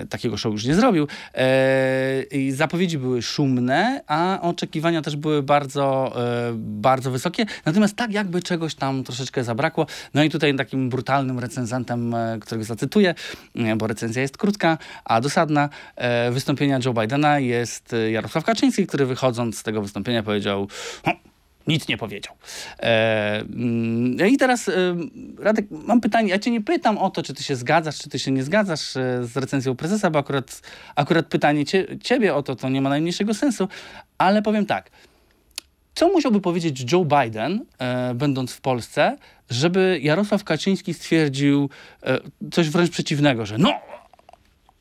takiego 0.09 0.37
show 0.37 0.53
już 0.53 0.65
nie 0.65 0.75
zrobił. 0.75 0.92
E, 1.35 2.23
i 2.31 2.51
zapowiedzi 2.53 2.99
były 2.99 3.23
szumne, 3.23 4.01
a 4.07 4.39
oczekiwania 4.43 5.03
też 5.03 5.17
były 5.17 5.43
bardzo, 5.43 6.13
e, 6.17 6.53
bardzo 6.57 7.11
wysokie. 7.11 7.47
Natomiast 7.65 7.97
tak 7.97 8.13
jakby 8.13 8.43
czegoś 8.43 8.75
tam 8.75 9.05
troszeczkę 9.05 9.45
zabrakło. 9.45 9.87
No 10.15 10.23
i 10.25 10.31
tutaj 10.31 10.57
takim 10.57 10.91
brutalnym 10.91 11.39
recenzentem, 11.39 12.15
e, 12.15 12.39
którego 12.41 12.65
zacytuję, 12.65 13.15
e, 13.57 13.77
bo 13.77 13.87
recenzja 13.87 14.23
jest 14.23 14.37
krótka, 14.37 14.79
a 15.05 15.21
dosadna, 15.21 15.69
e, 15.97 16.31
wystąpienia 16.31 16.79
Joe 16.85 16.93
Bidena 16.95 17.39
jest 17.39 17.93
e, 17.95 18.11
Jarosław 18.11 18.45
Kaczyński, 18.45 18.87
który 18.87 19.07
wychodząc 19.07 19.59
z 19.59 19.63
tego 19.63 19.83
wystąpienia 19.83 20.23
powiedział 20.23 20.69
"Hm, 21.05 21.32
nic 21.67 21.89
nie 21.89 21.97
powiedział. 21.97 22.35
E, 22.79 23.41
mm, 23.41 24.29
I 24.29 24.37
teraz, 24.37 24.69
e, 24.69 24.73
Radek, 25.39 25.67
mam 25.71 26.01
pytanie. 26.01 26.29
Ja 26.31 26.39
cię 26.39 26.51
nie 26.51 26.61
pytam 26.61 26.99
o 26.99 27.11
to, 27.11 27.23
czy 27.23 27.35
ty 27.35 27.43
się 27.43 27.57
zgadzasz, 27.57 27.99
czy 27.99 28.09
ty 28.09 28.19
się 28.19 28.31
nie 28.31 28.43
zgadzasz 28.43 28.97
e, 28.97 29.25
z 29.25 29.37
recenzją 29.37 29.77
prezesa, 29.77 30.11
bo 30.11 30.19
akurat, 30.19 30.61
akurat 30.97 31.27
pytanie 31.27 31.65
cie, 31.65 31.87
ciebie 32.03 32.35
o 32.35 32.43
to, 32.43 32.57
to 32.57 32.69
nie 32.69 32.81
ma 32.81 32.89
najmniejszego 32.89 33.35
sensu, 33.35 33.69
ale 34.19 34.43
powiem 34.43 34.67
tak. 34.67 34.91
Co 35.95 36.09
musiałby 36.09 36.41
powiedzieć 36.41 36.93
Joe 36.93 37.05
Biden, 37.05 37.65
e, 37.79 38.15
będąc 38.15 38.53
w 38.53 38.61
Polsce, 38.61 39.17
żeby 39.51 39.99
Jarosław 40.03 40.45
Kaczyński 40.45 40.95
stwierdził 40.95 41.71
e, 42.03 42.19
coś 42.51 42.71
wręcz 42.71 42.91
przeciwnego, 42.91 43.47
że 43.47 43.59
no, 43.59 43.73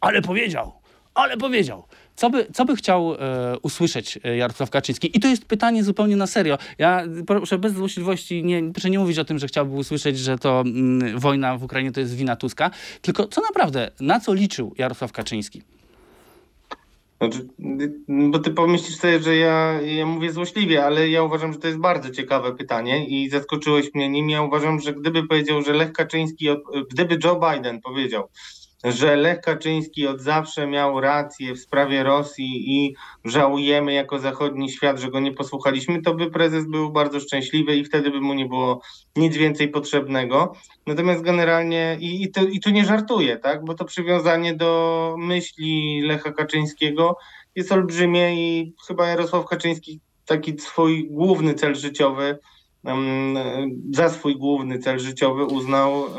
ale 0.02 0.22
powiedział, 0.22 0.74
ale 1.14 1.38
powiedział. 1.38 1.84
Co 2.16 2.30
by, 2.30 2.48
co 2.54 2.66
by 2.66 2.76
chciał 2.76 3.14
e, 3.14 3.58
usłyszeć 3.62 4.20
e, 4.24 4.38
Jarosław 4.38 4.70
Kaczyński? 4.70 5.18
I 5.18 5.20
to 5.20 5.28
jest 5.28 5.46
pytanie 5.46 5.84
zupełnie 5.84 6.16
na 6.16 6.28
serio. 6.28 6.58
Ja 6.78 7.04
proszę 7.28 7.58
bez 7.58 7.74
złośliwości 7.74 8.44
nie, 8.44 8.74
proszę 8.74 8.90
nie 8.90 9.00
mówić 9.00 9.20
o 9.20 9.26
tym, 9.26 9.40
że 9.40 9.48
chciałby 9.48 9.76
usłyszeć, 9.76 10.20
że 10.20 10.38
to 10.38 10.62
mm, 10.62 11.20
wojna 11.20 11.58
w 11.58 11.64
Ukrainie 11.64 11.92
to 11.92 12.00
jest 12.00 12.16
wina 12.16 12.36
Tuska, 12.36 12.72
tylko 13.02 13.28
co 13.28 13.42
naprawdę, 13.42 13.92
na 14.00 14.20
co 14.20 14.34
liczył 14.34 14.74
Jarosław 14.78 15.12
Kaczyński? 15.12 15.62
Znaczy, 17.22 17.48
bo 18.08 18.40
ty 18.40 18.52
pomyślisz 18.52 18.98
sobie, 18.98 19.20
że 19.20 19.36
ja, 19.36 19.82
ja 19.82 20.06
mówię 20.06 20.32
złośliwie, 20.32 20.86
ale 20.86 21.10
ja 21.10 21.24
uważam, 21.24 21.54
że 21.54 21.60
to 21.60 21.68
jest 21.68 21.80
bardzo 21.80 22.10
ciekawe 22.10 22.56
pytanie 22.56 23.08
i 23.08 23.30
zaskoczyłeś 23.30 23.94
mnie 23.94 24.10
nim. 24.10 24.30
Ja 24.30 24.42
uważam, 24.42 24.80
że 24.80 24.94
gdyby 24.94 25.28
powiedział, 25.28 25.62
że 25.62 25.74
Lech 25.74 25.94
Kaczyński, 25.94 26.48
gdyby 26.92 27.20
Joe 27.24 27.40
Biden 27.40 27.82
powiedział, 27.82 28.30
że 28.84 29.16
Lech 29.16 29.42
Kaczyński 29.42 30.08
od 30.08 30.22
zawsze 30.22 30.68
miał 30.68 31.02
rację 31.02 31.54
w 31.54 31.60
sprawie 31.60 32.04
Rosji 32.04 32.78
i 32.78 32.96
żałujemy 33.26 33.94
jako 33.94 34.20
zachodni 34.20 34.72
świat, 34.72 35.00
że 35.00 35.12
go 35.12 35.20
nie 35.20 35.34
posłuchaliśmy, 35.34 36.02
to 36.02 36.14
by 36.14 36.32
prezes 36.32 36.68
był 36.68 36.92
bardzo 36.92 37.20
szczęśliwy 37.20 37.76
i 37.76 37.86
wtedy 37.86 38.12
by 38.12 38.22
mu 38.22 38.34
nie 38.34 38.46
było 38.46 38.82
nic 39.16 39.38
więcej 39.38 39.70
potrzebnego. 39.70 40.54
Natomiast 40.88 41.22
generalnie, 41.22 41.98
i, 42.00 42.24
i, 42.24 42.32
to, 42.32 42.42
i 42.42 42.60
tu 42.60 42.70
nie 42.70 42.86
żartuję, 42.86 43.38
tak? 43.38 43.66
bo 43.66 43.74
to 43.74 43.86
przywiązanie 43.86 44.56
do 44.56 45.16
myśli 45.20 46.02
Lecha 46.02 46.32
Kaczyńskiego 46.32 47.18
jest 47.56 47.72
olbrzymie 47.72 48.36
i 48.36 48.74
chyba 48.88 49.08
Jarosław 49.08 49.46
Kaczyński 49.46 50.00
taki 50.26 50.60
swój 50.60 51.08
główny 51.10 51.54
cel 51.54 51.76
życiowy 51.76 52.40
za 53.92 54.10
swój 54.10 54.36
główny 54.36 54.80
cel 54.80 55.00
życiowy 55.00 55.46
uznał 55.46 56.06
e, 56.06 56.10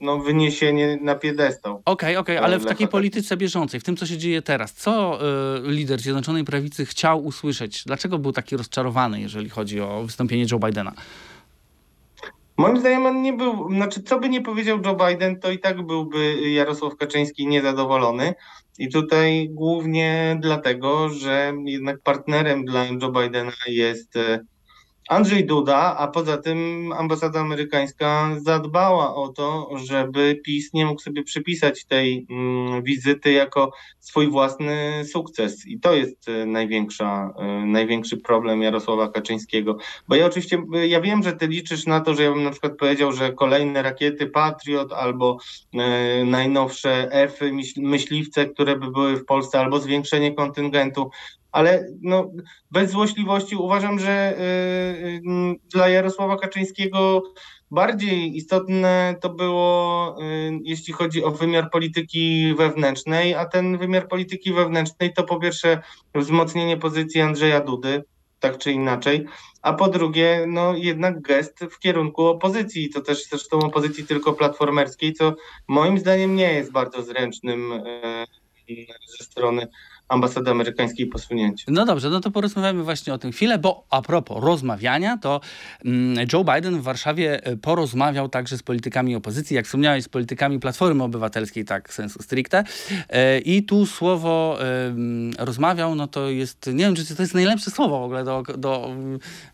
no, 0.00 0.18
wyniesienie 0.18 0.98
na 1.02 1.14
piedestał. 1.14 1.82
Okej, 1.84 2.16
okej, 2.16 2.36
To 2.36 2.44
ale 2.44 2.58
w 2.58 2.66
takiej 2.66 2.88
polityce 2.88 3.36
bieżącej, 3.36 3.80
w 3.80 3.84
tym, 3.84 3.96
co 3.96 4.06
się 4.06 4.18
dzieje 4.18 4.42
teraz, 4.42 4.72
co 4.72 5.18
y, 5.66 5.70
lider 5.70 6.00
Zjednoczonej 6.00 6.44
Prawicy 6.44 6.86
chciał 6.86 7.24
usłyszeć? 7.24 7.84
Dlaczego 7.84 8.18
był 8.18 8.32
taki 8.32 8.56
rozczarowany, 8.56 9.20
jeżeli 9.20 9.48
chodzi 9.48 9.80
o 9.80 10.02
wystąpienie 10.02 10.46
Joe 10.52 10.58
Bidena? 10.58 10.92
Moim 12.58 12.80
zdaniem 12.80 13.06
on 13.06 13.22
nie 13.22 13.32
był, 13.32 13.72
znaczy 13.74 14.02
co 14.02 14.20
by 14.20 14.28
nie 14.28 14.40
powiedział 14.40 14.78
Joe 14.84 14.96
Biden, 15.06 15.40
to 15.40 15.50
i 15.50 15.58
tak 15.58 15.86
byłby 15.86 16.50
Jarosław 16.50 16.96
Kaczyński 16.96 17.46
niezadowolony. 17.46 18.34
I 18.78 18.88
tutaj 18.88 19.48
głównie 19.50 20.38
dlatego, 20.40 21.08
że 21.08 21.52
jednak 21.64 22.00
partnerem 22.00 22.64
dla 22.64 22.84
Joe 22.84 23.12
Bidena 23.12 23.52
jest 23.68 24.16
e, 24.16 24.40
Andrzej 25.08 25.46
Duda, 25.46 25.96
a 25.98 26.08
poza 26.08 26.36
tym 26.36 26.92
ambasada 26.92 27.40
amerykańska 27.40 28.30
zadbała 28.36 29.14
o 29.14 29.28
to, 29.28 29.70
żeby 29.76 30.40
PiS 30.44 30.72
nie 30.72 30.86
mógł 30.86 31.00
sobie 31.00 31.22
przypisać 31.22 31.84
tej 31.84 32.26
mm, 32.30 32.82
wizyty 32.82 33.32
jako 33.32 33.72
swój 34.00 34.30
własny 34.30 35.04
sukces. 35.04 35.66
I 35.66 35.80
to 35.80 35.94
jest 35.94 36.28
e, 36.28 36.46
największa, 36.46 37.34
e, 37.38 37.66
największy 37.66 38.16
problem 38.16 38.62
Jarosława 38.62 39.08
Kaczyńskiego. 39.08 39.78
Bo 40.08 40.14
ja 40.14 40.26
oczywiście, 40.26 40.62
y, 40.76 40.88
ja 40.88 41.00
wiem, 41.00 41.22
że 41.22 41.32
ty 41.32 41.46
liczysz 41.46 41.86
na 41.86 42.00
to, 42.00 42.14
że 42.14 42.22
ja 42.22 42.32
bym 42.32 42.44
na 42.44 42.50
przykład 42.50 42.76
powiedział, 42.76 43.12
że 43.12 43.32
kolejne 43.32 43.82
rakiety 43.82 44.26
Patriot 44.26 44.92
albo 44.92 45.38
e, 45.74 46.24
najnowsze 46.24 47.12
F 47.12 47.40
myśliwce, 47.76 48.46
które 48.46 48.76
by 48.76 48.90
były 48.90 49.16
w 49.16 49.24
Polsce, 49.24 49.60
albo 49.60 49.80
zwiększenie 49.80 50.34
kontyngentu, 50.34 51.10
ale 51.56 51.86
no, 52.02 52.30
bez 52.70 52.90
złośliwości 52.90 53.56
uważam, 53.56 53.98
że 53.98 54.34
y, 54.38 54.42
y, 54.42 55.20
dla 55.72 55.88
Jarosława 55.88 56.36
Kaczyńskiego 56.36 57.22
bardziej 57.70 58.36
istotne 58.36 59.14
to 59.20 59.28
było, 59.28 60.16
y, 60.20 60.58
jeśli 60.62 60.92
chodzi 60.92 61.24
o 61.24 61.30
wymiar 61.30 61.70
polityki 61.70 62.54
wewnętrznej, 62.58 63.34
a 63.34 63.44
ten 63.44 63.78
wymiar 63.78 64.08
polityki 64.08 64.52
wewnętrznej 64.52 65.12
to 65.12 65.24
po 65.24 65.40
pierwsze 65.40 65.82
wzmocnienie 66.14 66.76
pozycji 66.76 67.20
Andrzeja 67.20 67.60
Dudy, 67.60 68.04
tak 68.40 68.58
czy 68.58 68.72
inaczej, 68.72 69.26
a 69.62 69.72
po 69.72 69.88
drugie, 69.88 70.44
no 70.48 70.74
jednak 70.74 71.20
gest 71.20 71.64
w 71.70 71.78
kierunku 71.78 72.24
opozycji, 72.24 72.90
to 72.90 73.00
też 73.00 73.28
zresztą 73.28 73.58
opozycji 73.58 74.06
tylko 74.06 74.32
platformerskiej, 74.32 75.12
co 75.12 75.34
moim 75.68 75.98
zdaniem 75.98 76.36
nie 76.36 76.52
jest 76.52 76.72
bardzo 76.72 77.02
zręcznym 77.02 77.82
ze 79.18 79.24
strony 79.24 79.66
ambasady 80.08 80.50
amerykańskiej 80.50 81.06
posunięcie. 81.06 81.64
No 81.68 81.84
dobrze, 81.84 82.10
no 82.10 82.20
to 82.20 82.30
porozmawiamy 82.30 82.82
właśnie 82.82 83.14
o 83.14 83.18
tym 83.18 83.32
chwilę, 83.32 83.58
bo 83.58 83.86
a 83.90 84.02
propos 84.02 84.44
rozmawiania, 84.44 85.18
to 85.18 85.40
mm, 85.84 86.26
Joe 86.32 86.44
Biden 86.44 86.78
w 86.80 86.82
Warszawie 86.82 87.44
e, 87.44 87.56
porozmawiał 87.56 88.28
także 88.28 88.58
z 88.58 88.62
politykami 88.62 89.16
opozycji, 89.16 89.56
jak 89.56 89.66
wspomniałeś, 89.66 90.04
z 90.04 90.08
politykami 90.08 90.60
Platformy 90.60 91.04
Obywatelskiej, 91.04 91.64
tak 91.64 91.92
sensu 91.92 92.22
stricte. 92.22 92.64
E, 93.08 93.38
I 93.38 93.62
tu 93.62 93.86
słowo 93.86 94.58
rozmawiał, 95.38 95.94
no 95.94 96.06
to 96.06 96.30
jest, 96.30 96.66
nie 96.66 96.84
wiem, 96.84 96.94
czy 96.94 97.16
to 97.16 97.22
jest 97.22 97.34
najlepsze 97.34 97.70
słowo 97.70 98.00
w 98.00 98.02
ogóle 98.02 98.24
do, 98.24 98.42
do 98.58 98.90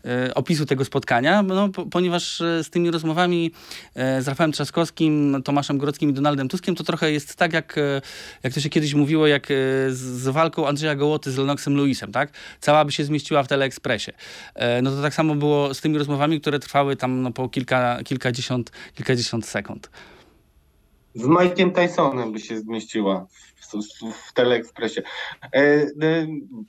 e, 0.05 0.33
opisu 0.33 0.65
tego 0.65 0.85
spotkania, 0.85 1.43
no, 1.43 1.69
ponieważ 1.69 2.37
z 2.39 2.69
tymi 2.69 2.91
rozmowami 2.91 3.51
z 3.95 4.27
Rafałem 4.27 4.51
Trzaskowskim, 4.51 5.41
Tomaszem 5.45 5.77
Grodzkim 5.77 6.09
i 6.09 6.13
Donaldem 6.13 6.49
Tuskiem 6.49 6.75
to 6.75 6.83
trochę 6.83 7.11
jest 7.11 7.35
tak, 7.35 7.53
jak, 7.53 7.75
jak 8.43 8.53
to 8.53 8.59
się 8.59 8.69
kiedyś 8.69 8.93
mówiło, 8.93 9.27
jak 9.27 9.47
z, 9.89 9.97
z 9.97 10.27
walką 10.43 10.67
Andrzeja 10.67 10.95
Gołoty 10.95 11.31
z 11.31 11.37
Lennoxem 11.37 11.77
Lewisem, 11.77 12.11
tak? 12.11 12.31
Cała 12.59 12.85
by 12.85 12.91
się 12.91 13.03
zmieściła 13.03 13.43
w 13.43 13.47
Teleekspresie. 13.47 14.11
E, 14.55 14.81
no 14.81 14.91
to 14.91 15.01
tak 15.01 15.13
samo 15.13 15.35
było 15.35 15.73
z 15.73 15.81
tymi 15.81 15.97
rozmowami, 15.97 16.41
które 16.41 16.59
trwały 16.59 16.95
tam 16.95 17.21
no, 17.21 17.31
po 17.31 17.49
kilka, 17.49 17.99
kilkadziesiąt, 18.03 18.71
kilkadziesiąt 18.95 19.45
sekund. 19.45 19.89
Z 21.15 21.23
Mike'iem 21.23 21.71
Tysonem 21.71 22.31
by 22.31 22.39
się 22.39 22.59
zmieściła 22.59 23.27
w, 23.55 23.71
w, 24.13 24.33
Teleekspresie. 24.33 25.01
E, 25.53 25.59
e, 25.59 25.87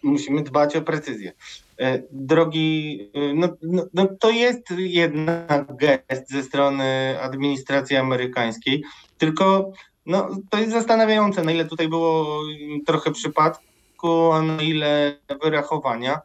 musimy 0.03 0.43
dbać 0.43 0.77
o 0.77 0.83
precyzję. 0.83 1.33
E, 1.81 2.03
drogi, 2.13 3.11
e, 3.15 3.35
no, 3.35 3.49
no, 3.63 3.87
no, 3.95 4.07
to 4.21 4.31
jest 4.31 4.71
jednak 4.79 5.77
gest 5.77 6.31
ze 6.31 6.43
strony 6.43 7.17
administracji 7.21 7.97
amerykańskiej, 7.97 8.83
tylko 9.19 9.73
no, 10.07 10.29
to 10.51 10.59
jest 10.59 10.73
zastanawiające, 10.73 11.43
na 11.43 11.53
ile 11.53 11.65
tutaj 11.65 11.89
było 11.89 12.41
trochę 12.87 13.13
przypadku, 13.13 14.33
a 14.33 14.43
na 14.43 14.63
ile 14.63 15.19
wyrachowania. 15.43 16.21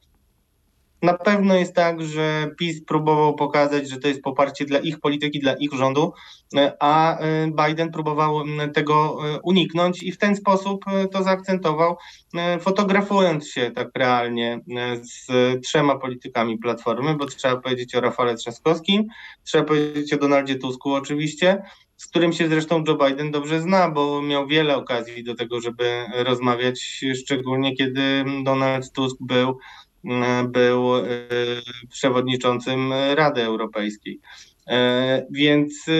Na 1.01 1.13
pewno 1.13 1.55
jest 1.55 1.75
tak, 1.75 2.01
że 2.01 2.51
PiS 2.57 2.85
próbował 2.85 3.35
pokazać, 3.35 3.89
że 3.89 3.99
to 3.99 4.07
jest 4.07 4.21
poparcie 4.21 4.65
dla 4.65 4.79
ich 4.79 4.99
polityki, 4.99 5.39
dla 5.39 5.53
ich 5.53 5.73
rządu, 5.73 6.13
a 6.79 7.17
Biden 7.47 7.91
próbował 7.91 8.43
tego 8.73 9.17
uniknąć 9.43 10.03
i 10.03 10.11
w 10.11 10.17
ten 10.17 10.35
sposób 10.35 10.85
to 11.11 11.23
zaakcentował, 11.23 11.97
fotografując 12.59 13.47
się 13.47 13.71
tak 13.71 13.89
realnie 13.95 14.59
z 15.01 15.27
trzema 15.65 15.99
politykami 15.99 16.57
Platformy, 16.57 17.15
bo 17.15 17.25
trzeba 17.25 17.61
powiedzieć 17.61 17.95
o 17.95 18.01
Rafale 18.01 18.35
Trzaskowskim, 18.35 19.07
trzeba 19.43 19.63
powiedzieć 19.63 20.13
o 20.13 20.17
Donaldzie 20.17 20.55
Tusku 20.55 20.93
oczywiście, 20.93 21.61
z 21.99 22.07
którym 22.07 22.33
się 22.33 22.47
zresztą 22.49 22.83
Joe 22.87 22.97
Biden 23.07 23.31
dobrze 23.31 23.61
zna, 23.61 23.89
bo 23.89 24.21
miał 24.21 24.47
wiele 24.47 24.77
okazji 24.77 25.23
do 25.23 25.35
tego, 25.35 25.61
żeby 25.61 26.05
rozmawiać, 26.15 27.05
szczególnie 27.15 27.75
kiedy 27.75 28.25
Donald 28.43 28.91
Tusk 28.91 29.17
był, 29.19 29.57
był 30.47 30.97
e, 30.97 31.03
przewodniczącym 31.89 32.93
Rady 33.13 33.43
Europejskiej. 33.43 34.19
E, 34.67 35.25
więc, 35.31 35.85
e, 35.87 35.93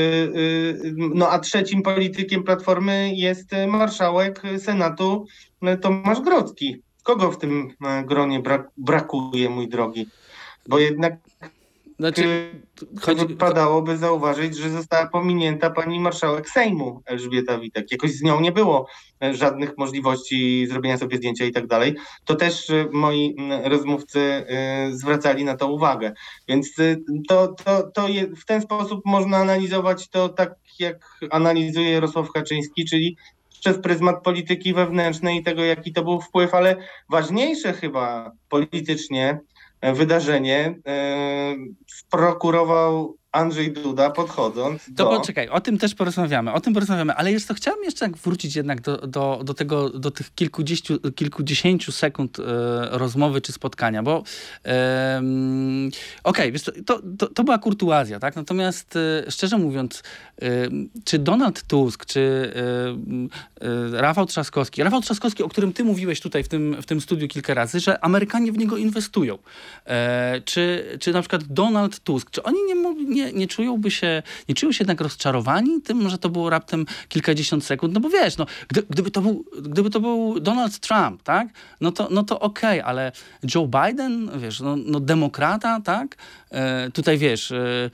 no 0.96 1.30
a 1.30 1.40
trzecim 1.40 1.82
politykiem 1.82 2.44
Platformy 2.44 3.12
jest 3.16 3.52
marszałek 3.68 4.42
Senatu 4.58 5.26
Tomasz 5.82 6.22
Grodzki. 6.22 6.82
Kogo 7.04 7.32
w 7.32 7.38
tym 7.38 7.70
gronie 8.06 8.44
brakuje, 8.78 9.50
mój 9.50 9.70
drogi? 9.70 10.08
Bo 10.68 10.80
jednak 10.80 11.29
znaczy, 12.00 12.52
chodzi... 13.02 13.26
Wypadałoby 13.28 13.98
zauważyć, 13.98 14.58
że 14.58 14.70
została 14.70 15.08
pominięta 15.08 15.70
pani 15.70 16.00
marszałek 16.00 16.50
Sejmu 16.50 17.02
Elżbieta 17.06 17.60
Witek. 17.60 17.92
Jakoś 17.92 18.12
z 18.12 18.22
nią 18.22 18.40
nie 18.40 18.52
było 18.52 18.88
e, 19.24 19.34
żadnych 19.34 19.78
możliwości 19.78 20.68
zrobienia 20.68 20.98
sobie 20.98 21.18
zdjęcia 21.18 21.46
i 21.46 21.52
tak 21.52 21.68
dalej. 21.68 21.96
To 22.26 22.36
też 22.36 22.70
e, 22.70 22.88
moi 22.92 23.36
rozmówcy 23.64 24.20
e, 24.20 24.90
zwracali 24.92 25.44
na 25.44 25.58
to 25.58 25.68
uwagę. 25.68 26.14
Więc 26.48 26.74
to, 27.30 27.48
to, 27.48 27.92
to 27.92 28.08
je, 28.08 28.28
w 28.28 28.46
ten 28.46 28.62
sposób 28.62 29.02
można 29.06 29.38
analizować 29.38 30.10
to 30.10 30.30
tak, 30.30 30.56
jak 30.80 31.20
analizuje 31.32 31.92
Jarosław 31.92 32.32
Kaczyński, 32.32 32.86
czyli 32.86 33.18
przez 33.60 33.82
pryzmat 33.82 34.24
polityki 34.24 34.74
wewnętrznej 34.74 35.38
i 35.38 35.44
tego, 35.44 35.64
jaki 35.64 35.94
to 35.94 36.04
był 36.04 36.22
wpływ, 36.22 36.54
ale 36.54 36.76
ważniejsze 37.10 37.74
chyba 37.74 38.32
politycznie 38.50 39.40
wydarzenie 39.82 40.76
e, 40.88 41.56
prokurował 42.10 43.19
Andrzej 43.32 43.72
Duda 43.72 44.10
podchodząc 44.10 44.86
to 44.86 44.92
do... 45.04 45.10
poczekaj, 45.10 45.50
o 45.50 45.62
tym 45.62 45.78
też 45.78 45.96
porozmawiamy, 45.96 46.54
o 46.54 46.62
tym 46.62 46.74
porozmawiamy, 46.74 47.14
ale 47.14 47.32
jeszcze 47.32 47.54
chciałem 47.54 47.84
jeszcze 47.84 48.00
tak 48.06 48.18
wrócić 48.18 48.56
jednak 48.56 48.82
do, 48.82 48.98
do, 48.98 49.42
do 49.44 49.54
tego, 49.54 49.90
do 49.90 50.12
tych 50.12 50.36
kilkudziesięciu, 50.36 51.12
kilkudziesięciu 51.12 51.92
sekund 51.92 52.40
e, 52.40 52.44
rozmowy 52.92 53.42
czy 53.42 53.52
spotkania, 53.52 54.04
bo 54.04 54.24
e, 54.66 55.22
okej, 56.24 56.54
okay, 56.54 56.84
to, 56.86 57.02
to, 57.18 57.28
to, 57.28 57.44
była 57.44 57.58
kurtuazja, 57.58 58.20
tak? 58.20 58.36
Natomiast 58.36 58.96
e, 58.96 59.32
szczerze 59.32 59.58
mówiąc, 59.58 60.04
e, 60.42 60.46
czy 61.06 61.20
Donald 61.20 61.64
Tusk, 61.64 62.06
czy 62.06 62.54
Rafał 63.92 64.26
Trzaskowski, 64.26 64.84
Rafał 64.84 65.02
Trzaskowski, 65.02 65.44
o 65.44 65.50
którym 65.50 65.74
ty 65.74 65.84
mówiłeś 65.84 66.22
tutaj 66.22 66.44
w 66.44 66.48
tym, 66.48 66.82
w 66.82 66.86
tym 66.86 67.02
studiu 67.02 67.28
kilka 67.28 67.54
razy, 67.54 67.80
że 67.80 68.04
Amerykanie 68.04 68.52
w 68.52 68.58
niego 68.58 68.78
inwestują, 68.78 69.38
czy, 70.46 70.98
czy 71.00 71.12
na 71.12 71.22
przykład 71.22 71.44
Donald 71.44 72.00
Tusk, 72.00 72.30
czy 72.30 72.44
oni 72.44 72.58
nie 72.68 72.76
mogli 72.76 73.19
nie, 73.20 73.34
nie 73.34 73.92
się, 73.92 74.24
nie 74.50 74.56
czują 74.56 74.72
się 74.72 74.82
jednak 74.82 75.02
rozczarowani 75.02 75.82
tym, 75.82 76.10
że 76.10 76.18
to 76.18 76.30
było 76.30 76.50
raptem 76.50 76.86
kilkadziesiąt 77.08 77.66
sekund, 77.66 77.94
no 77.94 78.00
bo 78.00 78.10
wiesz, 78.10 78.38
no, 78.38 78.46
gdy, 78.68 78.84
gdyby, 78.90 79.12
to 79.12 79.22
był, 79.22 79.46
gdyby 79.62 79.90
to 79.90 80.00
był 80.00 80.40
Donald 80.40 80.80
Trump, 80.80 81.24
tak, 81.24 81.48
no 81.82 81.92
to, 81.92 82.08
no 82.12 82.24
to 82.24 82.40
okej, 82.40 82.80
okay, 82.80 82.90
ale 82.90 83.12
Joe 83.56 83.68
Biden, 83.68 84.40
wiesz, 84.40 84.60
no, 84.60 84.76
no 84.76 85.00
demokrata, 85.00 85.82
tak, 85.82 86.16
e, 86.52 86.92
tutaj 86.92 87.18
wiesz, 87.18 87.52
e, 87.52 87.90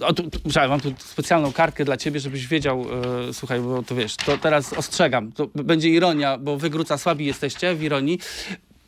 e, 0.00 0.04
o, 0.04 0.12
tu, 0.12 0.30
mam 0.68 0.80
tu 0.80 0.94
specjalną 0.98 1.52
kartkę 1.52 1.84
dla 1.84 1.96
ciebie, 1.96 2.20
żebyś 2.20 2.46
wiedział, 2.46 2.86
e, 3.28 3.32
słuchaj, 3.32 3.60
bo 3.60 3.82
to 3.82 3.94
wiesz, 3.94 4.16
to 4.16 4.38
teraz 4.38 4.72
ostrzegam, 4.72 5.32
to 5.32 5.46
będzie 5.54 5.88
ironia, 5.88 6.38
bo 6.38 6.56
wygróca 6.56 6.98
słabi 6.98 7.26
jesteście 7.26 7.74
w 7.74 7.82
ironii, 7.82 8.18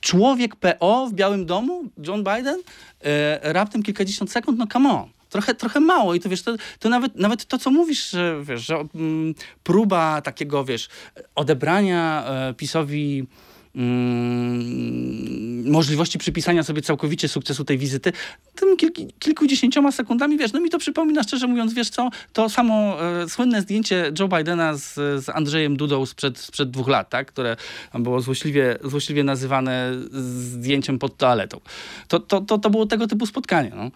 człowiek 0.02 0.56
PO 0.56 1.06
w 1.06 1.12
Białym 1.12 1.46
Domu, 1.46 1.84
John 2.06 2.24
Biden, 2.24 2.60
e, 3.04 3.52
raptem 3.52 3.82
kilkadziesiąt 3.82 4.32
sekund, 4.32 4.58
no 4.58 4.66
come 4.66 4.90
on. 4.90 5.08
Trochę, 5.30 5.54
trochę 5.54 5.80
mało 5.80 6.14
i 6.14 6.20
to 6.20 6.28
wiesz, 6.28 6.42
to, 6.42 6.56
to 6.78 6.88
nawet, 6.88 7.16
nawet 7.16 7.44
to, 7.44 7.58
co 7.58 7.70
mówisz, 7.70 8.10
że, 8.10 8.42
wiesz, 8.44 8.66
że 8.66 8.84
mm, 8.94 9.34
próba 9.62 10.20
takiego, 10.20 10.64
wiesz, 10.64 10.88
odebrania 11.34 12.24
e, 12.26 12.54
PiSowi 12.54 13.26
Mm, 13.74 15.70
możliwości 15.70 16.18
przypisania 16.18 16.62
sobie 16.62 16.82
całkowicie 16.82 17.28
sukcesu 17.28 17.64
tej 17.64 17.78
wizyty, 17.78 18.12
tym 18.54 18.76
kilku, 18.76 19.02
kilkudziesięcioma 19.18 19.92
sekundami, 19.92 20.38
wiesz, 20.38 20.52
no 20.52 20.60
mi 20.60 20.70
to 20.70 20.78
przypomina, 20.78 21.22
szczerze 21.22 21.46
mówiąc, 21.46 21.74
wiesz 21.74 21.90
co, 21.90 22.10
to 22.32 22.48
samo 22.48 22.96
e, 23.02 23.28
słynne 23.28 23.62
zdjęcie 23.62 24.12
Joe 24.18 24.28
Bidena 24.28 24.74
z, 24.74 24.94
z 24.94 25.28
Andrzejem 25.28 25.76
Dudą 25.76 26.06
sprzed, 26.06 26.38
sprzed 26.38 26.70
dwóch 26.70 26.88
lat, 26.88 27.10
tak, 27.10 27.26
które 27.26 27.56
było 27.94 28.20
złośliwie, 28.20 28.78
złośliwie 28.84 29.24
nazywane 29.24 29.92
zdjęciem 30.10 30.98
pod 30.98 31.16
toaletą. 31.16 31.60
To, 32.08 32.20
to, 32.20 32.40
to, 32.40 32.58
to 32.58 32.70
było 32.70 32.86
tego 32.86 33.06
typu 33.06 33.26
spotkanie, 33.26 33.72
no. 33.76 33.90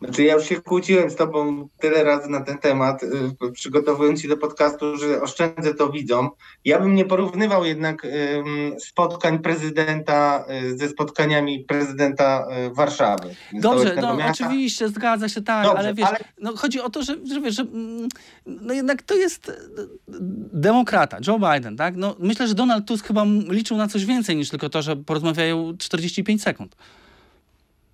Znaczy 0.00 0.22
ja 0.22 0.34
już 0.34 0.44
się 0.44 0.60
kłóciłem 0.60 1.10
z 1.10 1.16
tobą 1.16 1.68
tyle 1.78 2.04
razy 2.04 2.28
na 2.28 2.40
ten 2.40 2.58
temat, 2.58 3.02
y, 3.02 3.52
przygotowując 3.52 4.22
się 4.22 4.28
do 4.28 4.36
podcastu, 4.36 4.96
że 4.96 5.22
oszczędzę 5.22 5.74
to 5.74 5.90
widzom. 5.90 6.30
Ja 6.64 6.80
bym 6.80 6.94
nie 6.94 7.04
porównywał 7.04 7.64
jednak 7.64 8.06
spotkań 8.78 9.38
prezydenta 9.38 10.44
y, 10.64 10.78
ze 10.78 10.88
spotkaniami 10.88 11.64
prezydenta 11.64 12.48
y, 12.66 12.74
Warszawy. 12.74 13.34
Dobrze, 13.52 13.96
no 14.02 14.18
oczywiście, 14.30 14.88
zgadza 14.88 15.28
się, 15.28 15.42
tak, 15.42 15.64
Dobrze, 15.64 15.78
ale 15.78 15.94
wiesz, 15.94 16.06
ale... 16.08 16.18
No, 16.40 16.56
chodzi 16.56 16.80
o 16.80 16.90
to, 16.90 17.02
że, 17.02 17.16
że 17.32 17.40
wiesz, 17.40 17.54
że 17.54 17.62
mm, 17.62 18.08
no 18.46 18.74
jednak 18.74 19.02
to 19.02 19.14
jest 19.14 19.52
demokrata, 20.52 21.18
Joe 21.26 21.38
Biden, 21.38 21.76
tak? 21.76 21.96
No, 21.96 22.16
myślę, 22.18 22.48
że 22.48 22.54
Donald 22.54 22.86
Tusk 22.86 23.06
chyba 23.06 23.24
liczył 23.48 23.76
na 23.76 23.88
coś 23.88 24.04
więcej 24.04 24.36
niż 24.36 24.50
tylko 24.50 24.68
to, 24.68 24.82
że 24.82 24.96
porozmawiają 24.96 25.76
45 25.78 26.42
sekund. 26.42 26.76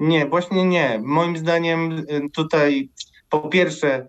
Nie, 0.04 0.26
właśnie 0.26 0.64
nie. 0.64 1.00
Moim 1.04 1.36
zdaniem 1.36 1.92
y, 1.92 2.30
tutaj 2.32 2.88
po 3.30 3.40
pierwsze 3.40 4.06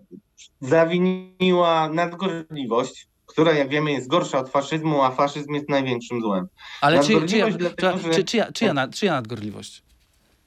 zawiniła 0.61 1.89
nadgorliwość, 1.89 3.07
która 3.25 3.53
jak 3.53 3.69
wiemy 3.69 3.91
jest 3.91 4.07
gorsza 4.07 4.39
od 4.39 4.49
faszyzmu, 4.49 5.03
a 5.03 5.11
faszyzm 5.11 5.53
jest 5.53 5.69
największym 5.69 6.21
złem. 6.21 6.47
Ale 6.81 7.03
czy, 7.03 7.25
czy, 7.27 7.37
ja, 7.37 7.49
dlatego, 7.49 7.99
czy, 8.13 8.23
czyja, 8.23 8.51
czyja, 8.51 8.87
czyja 8.87 9.11
nadgorliwość? 9.11 9.83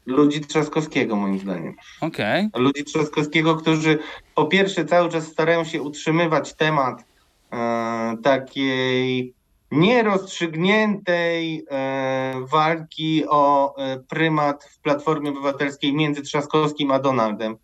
Ludzi 0.06 0.40
Trzaskowskiego 0.40 1.16
moim 1.16 1.38
zdaniem. 1.38 1.74
Okej. 2.00 2.46
Okay. 2.46 2.62
Ludzi 2.62 2.84
Trzaskowskiego, 2.84 3.56
którzy 3.56 3.98
po 4.34 4.46
pierwsze 4.46 4.84
cały 4.84 5.10
czas 5.10 5.26
starają 5.26 5.64
się 5.64 5.82
utrzymywać 5.82 6.54
temat 6.54 7.04
e, 7.52 8.16
takiej 8.22 9.34
nierozstrzygniętej 9.70 11.64
e, 11.70 12.34
walki 12.52 13.24
o 13.28 13.74
e, 13.76 13.98
prymat 13.98 14.64
w 14.64 14.80
Platformie 14.80 15.30
Obywatelskiej 15.30 15.92
między 15.92 16.22
Trzaskowskim 16.22 16.90
a 16.90 16.98
Donaldem. 16.98 17.56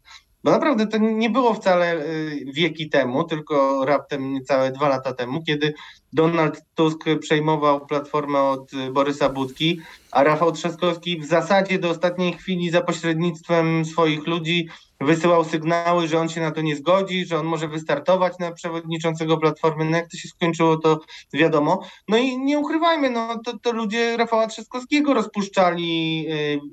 bo 0.44 0.50
naprawdę 0.50 0.86
to 0.86 0.98
nie 0.98 1.30
było 1.30 1.54
wcale 1.54 1.96
y, 1.96 2.44
wieki 2.46 2.88
temu, 2.88 3.24
tylko 3.24 3.84
raptem 3.84 4.32
niecałe 4.32 4.72
dwa 4.72 4.88
lata 4.88 5.12
temu, 5.12 5.42
kiedy 5.42 5.74
Donald 6.12 6.62
Tusk 6.74 7.04
przejmował 7.20 7.86
platformę 7.86 8.40
od 8.42 8.70
Borysa 8.92 9.28
Budki, 9.28 9.80
a 10.10 10.24
Rafał 10.24 10.52
Trzaskowski 10.52 11.20
w 11.20 11.26
zasadzie 11.26 11.78
do 11.78 11.90
ostatniej 11.90 12.32
chwili 12.32 12.70
za 12.70 12.80
pośrednictwem 12.80 13.84
swoich 13.84 14.26
ludzi 14.26 14.68
wysyłał 15.04 15.44
sygnały, 15.44 16.08
że 16.08 16.20
on 16.20 16.28
się 16.28 16.40
na 16.40 16.50
to 16.50 16.60
nie 16.60 16.76
zgodzi, 16.76 17.26
że 17.26 17.38
on 17.38 17.46
może 17.46 17.68
wystartować 17.68 18.38
na 18.38 18.52
przewodniczącego 18.52 19.38
Platformy. 19.38 19.84
No 19.84 19.96
jak 19.96 20.10
to 20.10 20.16
się 20.16 20.28
skończyło, 20.28 20.76
to 20.76 21.00
wiadomo. 21.32 21.80
No 22.08 22.16
i 22.16 22.38
nie 22.38 22.58
ukrywajmy, 22.58 23.10
no 23.10 23.40
to, 23.44 23.58
to 23.58 23.72
ludzie 23.72 24.16
Rafała 24.16 24.46
Trzaskowskiego 24.46 25.14
rozpuszczali 25.14 26.26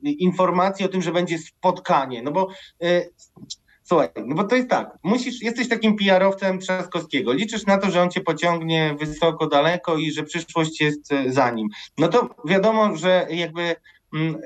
y, 0.05 0.11
informacje 0.11 0.85
o 0.85 0.89
tym, 0.89 1.01
że 1.01 1.11
będzie 1.11 1.37
spotkanie. 1.37 2.21
No 2.21 2.31
bo 2.31 2.47
y, 2.83 3.09
Słuchaj, 3.83 4.09
no 4.25 4.35
bo 4.35 4.43
to 4.43 4.55
jest 4.55 4.69
tak, 4.69 4.97
musisz, 5.03 5.41
jesteś 5.41 5.69
takim 5.69 5.95
PR-owcem 5.97 6.59
Trzaskowskiego, 6.59 7.33
liczysz 7.33 7.65
na 7.65 7.77
to, 7.77 7.91
że 7.91 8.01
on 8.01 8.09
cię 8.09 8.21
pociągnie 8.21 8.95
wysoko, 8.99 9.47
daleko 9.47 9.97
i 9.97 10.11
że 10.11 10.23
przyszłość 10.23 10.81
jest 10.81 11.11
y, 11.11 11.33
za 11.33 11.51
nim. 11.51 11.67
No 11.97 12.07
to 12.07 12.29
wiadomo, 12.45 12.95
że 12.95 13.27
jakby 13.29 13.75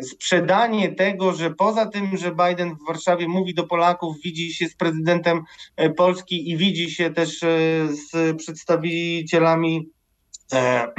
sprzedanie 0.02 0.96
tego, 0.96 1.34
że 1.34 1.52
poza 1.52 1.86
tym, 1.86 2.18
że 2.18 2.36
Biden 2.36 2.76
w 2.76 2.88
Warszawie 2.88 3.28
mówi 3.28 3.54
do 3.54 3.68
Polaków, 3.68 4.22
widzi 4.24 4.54
się 4.54 4.68
z 4.68 4.76
prezydentem 4.76 5.42
e, 5.76 5.90
Polski 5.90 6.50
i 6.50 6.58
widzi 6.58 6.92
się 6.92 7.12
też 7.12 7.44
e, 7.44 7.48
z 7.88 8.38
przedstawicielami 8.38 9.90
e, 10.54 10.58
e, 10.58 10.90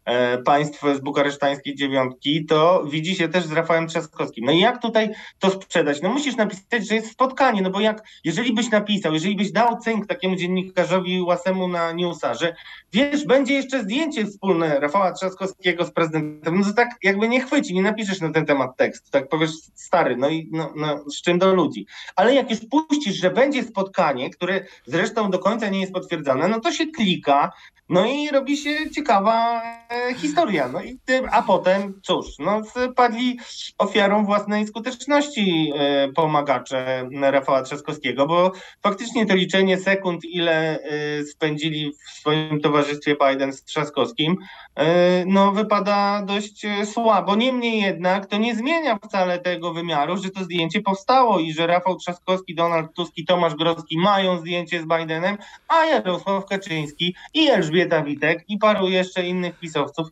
państw 0.45 0.83
z 0.95 0.99
bukaresztańskiej 0.99 1.75
dziewiątki, 1.75 2.45
to 2.45 2.83
widzi 2.85 3.15
się 3.15 3.27
też 3.27 3.43
z 3.43 3.51
Rafałem 3.51 3.87
Trzaskowskim. 3.87 4.45
No 4.45 4.51
i 4.51 4.59
jak 4.59 4.81
tutaj 4.81 5.09
to 5.39 5.49
sprzedać? 5.49 6.01
No 6.01 6.09
musisz 6.09 6.35
napisać, 6.35 6.87
że 6.87 6.95
jest 6.95 7.11
spotkanie, 7.11 7.61
no 7.61 7.69
bo 7.69 7.79
jak, 7.79 8.03
jeżeli 8.23 8.53
byś 8.53 8.69
napisał, 8.69 9.13
jeżeli 9.13 9.35
byś 9.35 9.51
dał 9.51 9.77
cynk 9.77 10.07
takiemu 10.07 10.35
dziennikarzowi 10.35 11.21
Łasemu 11.21 11.67
na 11.67 11.91
newsa, 11.91 12.33
że 12.33 12.55
wiesz, 12.93 13.25
będzie 13.25 13.53
jeszcze 13.53 13.83
zdjęcie 13.83 14.25
wspólne 14.25 14.79
Rafała 14.79 15.11
Trzaskowskiego 15.11 15.85
z 15.85 15.91
prezydentem, 15.91 16.59
no 16.59 16.65
to 16.65 16.73
tak 16.73 16.89
jakby 17.03 17.27
nie 17.27 17.41
chwyci, 17.41 17.73
nie 17.73 17.81
napiszesz 17.81 18.21
na 18.21 18.31
ten 18.31 18.45
temat 18.45 18.77
tekst, 18.77 19.11
tak 19.11 19.29
powiesz 19.29 19.51
stary, 19.75 20.17
no 20.17 20.29
i 20.29 20.49
no, 20.51 20.73
no, 20.75 21.09
z 21.09 21.21
czym 21.21 21.39
do 21.39 21.55
ludzi. 21.55 21.85
Ale 22.15 22.33
jak 22.33 22.49
już 22.49 22.59
puścisz, 22.71 23.15
że 23.15 23.31
będzie 23.31 23.63
spotkanie, 23.63 24.29
które 24.29 24.65
zresztą 24.85 25.31
do 25.31 25.39
końca 25.39 25.69
nie 25.69 25.79
jest 25.79 25.93
potwierdzone, 25.93 26.47
no 26.47 26.59
to 26.59 26.71
się 26.71 26.85
klika, 26.87 27.51
no 27.89 28.05
i 28.05 28.29
robi 28.29 28.57
się 28.57 28.89
ciekawa 28.91 29.61
e, 29.89 29.90
historia. 30.15 30.67
No 30.67 30.83
i 30.83 30.99
a 31.31 31.41
potem 31.41 32.01
cóż, 32.03 32.25
no 32.39 32.61
padli 32.95 33.39
ofiarą 33.77 34.25
własnej 34.25 34.67
skuteczności 34.67 35.73
e, 35.75 36.11
pomagacze 36.15 37.09
Rafała 37.21 37.61
Trzaskowskiego, 37.61 38.27
bo 38.27 38.51
faktycznie 38.83 39.25
to 39.25 39.35
liczenie 39.35 39.77
sekund, 39.77 40.25
ile 40.25 40.79
e, 40.79 41.23
spędzili 41.23 41.91
w 42.07 42.11
swoim 42.11 42.61
towarzystwie 42.61 43.15
Biden 43.27 43.53
z 43.53 43.63
Trzaskowskim, 43.63 44.37
e, 44.75 45.25
no 45.25 45.51
wypada 45.51 46.21
dość 46.25 46.65
e, 46.65 46.85
słabo. 46.85 47.35
Niemniej 47.35 47.81
jednak 47.81 48.25
to 48.25 48.37
nie 48.37 48.55
zmienia 48.55 48.99
wcale 49.05 49.39
tego 49.39 49.73
wymiaru, 49.73 50.17
że 50.17 50.29
to 50.29 50.43
zdjęcie 50.43 50.81
powstało 50.81 51.39
i 51.39 51.53
że 51.53 51.67
Rafał 51.67 51.95
Trzaskowski, 51.95 52.55
Donald 52.55 52.93
Tusk 52.93 53.13
i 53.17 53.25
Tomasz 53.25 53.55
Grodzki 53.55 53.97
mają 53.97 54.39
zdjęcie 54.39 54.81
z 54.81 54.85
Bidenem, 54.85 55.37
a 55.67 55.85
Jarosław 55.85 56.45
Kaczyński 56.45 57.15
i 57.33 57.49
Elżbieta 57.49 58.03
Witek 58.03 58.43
i 58.47 58.57
paru 58.57 58.89
jeszcze 58.89 59.27
innych 59.27 59.59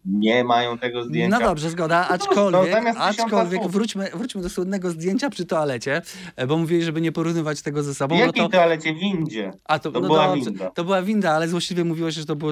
nie 0.06 0.44
mają 0.44 0.78
tego 0.78 1.04
zdjęcia. 1.04 1.40
No 1.40 1.46
dobrze, 1.46 1.70
zgoda, 1.70 2.08
aczkolwiek, 2.08 2.84
no, 2.84 2.92
tysiąca 2.92 3.24
aczkolwiek 3.24 3.68
wróćmy, 3.68 4.10
wróćmy 4.14 4.42
do 4.42 4.50
słynnego 4.50 4.92
zdjęcia 4.92 5.30
przy 5.30 5.46
toalecie, 5.46 6.02
e, 6.36 6.48
bo 6.48 6.58
mówili, 6.58 6.84
żeby 6.84 7.02
nie 7.02 7.12
porównywać 7.12 7.62
tego 7.62 7.84
ze 7.84 7.94
W 7.94 7.98
sobą. 7.98 8.16
No 8.16 8.26
jakiej 8.26 8.44
to, 8.44 8.50
toalecie? 8.50 8.94
W 8.94 9.00
windzie. 9.00 9.52
a 9.66 9.80
to, 9.80 9.92
to 9.92 10.00
no 10.00 10.08
była 10.08 10.28
dobrze, 10.28 10.46
winda. 10.46 10.70
To 10.70 10.84
była 10.84 11.02
winda, 11.02 11.32
ale 11.32 11.48
złośliwie 11.48 11.84
mówiło 11.84 12.12
się, 12.12 12.20
że 12.20 12.26
to 12.26 12.36
było, 12.36 12.52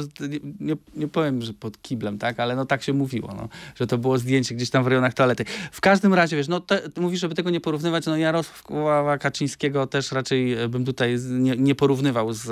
nie, 0.60 0.76
nie, 0.96 1.08
powiem, 1.08 1.42
że 1.42 1.54
pod 1.54 1.82
kiblem, 1.82 2.18
tak, 2.18 2.40
ale 2.40 2.56
no 2.56 2.66
tak 2.66 2.84
się 2.84 2.94
mówiło, 2.94 3.34
no, 3.38 3.48
że 3.76 3.88
to 3.88 3.98
było 3.98 4.18
zdjęcie 4.18 4.56
gdzieś 4.56 4.70
tam 4.70 4.84
w 4.84 4.88
rejonach 4.88 5.14
toalety. 5.14 5.46
W 5.72 5.82
każdym 5.82 6.14
razie, 6.14 6.38
wiesz, 6.38 6.48
no 6.48 6.60
te, 6.60 6.82
mówisz, 6.98 7.20
żeby 7.20 7.36
tego 7.36 7.50
nie 7.50 7.62
porównywać, 7.62 8.06
no 8.06 8.18
Jarosława 8.18 9.18
Kaczyńskiego 9.18 9.88
też 9.88 10.12
raczej 10.12 10.54
e, 10.54 10.70
bym 10.70 10.86
tutaj 10.86 11.18
nie, 11.30 11.56
nie 11.56 11.76
porównywał 11.76 12.34
z 12.34 12.48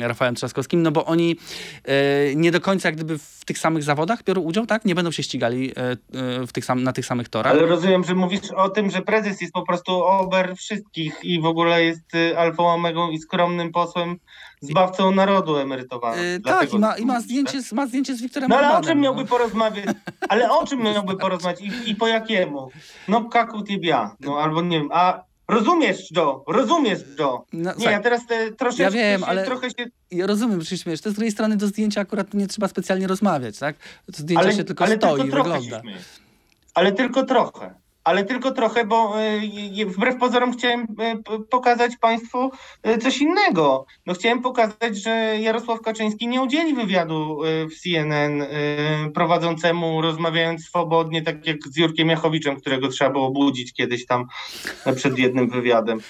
Rafałem 0.00 0.34
Trzaskowskim, 0.34 0.82
no 0.82 0.90
bo 0.90 1.04
oni 1.04 1.36
e, 1.84 2.34
nie 2.34 2.50
do 2.50 2.60
końca 2.60 2.92
gdyby 2.92 3.18
w 3.18 3.44
tych 3.44 3.58
samych 3.58 3.82
zawodach 3.90 4.22
biorą 4.24 4.40
udział, 4.40 4.66
tak? 4.66 4.84
Nie 4.84 4.94
będą 4.94 5.10
się 5.10 5.22
ścigali 5.22 5.70
e, 5.70 5.90
e, 5.90 6.46
w 6.46 6.52
tych 6.52 6.64
sam, 6.64 6.82
na 6.82 6.92
tych 6.92 7.06
samych 7.06 7.28
torach. 7.28 7.52
Ale 7.52 7.66
rozumiem, 7.66 8.04
że 8.04 8.14
mówisz 8.14 8.50
o 8.56 8.68
tym, 8.68 8.90
że 8.90 9.02
prezes 9.02 9.40
jest 9.40 9.52
po 9.52 9.62
prostu 9.62 9.92
ober 10.04 10.56
wszystkich 10.56 11.14
i 11.22 11.40
w 11.40 11.46
ogóle 11.46 11.84
jest 11.84 12.14
y, 12.14 12.38
alfą 12.38 12.66
omegą 12.68 13.10
i 13.10 13.18
skromnym 13.18 13.72
posłem, 13.72 14.16
zbawcą 14.60 15.10
narodu 15.10 15.56
emerytowanym. 15.56 16.24
E, 16.36 16.40
tak, 16.40 16.72
i 16.74 16.78
ma, 16.78 16.96
i 16.96 17.04
ma, 17.06 17.20
zdjęcie, 17.20 17.62
z- 17.62 17.72
ma 17.72 17.86
zdjęcie 17.86 18.14
z 18.14 18.22
Wiktorem 18.22 18.48
No 18.48 18.56
ale 18.56 18.66
o 18.66 18.70
Orbanem, 18.70 18.88
czym 18.90 19.00
miałby 19.00 19.22
no. 19.22 19.28
porozmawiać? 19.28 19.86
Ale 20.28 20.50
o 20.50 20.66
czym 20.66 20.82
miałby 20.94 21.16
porozmawiać 21.16 21.60
i, 21.60 21.90
i 21.90 21.94
po 21.96 22.06
jakiemu? 22.06 22.68
No 23.08 23.24
kaku 23.24 23.62
tibia, 23.62 24.16
no 24.20 24.38
albo 24.38 24.62
nie 24.62 24.78
wiem, 24.78 24.88
a 24.92 25.29
rozumiesz 25.50 26.10
Joe, 26.16 26.44
rozumiesz 26.48 26.98
Joe. 27.18 27.44
No, 27.52 27.72
Nie, 27.78 27.84
ja 27.84 28.00
teraz 28.00 28.26
te, 28.26 28.52
troszeczkę 28.52 28.82
Ja 28.82 28.90
wiem, 28.90 29.20
się, 29.20 29.26
ale- 29.26 29.44
trochę 29.44 29.70
się, 29.70 29.86
ja 30.10 30.26
rozumiem, 30.26 30.60
że 30.60 30.66
się 30.66 30.78
śmiesz. 30.78 31.00
To 31.00 31.10
z 31.10 31.14
drugiej 31.14 31.32
strony 31.32 31.56
do 31.56 31.66
zdjęcia 31.66 32.00
akurat 32.00 32.34
nie 32.34 32.46
trzeba 32.46 32.68
specjalnie 32.68 33.06
rozmawiać, 33.06 33.58
tak? 33.58 33.76
To 34.06 34.12
zdjęcie 34.22 34.44
ale, 34.44 34.52
się 34.52 34.64
tylko 34.64 34.84
ale 34.84 34.96
stoi, 34.96 35.20
tylko 35.22 35.36
wygląda. 35.36 35.82
Ale 36.74 36.92
tylko 36.92 37.22
trochę. 37.22 37.74
Ale 38.04 38.24
tylko 38.24 38.50
trochę, 38.50 38.84
bo 38.84 39.14
y, 39.80 39.86
wbrew 39.86 40.16
pozorom 40.16 40.52
chciałem 40.52 40.86
p- 40.86 41.22
pokazać 41.50 41.96
Państwu 41.96 42.50
y, 42.86 42.98
coś 42.98 43.18
innego. 43.18 43.86
No 44.06 44.14
chciałem 44.14 44.42
pokazać, 44.42 44.96
że 45.02 45.10
Jarosław 45.40 45.80
Kaczyński 45.80 46.28
nie 46.28 46.42
udzieli 46.42 46.74
wywiadu 46.74 47.40
w 47.70 47.80
CNN 47.80 48.44
prowadzącemu, 49.14 50.02
rozmawiając 50.02 50.64
swobodnie, 50.64 51.22
tak 51.22 51.46
jak 51.46 51.56
z 51.68 51.76
Jurkiem 51.76 52.08
Jachowiczem, 52.08 52.60
którego 52.60 52.88
trzeba 52.88 53.10
było 53.10 53.30
budzić 53.30 53.72
kiedyś 53.72 54.06
tam 54.06 54.26
przed 54.96 55.18
jednym 55.18 55.50
wywiadem. 55.50 56.00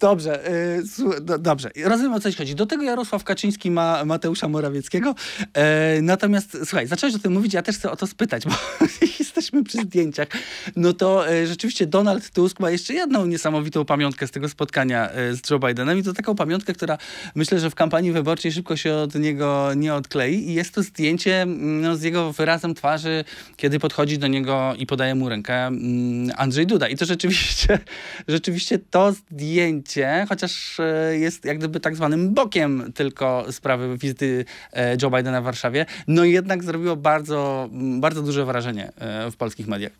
Dobrze, 0.00 0.50
y, 0.50 1.20
do, 1.20 1.38
dobrze. 1.38 1.70
Rozumiem 1.84 2.12
o 2.12 2.20
co 2.20 2.30
ci 2.30 2.38
chodzi. 2.38 2.54
Do 2.54 2.66
tego 2.66 2.82
Jarosław 2.82 3.24
Kaczyński 3.24 3.70
ma 3.70 4.04
Mateusza 4.04 4.48
Morawieckiego. 4.48 5.14
E, 5.54 6.02
natomiast 6.02 6.58
słuchaj, 6.64 6.86
zacząłeś 6.86 7.14
o 7.14 7.18
tym 7.18 7.32
mówić, 7.32 7.54
ja 7.54 7.62
też 7.62 7.76
chcę 7.76 7.90
o 7.90 7.96
to 7.96 8.06
spytać, 8.06 8.44
bo 8.44 8.54
jesteśmy 9.18 9.64
przy 9.64 9.78
zdjęciach. 9.78 10.28
No 10.76 10.92
to 10.92 11.28
e, 11.28 11.46
rzeczywiście 11.46 11.86
Donald 11.86 12.30
Tusk 12.30 12.60
ma 12.60 12.70
jeszcze 12.70 12.94
jedną 12.94 13.26
niesamowitą 13.26 13.84
pamiątkę 13.84 14.26
z 14.26 14.30
tego 14.30 14.48
spotkania 14.48 15.10
e, 15.10 15.34
z 15.34 15.50
Joe 15.50 15.58
Bidenem 15.58 15.98
i 15.98 16.02
to 16.02 16.12
taką 16.12 16.34
pamiątkę, 16.34 16.72
która 16.72 16.98
myślę, 17.34 17.60
że 17.60 17.70
w 17.70 17.74
kampanii 17.74 18.12
wyborczej 18.12 18.52
szybko 18.52 18.76
się 18.76 18.94
od 18.94 19.14
niego 19.14 19.74
nie 19.76 19.94
odklei 19.94 20.48
i 20.48 20.54
jest 20.54 20.74
to 20.74 20.82
zdjęcie 20.82 21.42
mm, 21.42 21.80
no, 21.80 21.96
z 21.96 22.02
jego 22.02 22.32
wyrazem 22.32 22.74
twarzy, 22.74 23.24
kiedy 23.56 23.78
podchodzi 23.78 24.18
do 24.18 24.26
niego 24.26 24.74
i 24.78 24.86
podaje 24.86 25.14
mu 25.14 25.28
rękę 25.28 25.66
mm, 25.66 26.34
Andrzej 26.36 26.66
Duda. 26.66 26.88
I 26.88 26.96
to 26.96 27.04
rzeczywiście, 27.04 27.78
rzeczywiście 28.28 28.78
to 28.94 29.12
zdjęcie, 29.12 30.26
chociaż 30.28 30.80
e, 30.80 31.18
jest 31.18 31.44
jak 31.44 31.58
gdyby 31.58 31.80
tak 31.80 31.96
zwanym 31.96 32.34
bokiem 32.34 32.92
tylko 32.94 33.52
sprawy 33.52 33.98
wizyty 33.98 34.44
e, 34.72 34.96
Joe 35.02 35.10
Bidena 35.10 35.40
w 35.40 35.44
Warszawie, 35.44 35.86
no 36.08 36.24
jednak 36.24 36.64
zrobiło 36.64 36.96
bardzo, 36.96 37.68
bardzo 37.72 38.22
duże 38.22 38.44
wrażenie 38.44 38.92
e, 38.96 39.30
w 39.30 39.36
polskich 39.36 39.66
mediach. 39.66 39.92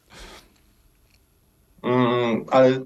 Mm, 1.83 2.45
ale 2.51 2.81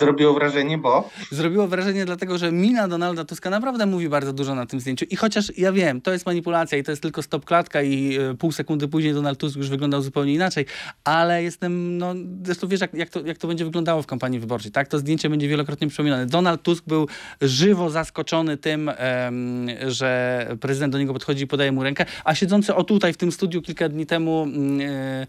zrobiło 0.00 0.34
wrażenie, 0.34 0.78
bo 0.78 1.10
Zrobiło 1.30 1.68
wrażenie 1.68 2.04
dlatego, 2.04 2.38
że 2.38 2.52
mina 2.52 2.88
Donalda 2.88 3.24
Tuska 3.24 3.50
naprawdę 3.50 3.86
mówi 3.86 4.08
bardzo 4.08 4.32
dużo 4.32 4.54
na 4.54 4.66
tym 4.66 4.80
zdjęciu. 4.80 5.04
I 5.10 5.16
chociaż 5.16 5.58
ja 5.58 5.72
wiem, 5.72 6.00
to 6.00 6.12
jest 6.12 6.26
manipulacja 6.26 6.78
i 6.78 6.82
to 6.82 6.92
jest 6.92 7.02
tylko 7.02 7.22
stop 7.22 7.44
klatka 7.44 7.82
i 7.82 8.18
e, 8.18 8.34
pół 8.34 8.52
sekundy 8.52 8.88
później 8.88 9.14
Donald 9.14 9.38
Tusk 9.38 9.56
już 9.56 9.70
wyglądał 9.70 10.02
zupełnie 10.02 10.34
inaczej, 10.34 10.66
ale 11.04 11.42
jestem, 11.42 11.98
no 11.98 12.14
zresztą 12.44 12.68
wiesz, 12.68 12.80
jak, 12.80 12.94
jak, 12.94 13.10
to, 13.10 13.26
jak 13.26 13.38
to 13.38 13.48
będzie 13.48 13.64
wyglądało 13.64 14.02
w 14.02 14.06
kampanii 14.06 14.40
wyborczej, 14.40 14.72
tak? 14.72 14.88
To 14.88 14.98
zdjęcie 14.98 15.30
będzie 15.30 15.48
wielokrotnie 15.48 15.88
przypominane. 15.88 16.26
Donald 16.26 16.62
Tusk 16.62 16.84
był 16.86 17.08
żywo 17.40 17.90
zaskoczony 17.90 18.56
tym, 18.56 18.90
em, 18.96 19.68
że 19.86 20.46
prezydent 20.60 20.92
do 20.92 20.98
niego 20.98 21.12
podchodzi 21.12 21.44
i 21.44 21.46
podaje 21.46 21.72
mu 21.72 21.82
rękę, 21.82 22.06
a 22.24 22.34
siedzący 22.34 22.74
o 22.74 22.84
tutaj 22.84 23.12
w 23.12 23.16
tym 23.16 23.32
studiu 23.32 23.62
kilka 23.62 23.88
dni 23.88 24.06
temu 24.06 24.42
mm, 24.42 24.80
e, 24.80 25.26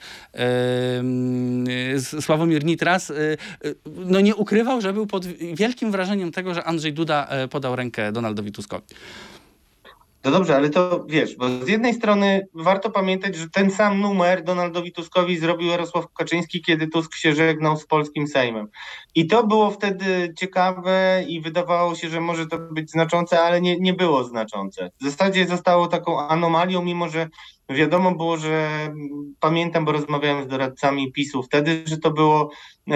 e, 1.94 2.22
Sławomir 2.22 2.66
Nitras, 2.66 3.12
e, 3.12 3.14
e, 3.14 3.38
no 3.86 4.22
nie 4.22 4.36
ukrywał, 4.46 4.82
że 4.82 4.94
był 4.94 5.08
pod 5.08 5.26
wielkim 5.54 5.92
wrażeniem 5.92 6.32
tego, 6.32 6.54
że 6.54 6.64
Andrzej 6.64 6.94
Duda 6.94 7.28
e, 7.30 7.48
podał 7.48 7.76
rękę 7.76 8.12
Donaldowi 8.12 8.52
Tuskowi. 8.52 8.86
No 10.26 10.32
dobrze, 10.32 10.56
ale 10.56 10.70
to 10.70 11.06
wiesz, 11.10 11.36
bo 11.36 11.50
z 11.50 11.68
jednej 11.68 11.94
strony 11.94 12.48
warto 12.54 12.90
pamiętać, 12.90 13.36
że 13.36 13.50
ten 13.50 13.72
sam 13.72 14.00
numer 14.00 14.44
Donaldowi 14.44 14.92
Tuskowi 14.92 15.38
zrobił 15.38 15.68
Jarosław 15.68 16.14
Kaczyński, 16.14 16.62
kiedy 16.62 16.88
Tusk 16.88 17.16
się 17.16 17.36
żegnał 17.36 17.78
z 17.78 17.86
polskim 17.86 18.28
Sejmem. 18.28 18.68
I 19.16 19.28
to 19.28 19.48
było 19.48 19.72
wtedy 19.72 20.34
ciekawe 20.38 21.24
i 21.28 21.42
wydawało 21.42 21.96
się, 21.96 22.10
że 22.10 22.22
może 22.22 22.48
to 22.48 22.58
być 22.58 22.92
znaczące, 22.92 23.42
ale 23.42 23.62
nie, 23.62 23.80
nie 23.80 23.94
było 23.94 24.24
znaczące. 24.24 24.92
W 25.02 25.04
zasadzie 25.04 25.48
zostało 25.48 25.88
taką 25.88 26.20
anomalią, 26.20 26.82
mimo 26.82 27.10
że 27.10 27.30
wiadomo 27.70 28.16
było, 28.16 28.38
że 28.38 28.70
pamiętam, 29.40 29.86
bo 29.86 29.92
rozmawiałem 29.92 30.44
z 30.44 30.48
doradcami 30.48 31.12
PiSu 31.12 31.44
wtedy, 31.44 31.84
że 31.86 31.98
to 31.98 32.12
było 32.12 32.50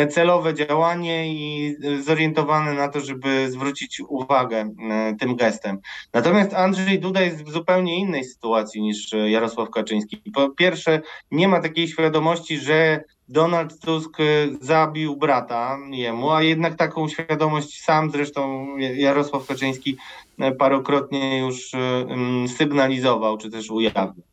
celowe 0.09 0.53
działanie 0.53 1.33
i 1.33 1.75
zorientowane 2.03 2.73
na 2.73 2.87
to, 2.87 3.01
żeby 3.01 3.51
zwrócić 3.51 4.01
uwagę 4.07 4.73
tym 5.19 5.35
gestem. 5.35 5.79
Natomiast 6.13 6.53
Andrzej 6.53 6.99
Duda 6.99 7.21
jest 7.21 7.43
w 7.43 7.51
zupełnie 7.51 7.99
innej 7.99 8.23
sytuacji 8.23 8.81
niż 8.81 9.13
Jarosław 9.25 9.69
Kaczyński. 9.69 10.17
Po 10.33 10.49
pierwsze, 10.49 11.01
nie 11.31 11.47
ma 11.47 11.59
takiej 11.61 11.87
świadomości, 11.87 12.57
że 12.57 13.03
Donald 13.27 13.79
Tusk 13.79 14.17
zabił 14.61 15.15
brata 15.15 15.77
jemu, 15.91 16.31
a 16.31 16.43
jednak 16.43 16.75
taką 16.75 17.07
świadomość 17.07 17.81
sam 17.81 18.11
zresztą 18.11 18.67
Jarosław 18.77 19.47
Kaczyński 19.47 19.97
parokrotnie 20.59 21.39
już 21.39 21.71
sygnalizował, 22.57 23.37
czy 23.37 23.49
też 23.49 23.71
ujawnił. 23.71 24.23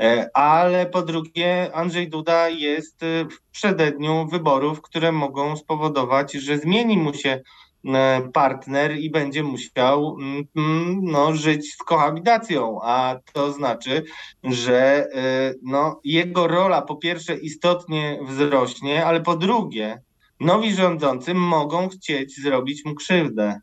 E, 0.00 0.30
ale 0.36 0.86
po 0.86 1.02
drugie, 1.02 1.70
Andrzej 1.74 2.08
Duda 2.08 2.48
jest 2.48 3.00
w 3.04 3.50
przededniu 3.50 4.26
wyborów, 4.26 4.82
które 4.82 5.12
mogą 5.12 5.56
spowodować, 5.56 6.32
że 6.32 6.58
zmieni 6.58 6.96
mu 6.96 7.14
się 7.14 7.40
E, 7.86 8.28
partner 8.32 8.96
i 8.98 9.10
będzie 9.10 9.42
musiał 9.42 10.16
mm, 10.20 10.44
mm, 10.56 11.04
no, 11.04 11.36
żyć 11.36 11.74
z 11.74 11.76
kohabitacją, 11.76 12.78
a 12.82 13.16
to 13.32 13.52
znaczy, 13.52 14.04
że 14.44 15.06
e, 15.14 15.54
no, 15.62 16.00
jego 16.04 16.46
rola 16.46 16.82
po 16.82 16.96
pierwsze 16.96 17.36
istotnie 17.36 18.18
wzrośnie, 18.28 19.06
ale 19.06 19.20
po 19.20 19.36
drugie 19.36 20.02
nowi 20.40 20.74
rządzący 20.74 21.34
mogą 21.34 21.88
chcieć 21.88 22.42
zrobić 22.42 22.84
mu 22.84 22.94
krzywdę. 22.94 23.60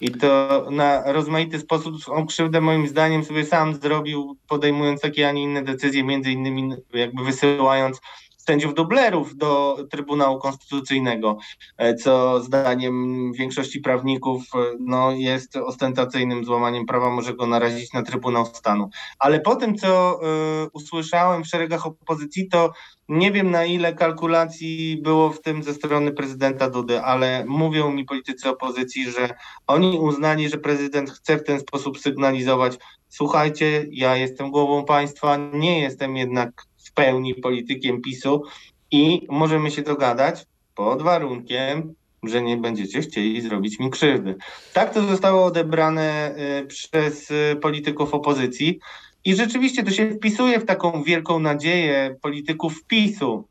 I 0.00 0.10
to 0.10 0.66
na 0.70 1.12
rozmaity 1.12 1.58
sposób 1.58 1.94
on 2.06 2.26
krzywdę 2.26 2.60
moim 2.60 2.88
zdaniem 2.88 3.24
sobie 3.24 3.46
sam 3.46 3.74
zrobił, 3.74 4.36
podejmując 4.48 5.00
takie, 5.00 5.28
a 5.28 5.32
nie 5.32 5.42
inne 5.42 5.62
decyzje, 5.62 6.04
między 6.04 6.30
innymi 6.32 6.74
jakby 6.92 7.24
wysyłając 7.24 8.00
sędziów 8.48 8.74
dublerów 8.74 9.36
do 9.36 9.76
Trybunału 9.90 10.38
Konstytucyjnego, 10.38 11.38
e, 11.76 11.94
co 11.94 12.40
zdaniem 12.40 13.32
większości 13.32 13.80
prawników 13.80 14.42
e, 14.54 14.58
no, 14.80 15.10
jest 15.12 15.56
ostentacyjnym 15.56 16.44
złamaniem 16.44 16.86
prawa, 16.86 17.10
może 17.10 17.34
go 17.34 17.46
narazić 17.46 17.92
na 17.92 18.02
Trybunał 18.02 18.46
Stanu. 18.46 18.90
Ale 19.18 19.40
po 19.40 19.56
tym, 19.56 19.76
co 19.76 20.20
y, 20.64 20.68
usłyszałem 20.72 21.44
w 21.44 21.46
szeregach 21.46 21.86
opozycji, 21.86 22.48
to 22.48 22.72
nie 23.08 23.32
wiem 23.32 23.50
na 23.50 23.64
ile 23.64 23.94
kalkulacji 23.94 25.00
było 25.02 25.30
w 25.30 25.40
tym 25.40 25.62
ze 25.62 25.74
strony 25.74 26.12
prezydenta 26.12 26.70
Dudy, 26.70 27.02
ale 27.02 27.44
mówią 27.46 27.92
mi 27.92 28.04
politycy 28.04 28.48
opozycji, 28.48 29.10
że 29.10 29.34
oni 29.66 29.98
uznali, 29.98 30.48
że 30.48 30.58
prezydent 30.58 31.10
chce 31.10 31.36
w 31.36 31.44
ten 31.44 31.60
sposób 31.60 31.98
sygnalizować: 31.98 32.78
słuchajcie, 33.08 33.86
ja 33.90 34.16
jestem 34.16 34.50
głową 34.50 34.84
państwa, 34.84 35.36
nie 35.36 35.80
jestem 35.80 36.16
jednak 36.16 36.68
pełni 36.98 37.34
politykiem 37.34 38.02
PiSu 38.02 38.42
i 38.90 39.26
możemy 39.30 39.70
się 39.70 39.82
dogadać 39.82 40.46
pod 40.74 41.02
warunkiem, 41.02 41.94
że 42.22 42.42
nie 42.42 42.56
będziecie 42.56 43.00
chcieli 43.00 43.40
zrobić 43.40 43.78
mi 43.78 43.90
krzywdy. 43.90 44.36
Tak 44.72 44.94
to 44.94 45.02
zostało 45.02 45.44
odebrane 45.44 46.34
y, 46.62 46.66
przez 46.66 47.30
y, 47.30 47.56
polityków 47.62 48.14
opozycji 48.14 48.78
i 49.24 49.34
rzeczywiście 49.34 49.82
to 49.82 49.90
się 49.90 50.10
wpisuje 50.10 50.60
w 50.60 50.66
taką 50.66 51.02
wielką 51.02 51.38
nadzieję 51.38 52.16
polityków 52.22 52.84
PiSu, 52.84 53.48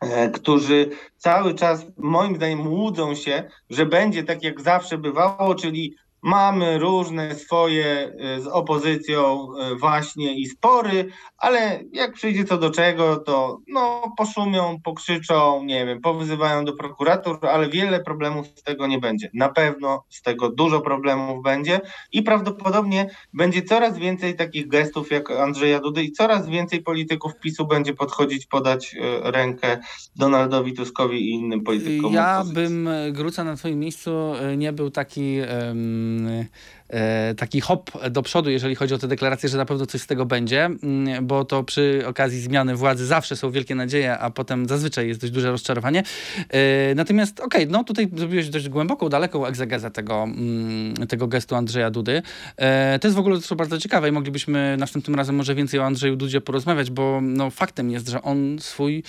e, 0.00 0.30
którzy 0.30 0.90
cały 1.16 1.54
czas 1.54 1.86
moim 1.96 2.36
zdaniem 2.36 2.66
łudzą 2.66 3.14
się, 3.14 3.50
że 3.70 3.86
będzie 3.86 4.24
tak 4.24 4.42
jak 4.42 4.60
zawsze 4.60 4.98
bywało, 4.98 5.54
czyli 5.54 5.94
Mamy 6.22 6.78
różne 6.78 7.34
swoje 7.34 8.12
y, 8.36 8.42
z 8.42 8.46
opozycją 8.46 9.48
właśnie 9.80 10.34
i 10.34 10.46
spory, 10.46 11.08
ale 11.38 11.80
jak 11.92 12.12
przyjdzie 12.12 12.44
co 12.44 12.58
do 12.58 12.70
czego, 12.70 13.16
to 13.16 13.60
no, 13.68 14.12
poszumią, 14.16 14.80
pokrzyczą, 14.84 15.64
nie 15.64 15.86
wiem, 15.86 16.00
powyzywają 16.00 16.64
do 16.64 16.72
prokuratur, 16.72 17.38
ale 17.46 17.68
wiele 17.68 18.00
problemów 18.00 18.46
z 18.46 18.62
tego 18.62 18.86
nie 18.86 18.98
będzie. 18.98 19.30
Na 19.34 19.48
pewno 19.48 20.04
z 20.08 20.22
tego 20.22 20.50
dużo 20.50 20.80
problemów 20.80 21.42
będzie 21.42 21.80
i 22.12 22.22
prawdopodobnie 22.22 23.10
będzie 23.32 23.62
coraz 23.62 23.98
więcej 23.98 24.36
takich 24.36 24.68
gestów 24.68 25.10
jak 25.10 25.30
Andrzeja 25.30 25.80
Dudy 25.80 26.02
i 26.02 26.12
coraz 26.12 26.48
więcej 26.48 26.82
polityków 26.82 27.32
PiSu 27.40 27.66
będzie 27.66 27.94
podchodzić, 27.94 28.46
podać 28.46 28.94
y, 28.94 29.00
rękę 29.22 29.78
Donaldowi 30.16 30.72
Tuskowi 30.72 31.20
i 31.20 31.30
innym 31.30 31.64
politykom. 31.64 32.12
Ja 32.12 32.40
opozycji. 32.40 32.54
bym, 32.54 32.88
Gruca, 33.12 33.44
na 33.44 33.56
twoim 33.56 33.78
miejscu 33.78 34.32
nie 34.56 34.72
był 34.72 34.90
taki... 34.90 35.38
Um 35.68 36.48
E, 36.88 37.34
taki 37.34 37.60
hop 37.60 37.90
do 38.10 38.22
przodu, 38.22 38.50
jeżeli 38.50 38.74
chodzi 38.74 38.94
o 38.94 38.98
te 38.98 39.08
deklaracje, 39.08 39.48
że 39.48 39.58
na 39.58 39.64
pewno 39.64 39.86
coś 39.86 40.00
z 40.00 40.06
tego 40.06 40.26
będzie, 40.26 40.64
mm, 40.64 41.26
bo 41.28 41.44
to 41.44 41.64
przy 41.64 42.02
okazji 42.06 42.40
zmiany 42.40 42.76
władzy 42.76 43.06
zawsze 43.06 43.36
są 43.36 43.50
wielkie 43.50 43.74
nadzieje, 43.74 44.18
a 44.18 44.30
potem 44.30 44.68
zazwyczaj 44.68 45.08
jest 45.08 45.20
dość 45.20 45.32
duże 45.32 45.50
rozczarowanie. 45.50 46.02
E, 46.48 46.94
natomiast 46.94 47.40
okej, 47.40 47.62
okay, 47.62 47.72
no 47.72 47.84
tutaj 47.84 48.08
zrobiłeś 48.16 48.48
dość 48.48 48.68
głęboką, 48.68 49.08
daleką 49.08 49.46
egzegezę 49.46 49.90
tego, 49.90 50.22
mm, 50.22 50.94
tego 50.94 51.26
gestu 51.26 51.54
Andrzeja 51.54 51.90
Dudy. 51.90 52.22
E, 52.56 52.98
to 52.98 53.08
jest 53.08 53.16
w 53.16 53.20
ogóle 53.20 53.40
to 53.40 53.56
bardzo 53.56 53.78
ciekawe 53.78 54.08
i 54.08 54.12
moglibyśmy 54.12 54.76
następnym 54.78 55.14
razem 55.14 55.36
może 55.36 55.54
więcej 55.54 55.80
o 55.80 55.84
Andrzeju 55.84 56.16
Dudzie 56.16 56.40
porozmawiać, 56.40 56.90
bo 56.90 57.20
no, 57.22 57.50
faktem 57.50 57.90
jest, 57.90 58.08
że 58.08 58.22
on 58.22 58.56
swój 58.60 59.02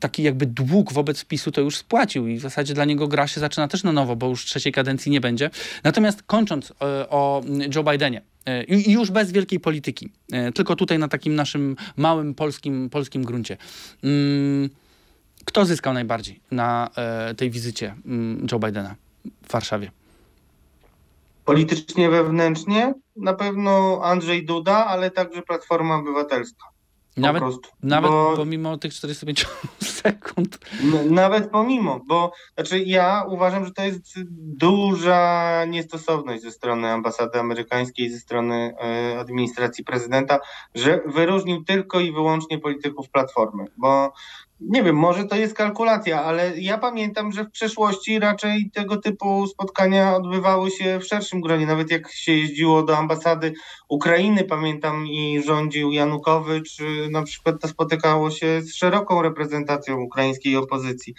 taki 0.00 0.22
jakby 0.22 0.46
dług 0.46 0.92
wobec 0.92 1.24
PiSu 1.24 1.52
to 1.52 1.60
już 1.60 1.76
spłacił 1.76 2.26
i 2.26 2.36
w 2.36 2.40
zasadzie 2.40 2.74
dla 2.74 2.84
niego 2.84 3.08
gra 3.08 3.26
się 3.26 3.40
zaczyna 3.40 3.68
też 3.68 3.84
na 3.84 3.92
nowo, 3.92 4.16
bo 4.16 4.28
już 4.28 4.44
trzeciej 4.44 4.72
kadencji 4.72 5.12
nie 5.12 5.20
będzie. 5.20 5.50
Natomiast 5.84 6.22
kończąc 6.22 6.70
e, 6.70 6.74
o 7.10 7.42
Joe 7.74 7.84
Bidenie, 7.84 8.22
i 8.68 8.92
już 8.92 9.10
bez 9.10 9.32
wielkiej 9.32 9.60
polityki, 9.60 10.12
e, 10.32 10.52
tylko 10.52 10.76
tutaj 10.76 10.98
na 10.98 11.08
takim 11.08 11.34
naszym 11.34 11.76
małym 11.96 12.34
polskim, 12.34 12.90
polskim 12.90 13.24
gruncie. 13.24 13.56
Mm, 14.04 14.70
kto 15.44 15.64
zyskał 15.64 15.92
najbardziej 15.92 16.40
na 16.50 16.90
tej 17.36 17.50
wizycie 17.50 17.94
mm, 18.06 18.46
Joe 18.52 18.58
Bidena 18.58 18.94
w 19.42 19.52
Warszawie? 19.52 19.90
Politycznie, 21.44 22.10
wewnętrznie 22.10 22.94
na 23.16 23.34
pewno 23.34 24.00
Andrzej 24.04 24.44
Duda, 24.44 24.86
ale 24.86 25.10
także 25.10 25.42
Platforma 25.42 25.96
Obywatelska. 25.96 26.64
Nawet, 27.18 27.42
nawet 27.82 28.10
bo, 28.10 28.36
pomimo 28.36 28.78
tych 28.78 28.94
45 28.94 29.46
sekund. 30.02 30.58
Nawet 31.10 31.50
pomimo, 31.50 32.00
bo 32.06 32.32
znaczy 32.54 32.78
ja 32.78 33.24
uważam, 33.28 33.64
że 33.64 33.72
to 33.72 33.82
jest 33.82 34.14
duża 34.56 35.64
niestosowność 35.64 36.42
ze 36.42 36.50
strony 36.50 36.88
ambasady 36.88 37.38
amerykańskiej, 37.38 38.10
ze 38.10 38.18
strony 38.18 38.74
e, 38.80 39.18
administracji 39.18 39.84
prezydenta, 39.84 40.40
że 40.74 41.00
wyróżnił 41.06 41.64
tylko 41.64 42.00
i 42.00 42.12
wyłącznie 42.12 42.58
polityków 42.58 43.10
Platformy, 43.10 43.64
bo 43.76 44.12
nie 44.60 44.82
wiem, 44.82 44.96
może 44.96 45.24
to 45.24 45.36
jest 45.36 45.54
kalkulacja, 45.54 46.24
ale 46.24 46.58
ja 46.58 46.78
pamiętam, 46.78 47.32
że 47.32 47.44
w 47.44 47.50
przeszłości 47.50 48.18
raczej 48.18 48.70
tego 48.74 48.96
typu 48.96 49.46
spotkania 49.46 50.16
odbywały 50.16 50.70
się 50.70 50.98
w 50.98 51.04
szerszym 51.06 51.40
gronie. 51.40 51.66
Nawet 51.66 51.90
jak 51.90 52.12
się 52.12 52.32
jeździło 52.32 52.82
do 52.82 52.98
ambasady 52.98 53.52
Ukrainy, 53.88 54.44
pamiętam, 54.44 55.06
i 55.06 55.42
rządził 55.46 55.92
Janukowycz, 55.92 56.76
na 57.10 57.22
przykład 57.22 57.60
to 57.60 57.68
spotykało 57.68 58.30
się 58.30 58.62
z 58.62 58.74
szeroką 58.74 59.22
reprezentacją 59.22 60.00
ukraińskiej 60.00 60.56
opozycji. 60.56 61.14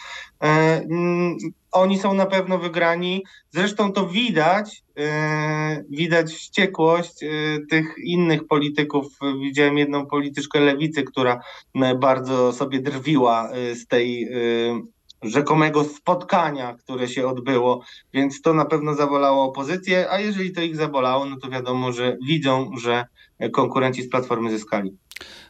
E, 1.75 1.79
oni 1.79 1.99
są 1.99 2.13
na 2.13 2.25
pewno 2.25 2.57
wygrani. 2.57 3.23
Zresztą 3.49 3.91
to 3.91 4.07
widać, 4.07 4.83
e, 4.97 5.83
widać 5.89 6.31
wściekłość 6.31 7.23
e, 7.23 7.27
tych 7.69 7.95
innych 8.03 8.47
polityków. 8.47 9.05
Widziałem 9.41 9.77
jedną 9.77 10.05
polityczkę 10.05 10.59
lewicy, 10.59 11.03
która 11.03 11.39
bardzo 11.99 12.53
sobie 12.53 12.79
drwiła 12.81 13.49
z 13.73 13.87
tej 13.87 14.29
rzekomego 15.21 15.83
spotkania, 15.83 16.73
które 16.73 17.07
się 17.07 17.27
odbyło, 17.27 17.83
więc 18.13 18.41
to 18.41 18.53
na 18.53 18.65
pewno 18.65 18.93
zabolało 18.95 19.43
opozycję, 19.43 20.11
a 20.11 20.19
jeżeli 20.19 20.51
to 20.51 20.61
ich 20.61 20.75
zabolało, 20.75 21.25
no 21.25 21.37
to 21.37 21.49
wiadomo, 21.49 21.91
że 21.91 22.17
widzą, 22.27 22.71
że 22.81 23.05
konkurenci 23.53 24.03
z 24.03 24.09
Platformy 24.09 24.51
zyskali. 24.51 24.97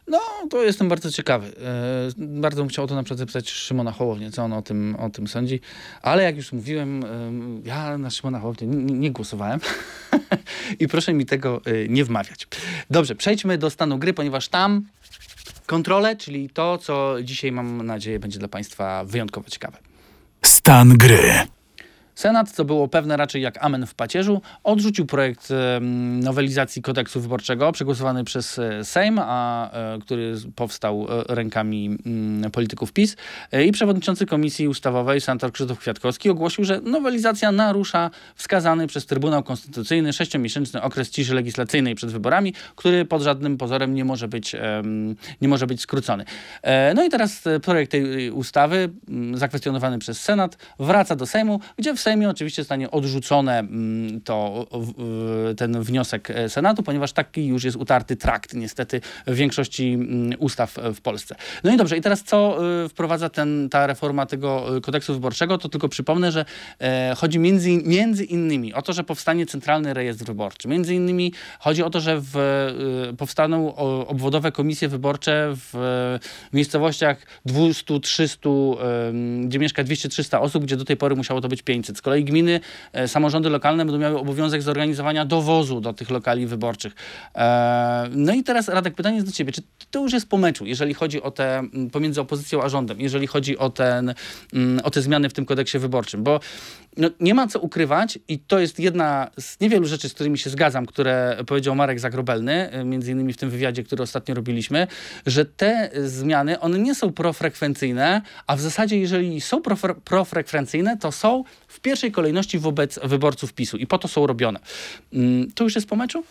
No, 0.06 0.20
to 0.50 0.62
jestem 0.62 0.88
bardzo 0.88 1.10
ciekawy. 1.10 1.46
E, 1.46 2.10
bardzo 2.18 2.62
bym 2.62 2.68
chciał 2.68 2.86
to 2.86 2.94
na 2.94 3.02
przykład 3.02 3.18
zapytać 3.18 3.50
Szymona 3.50 3.92
Hołownię, 3.92 4.30
co 4.30 4.42
on 4.42 4.52
o 4.52 4.62
tym, 4.62 4.96
o 4.98 5.10
tym 5.10 5.26
sądzi. 5.26 5.60
Ale 6.02 6.22
jak 6.22 6.36
już 6.36 6.52
mówiłem, 6.52 7.04
ja 7.64 7.98
na 7.98 8.10
Szymona 8.10 8.40
Hołownię 8.40 8.68
nie, 8.68 8.94
nie 8.94 9.10
głosowałem 9.10 9.60
i 10.80 10.88
proszę 10.88 11.12
mi 11.12 11.26
tego 11.26 11.60
e, 11.64 11.88
nie 11.88 12.04
wmawiać. 12.04 12.48
Dobrze, 12.90 13.14
przejdźmy 13.14 13.58
do 13.58 13.70
stanu 13.70 13.98
gry, 13.98 14.12
ponieważ 14.12 14.48
tam 14.48 14.84
kontrolę, 15.66 16.16
czyli 16.16 16.50
to, 16.50 16.78
co 16.78 17.16
dzisiaj 17.22 17.52
mam 17.52 17.86
nadzieję 17.86 18.18
będzie 18.18 18.38
dla 18.38 18.48
Państwa 18.48 19.04
wyjątkowo 19.04 19.50
ciekawe. 19.50 19.78
Stan 20.44 20.88
gry. 20.98 21.32
Senat, 22.20 22.50
co 22.50 22.64
było 22.64 22.88
pewne 22.88 23.16
raczej 23.16 23.42
jak 23.42 23.64
amen 23.64 23.86
w 23.86 23.94
pacierzu, 23.94 24.42
odrzucił 24.64 25.06
projekt 25.06 25.48
nowelizacji 26.20 26.82
kodeksu 26.82 27.20
wyborczego 27.20 27.72
przegłosowany 27.72 28.24
przez 28.24 28.58
e, 28.58 28.84
Sejm, 28.84 29.18
a 29.22 29.70
e, 29.72 29.98
który 29.98 30.34
powstał 30.56 31.06
e, 31.10 31.34
rękami 31.34 31.98
mm, 32.06 32.50
polityków 32.50 32.92
PiS 32.92 33.16
i 33.66 33.72
przewodniczący 33.72 34.26
Komisji 34.26 34.68
Ustawowej 34.68 35.20
senator 35.20 35.52
Krzysztof 35.52 35.78
Kwiatkowski 35.78 36.30
ogłosił, 36.30 36.64
że 36.64 36.80
nowelizacja 36.80 37.52
narusza 37.52 38.10
wskazany 38.34 38.86
przez 38.86 39.06
Trybunał 39.06 39.42
Konstytucyjny 39.42 40.12
sześciomiesięczny 40.12 40.82
okres 40.82 41.10
ciszy 41.10 41.34
legislacyjnej 41.34 41.94
przed 41.94 42.10
wyborami, 42.10 42.54
który 42.76 43.04
pod 43.04 43.22
żadnym 43.22 43.58
pozorem 43.58 43.94
nie 43.94 44.04
może 44.04 44.28
być, 44.28 44.56
nie 45.40 45.48
może 45.48 45.66
być 45.66 45.80
skrócony. 45.80 46.24
No 46.94 47.04
i 47.04 47.08
teraz 47.08 47.42
projekt 47.62 47.92
tej 47.92 48.30
ustawy 48.30 48.90
zakwestionowany 49.34 49.98
przez 49.98 50.20
Senat 50.20 50.56
wraca 50.78 51.16
do 51.16 51.26
Sejmu, 51.26 51.60
gdzie 51.76 51.94
w 51.94 52.00
Sejmie 52.00 52.09
oczywiście 52.30 52.62
zostanie 52.62 52.90
odrzucone 52.90 53.58
mm, 53.58 54.20
to, 54.20 54.66
ten 55.56 55.82
wniosek 55.82 56.30
e, 56.30 56.48
Senatu, 56.48 56.82
ponieważ 56.82 57.12
taki 57.12 57.46
już 57.46 57.64
jest 57.64 57.76
utarty 57.76 58.16
trakt 58.16 58.54
niestety 58.54 59.00
w 59.26 59.34
większości 59.34 59.92
mm, 59.92 60.38
ustaw 60.38 60.76
w 60.94 61.00
Polsce. 61.00 61.36
No 61.64 61.74
i 61.74 61.76
dobrze, 61.76 61.96
i 61.96 62.00
teraz 62.00 62.22
co 62.22 62.58
e, 62.84 62.88
wprowadza 62.88 63.28
ten, 63.28 63.68
ta 63.68 63.86
reforma 63.86 64.26
tego 64.26 64.76
e, 64.76 64.80
kodeksu 64.80 65.14
wyborczego, 65.14 65.58
to 65.58 65.68
tylko 65.68 65.88
przypomnę, 65.88 66.32
że 66.32 66.44
chodzi 67.16 67.38
między, 67.38 67.70
między 67.70 68.24
innymi 68.24 68.74
o 68.74 68.82
to, 68.82 68.92
że 68.92 69.04
powstanie 69.04 69.46
centralny 69.46 69.94
rejestr 69.94 70.24
wyborczy. 70.24 70.68
Między 70.68 70.94
innymi 70.94 71.32
chodzi 71.58 71.82
o 71.82 71.90
to, 71.90 72.00
że 72.00 72.20
w, 72.20 72.34
powstaną 73.18 73.74
obwodowe 74.06 74.52
komisje 74.52 74.88
wyborcze 74.88 75.52
w 75.54 76.18
miejscowościach 76.52 77.26
200-300, 77.46 78.76
gdzie 79.46 79.58
mieszka 79.58 79.84
200-300 79.84 80.40
osób, 80.40 80.64
gdzie 80.64 80.76
do 80.76 80.84
tej 80.84 80.96
pory 80.96 81.16
musiało 81.16 81.40
to 81.40 81.48
być 81.48 81.62
500. 81.62 81.89
Z 81.94 82.02
kolei 82.02 82.24
gminy, 82.24 82.60
e, 82.92 83.08
samorządy 83.08 83.50
lokalne 83.50 83.84
będą 83.84 83.98
miały 83.98 84.18
obowiązek 84.18 84.62
zorganizowania 84.62 85.24
dowozu 85.24 85.80
do 85.80 85.92
tych 85.92 86.10
lokali 86.10 86.46
wyborczych. 86.46 86.92
E, 87.34 88.08
no 88.10 88.34
i 88.34 88.42
teraz 88.42 88.68
Radek, 88.68 88.94
pytanie 88.94 89.16
jest 89.16 89.28
do 89.28 89.32
ciebie. 89.32 89.52
Czy 89.52 89.62
to 89.90 90.02
już 90.02 90.12
jest 90.12 90.28
po 90.28 90.38
meczu, 90.38 90.66
jeżeli 90.66 90.94
chodzi 90.94 91.22
o 91.22 91.30
te, 91.30 91.62
pomiędzy 91.92 92.20
opozycją 92.20 92.62
a 92.62 92.68
rządem, 92.68 93.00
jeżeli 93.00 93.26
chodzi 93.26 93.58
o, 93.58 93.70
ten, 93.70 94.14
o 94.84 94.90
te 94.90 95.02
zmiany 95.02 95.28
w 95.28 95.32
tym 95.32 95.46
kodeksie 95.46 95.78
wyborczym? 95.78 96.22
Bo 96.22 96.40
no, 96.96 97.10
nie 97.20 97.34
ma 97.34 97.46
co 97.46 97.60
ukrywać 97.60 98.18
i 98.28 98.38
to 98.38 98.58
jest 98.58 98.80
jedna 98.80 99.30
z 99.40 99.60
niewielu 99.60 99.86
rzeczy, 99.86 100.08
z 100.08 100.14
którymi 100.14 100.38
się 100.38 100.50
zgadzam, 100.50 100.86
które 100.86 101.36
powiedział 101.46 101.74
Marek 101.74 102.00
Zagrobelny, 102.00 102.70
e, 102.70 102.84
między 102.84 103.12
innymi 103.12 103.32
w 103.32 103.36
tym 103.36 103.50
wywiadzie, 103.50 103.82
który 103.82 104.02
ostatnio 104.02 104.34
robiliśmy, 104.34 104.86
że 105.26 105.44
te 105.44 105.90
zmiany, 106.04 106.60
one 106.60 106.78
nie 106.78 106.94
są 106.94 107.12
profrekwencyjne, 107.12 108.22
a 108.46 108.56
w 108.56 108.60
zasadzie 108.60 108.98
jeżeli 108.98 109.40
są 109.40 109.62
profrekwencyjne, 110.04 110.96
to 110.96 111.12
są 111.12 111.44
w 111.68 111.80
pierwszej 111.80 112.12
kolejności 112.12 112.58
wobec 112.58 112.98
wyborców 113.04 113.52
PiSu 113.52 113.76
i 113.76 113.86
po 113.86 113.98
to 113.98 114.08
są 114.08 114.26
robione. 114.26 114.60
Mm, 115.12 115.52
to 115.52 115.64
już 115.64 115.74
jest 115.74 115.88
po 115.88 115.96
meczu? 115.96 116.24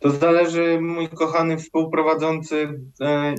To 0.00 0.10
zależy, 0.10 0.80
mój 0.80 1.08
kochany 1.08 1.56
współprowadzący, 1.56 2.80
e, 3.00 3.34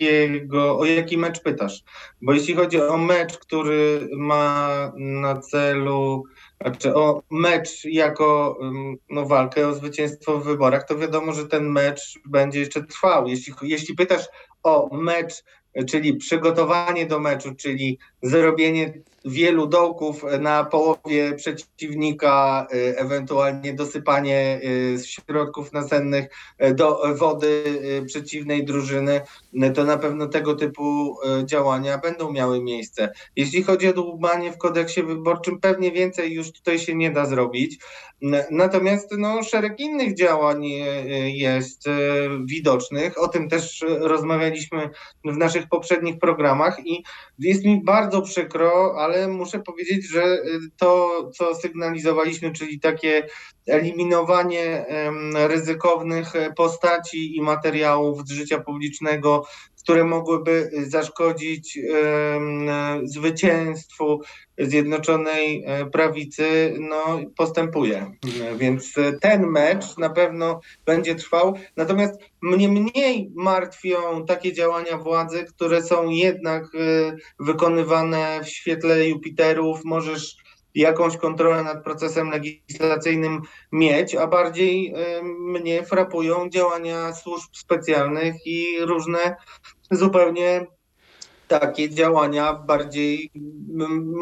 jakiego, 0.00 0.78
o 0.78 0.84
jaki 0.84 1.18
mecz 1.18 1.40
pytasz. 1.40 1.82
Bo 2.22 2.32
jeśli 2.32 2.54
chodzi 2.54 2.80
o 2.80 2.96
mecz, 2.96 3.38
który 3.38 4.08
ma 4.16 4.92
na 4.96 5.40
celu, 5.40 6.24
znaczy 6.60 6.94
o 6.94 7.22
mecz 7.30 7.84
jako 7.84 8.58
mm, 8.62 8.96
no, 9.10 9.26
walkę 9.26 9.68
o 9.68 9.74
zwycięstwo 9.74 10.38
w 10.38 10.44
wyborach, 10.44 10.86
to 10.86 10.98
wiadomo, 10.98 11.32
że 11.32 11.48
ten 11.48 11.68
mecz 11.68 12.18
będzie 12.26 12.60
jeszcze 12.60 12.84
trwał. 12.84 13.26
Jeśli, 13.26 13.54
jeśli 13.62 13.94
pytasz 13.94 14.28
o 14.62 14.96
mecz 14.96 15.42
czyli 15.88 16.14
przygotowanie 16.14 17.06
do 17.06 17.20
meczu, 17.20 17.54
czyli 17.54 17.98
zrobienie 18.22 18.92
wielu 19.24 19.66
dołków 19.66 20.24
na 20.40 20.64
połowie 20.64 21.34
przeciwnika, 21.34 22.66
y, 22.74 22.98
ewentualnie 22.98 23.74
dosypanie 23.74 24.60
y, 24.64 24.98
środków 25.06 25.72
nasennych 25.72 26.28
do 26.74 27.16
wody 27.16 27.64
przeciwnej 28.06 28.64
drużyny, 28.64 29.20
to 29.74 29.84
na 29.84 29.98
pewno 29.98 30.26
tego 30.26 30.54
typu 30.54 31.16
działania 31.44 31.98
będą 31.98 32.32
miały 32.32 32.62
miejsce. 32.62 33.12
Jeśli 33.36 33.62
chodzi 33.62 33.88
o 33.88 33.92
dłubanie 33.92 34.52
w 34.52 34.58
kodeksie 34.58 35.02
wyborczym, 35.02 35.60
pewnie 35.60 35.92
więcej 35.92 36.32
już 36.32 36.52
tutaj 36.52 36.78
się 36.78 36.94
nie 36.94 37.10
da 37.10 37.26
zrobić. 37.26 37.78
Natomiast 38.50 39.10
no, 39.18 39.42
szereg 39.42 39.80
innych 39.80 40.14
działań 40.14 40.64
jest 41.26 41.88
widocznych. 42.44 43.22
O 43.22 43.28
tym 43.28 43.48
też 43.48 43.84
rozmawialiśmy 44.00 44.90
w 45.24 45.36
naszych 45.36 45.68
poprzednich 45.68 46.18
programach 46.18 46.86
i 46.86 47.02
jest 47.38 47.64
mi 47.64 47.84
bardzo 47.84 48.22
przykro, 48.22 48.94
ale 48.98 49.09
muszę 49.28 49.60
powiedzieć, 49.60 50.08
że 50.08 50.24
y, 50.24 50.60
to, 50.76 51.10
co 51.34 51.54
sygnalizowaliśmy, 51.54 52.52
czyli 52.52 52.80
takie 52.80 53.26
eliminowanie 53.66 54.86
ryzykownych 55.34 56.32
postaci 56.56 57.36
i 57.36 57.42
materiałów 57.42 58.26
z 58.26 58.30
życia 58.30 58.60
publicznego, 58.60 59.46
które 59.82 60.04
mogłyby 60.04 60.70
zaszkodzić 60.88 61.78
zwycięstwu 63.04 64.20
Zjednoczonej 64.60 65.64
e, 65.66 65.86
Prawicy, 65.86 66.74
no, 66.78 67.20
postępuje. 67.36 68.10
Więc 68.56 68.94
ten 69.20 69.46
mecz 69.46 69.96
na 69.98 70.10
pewno 70.10 70.60
będzie 70.86 71.14
trwał. 71.14 71.54
Natomiast 71.76 72.20
mnie 72.42 72.68
mniej 72.68 73.30
martwią 73.34 74.26
takie 74.26 74.52
działania 74.52 74.98
władzy, 74.98 75.44
które 75.44 75.82
są 75.82 76.10
jednak 76.10 76.64
e, 76.64 77.16
wykonywane 77.38 78.40
w 78.44 78.48
świetle 78.48 79.08
Jupiterów. 79.08 79.84
Możesz 79.84 80.36
jakąś 80.74 81.16
kontrolę 81.16 81.62
nad 81.62 81.84
procesem 81.84 82.30
legislacyjnym 82.30 83.42
mieć, 83.72 84.14
a 84.14 84.26
bardziej 84.26 84.94
mnie 85.38 85.84
frapują 85.84 86.48
działania 86.48 87.12
służb 87.12 87.50
specjalnych 87.52 88.34
i 88.46 88.66
różne 88.80 89.36
zupełnie 89.90 90.66
takie 91.48 91.90
działania 91.90 92.54
bardziej 92.54 93.30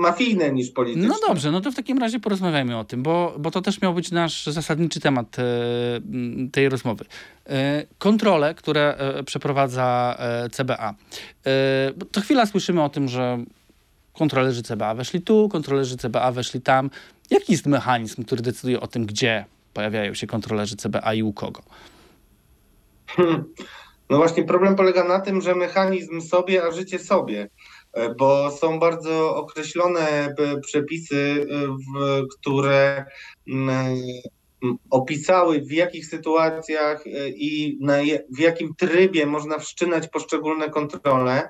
mafijne 0.01 0.53
niż 0.53 0.71
polityczne. 0.71 1.09
No 1.09 1.29
dobrze, 1.29 1.51
no 1.51 1.61
to 1.61 1.73
w 1.73 1.75
takim 1.75 1.99
razie 1.99 2.21
porozmawiajmy 2.21 2.79
o 2.79 2.85
tym, 2.85 3.03
bo, 3.03 3.35
bo 3.39 3.51
to 3.51 3.63
też 3.63 3.83
miał 3.83 3.95
być 3.95 4.11
nasz 4.11 4.47
zasadniczy 4.47 5.01
temat 5.01 5.39
e, 5.39 5.45
tej 6.53 6.69
rozmowy. 6.69 7.05
Kontrole, 7.99 8.55
które 8.55 8.97
przeprowadza 9.27 10.19
CBA. 10.53 10.95
To 12.13 12.21
chwila 12.21 12.47
słyszymy 12.47 12.83
o 12.83 12.89
tym, 12.89 13.09
że 13.09 13.39
kontrolerzy 14.19 14.63
CBA 14.63 14.95
weszli 14.95 15.23
tu, 15.23 15.49
kontrolerzy 15.49 15.97
CBA 15.97 16.33
weszli 16.33 16.61
tam. 16.61 16.91
Jaki 17.31 17.53
jest 17.53 17.67
mechanizm, 17.67 18.25
który 18.25 18.43
decyduje 18.43 18.81
o 18.81 18.87
tym, 18.87 19.07
gdzie 19.07 19.45
pojawiają 19.75 20.15
się 20.15 20.27
kontrolerzy 20.27 20.77
CBA 20.77 21.15
i 21.15 21.23
u 21.23 21.33
kogo? 21.33 21.63
Hmm. 23.07 23.45
No 24.11 24.17
właśnie 24.17 24.45
problem 24.45 24.77
polega 24.77 25.05
na 25.05 25.21
tym, 25.21 25.41
że 25.41 25.55
mechanizm 25.55 26.21
sobie, 26.21 26.65
a 26.65 26.71
życie 26.71 26.99
sobie, 26.99 27.49
e, 27.93 28.15
bo 28.15 28.51
są 28.51 28.79
bardzo 28.79 29.37
określone 29.37 30.09
e, 30.09 30.35
przepisy, 30.61 31.47
e, 31.51 32.23
które 32.39 33.05
opisały 34.91 35.61
w 35.61 35.73
jakich 35.73 36.07
sytuacjach 36.07 37.05
i 37.37 37.79
w 38.31 38.39
jakim 38.39 38.75
trybie 38.75 39.27
można 39.27 39.59
wszczynać 39.59 40.09
poszczególne 40.09 40.71
kontrole. 40.71 41.49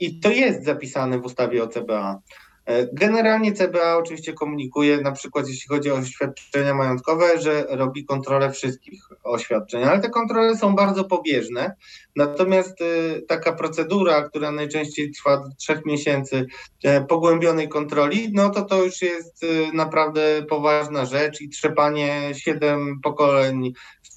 I 0.00 0.20
to 0.20 0.30
jest 0.30 0.64
zapisane 0.64 1.18
w 1.18 1.24
ustawie 1.24 1.64
o 1.64 1.68
CBA. 1.68 2.20
E, 2.66 2.86
generalnie 2.92 3.52
CBA 3.52 3.96
oczywiście 3.96 4.32
komunikuje, 4.32 5.00
na 5.00 5.12
przykład 5.12 5.48
jeśli 5.48 5.68
chodzi 5.68 5.90
o 5.90 5.94
oświadczenia 5.94 6.74
majątkowe, 6.74 7.40
że 7.40 7.66
robi 7.68 8.04
kontrolę 8.04 8.52
wszystkich 8.52 9.02
oświadczeń, 9.22 9.84
ale 9.84 10.00
te 10.00 10.10
kontrole 10.10 10.56
są 10.56 10.74
bardzo 10.74 11.04
pobieżne. 11.04 11.76
Natomiast 12.16 12.80
e, 12.80 13.22
taka 13.22 13.52
procedura, 13.52 14.28
która 14.28 14.52
najczęściej 14.52 15.10
trwa 15.10 15.44
trzech 15.58 15.84
miesięcy 15.84 16.46
e, 16.84 17.04
pogłębionej 17.04 17.68
kontroli, 17.68 18.30
no 18.32 18.50
to 18.50 18.62
to 18.62 18.84
już 18.84 19.02
jest 19.02 19.46
naprawdę 19.74 20.46
poważna 20.48 21.04
rzecz 21.04 21.40
i 21.40 21.48
trzepanie 21.48 22.30
siedem 22.34 23.00
pokoleń 23.02 23.72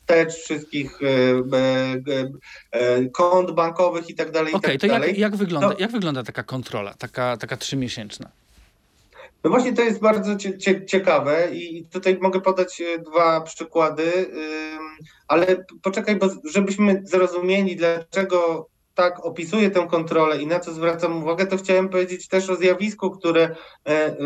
wstecz 0.10 0.34
wszystkich 0.34 1.00
kont 3.14 3.52
bankowych 3.52 4.10
i 4.10 4.16
tak 4.16 4.32
dalej. 4.32 4.54
Okej, 4.54 4.80
tak 4.80 4.90
to 4.90 4.98
jak, 4.98 5.18
jak, 5.18 5.36
wygląda, 5.36 5.68
no. 5.68 5.76
jak 5.80 5.92
wygląda 5.92 6.24
taka 6.24 6.44
kontrola, 6.44 6.94
taka, 6.94 7.38
taka 7.38 7.58
trzymiesięczna? 7.58 8.30
No 9.44 9.50
właśnie 9.50 9.74
to 9.74 9.82
jest 9.82 10.00
bardzo 10.00 10.36
ciekawe 10.88 11.48
i 11.52 11.86
tutaj 11.86 12.18
mogę 12.22 12.42
podać 12.42 12.82
e, 12.82 13.00
dwa 13.00 13.42
przykłady, 13.42 14.12
ale 15.28 15.66
poczekaj, 15.82 16.16
bo 16.16 16.30
żebyśmy 16.52 17.02
zrozumieli, 17.06 17.76
dlaczego 17.76 18.70
tak 19.00 19.26
opisuję 19.26 19.72
tę 19.72 19.88
kontrolę 19.88 20.42
i 20.42 20.48
na 20.48 20.60
co 20.60 20.74
zwracam 20.74 21.24
uwagę, 21.24 21.46
to 21.46 21.58
chciałem 21.58 21.90
powiedzieć 21.90 22.28
też 22.28 22.50
o 22.50 22.56
zjawisku, 22.56 23.12
które 23.12 23.44
e, 23.44 23.56
e, 23.88 24.18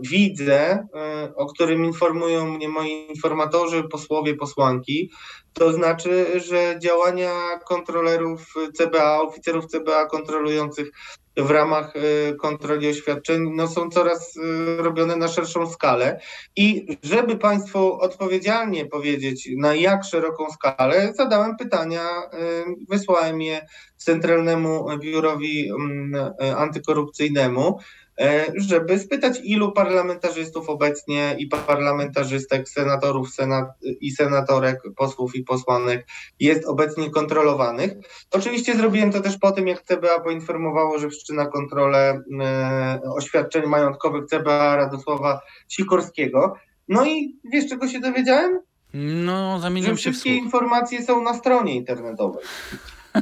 widzę, 0.00 0.60
e, 0.94 1.32
o 1.36 1.46
którym 1.46 1.84
informują 1.84 2.46
mnie 2.46 2.68
moi 2.68 3.06
informatorzy, 3.08 3.82
posłowie, 3.82 4.34
posłanki. 4.34 5.10
To 5.52 5.72
znaczy, 5.72 6.40
że 6.40 6.78
działania 6.78 7.32
kontrolerów 7.66 8.54
CBA, 8.74 9.20
oficerów 9.20 9.66
CBA 9.66 10.06
kontrolujących 10.06 10.90
w 11.36 11.50
ramach 11.50 11.96
y, 11.96 12.36
kontroli 12.36 12.88
oświadczeń 12.88 13.50
no, 13.54 13.68
są 13.68 13.90
coraz 13.90 14.36
y, 14.36 14.76
robione 14.76 15.16
na 15.16 15.28
szerszą 15.28 15.70
skalę. 15.70 16.20
I 16.56 16.86
żeby 17.02 17.38
Państwu 17.38 17.92
odpowiedzialnie 18.00 18.86
powiedzieć, 18.86 19.48
na 19.56 19.74
jak 19.74 20.04
szeroką 20.04 20.50
skalę, 20.50 21.12
zadałem 21.16 21.56
pytania, 21.56 22.08
y, 22.22 22.86
wysłałem 22.88 23.42
je 23.42 23.66
Centralnemu 23.96 24.98
Biurowi 24.98 25.70
mm, 25.70 26.32
Antykorupcyjnemu. 26.56 27.78
E, 28.20 28.52
żeby 28.56 28.98
spytać, 28.98 29.40
ilu 29.44 29.72
parlamentarzystów 29.72 30.68
obecnie 30.68 31.36
i 31.38 31.46
parlamentarzystek, 31.46 32.68
senatorów 32.68 33.30
senat 33.30 33.68
i 34.00 34.10
senatorek, 34.10 34.80
posłów 34.96 35.34
i 35.34 35.44
posłanek 35.44 36.06
jest 36.40 36.66
obecnie 36.66 37.10
kontrolowanych. 37.10 37.92
Oczywiście 38.30 38.76
zrobiłem 38.76 39.12
to 39.12 39.20
też 39.20 39.38
po 39.38 39.52
tym, 39.52 39.68
jak 39.68 39.82
CBA 39.82 40.20
poinformowało, 40.20 40.98
że 40.98 41.08
wszczyna 41.08 41.46
kontrolę 41.46 42.22
e, 42.40 43.00
oświadczeń 43.16 43.66
majątkowych 43.66 44.26
CBA 44.26 44.76
Radosława 44.76 45.40
Sikorskiego. 45.68 46.54
No 46.88 47.06
i 47.06 47.40
wiesz, 47.52 47.68
czego 47.68 47.88
się 47.88 48.00
dowiedziałem? 48.00 48.60
No, 48.94 49.58
zamieniam 49.58 49.96
że 49.96 50.02
się 50.02 50.10
wszystkie 50.10 50.34
informacje 50.34 51.02
są 51.02 51.22
na 51.22 51.34
stronie 51.34 51.74
internetowej. 51.74 52.44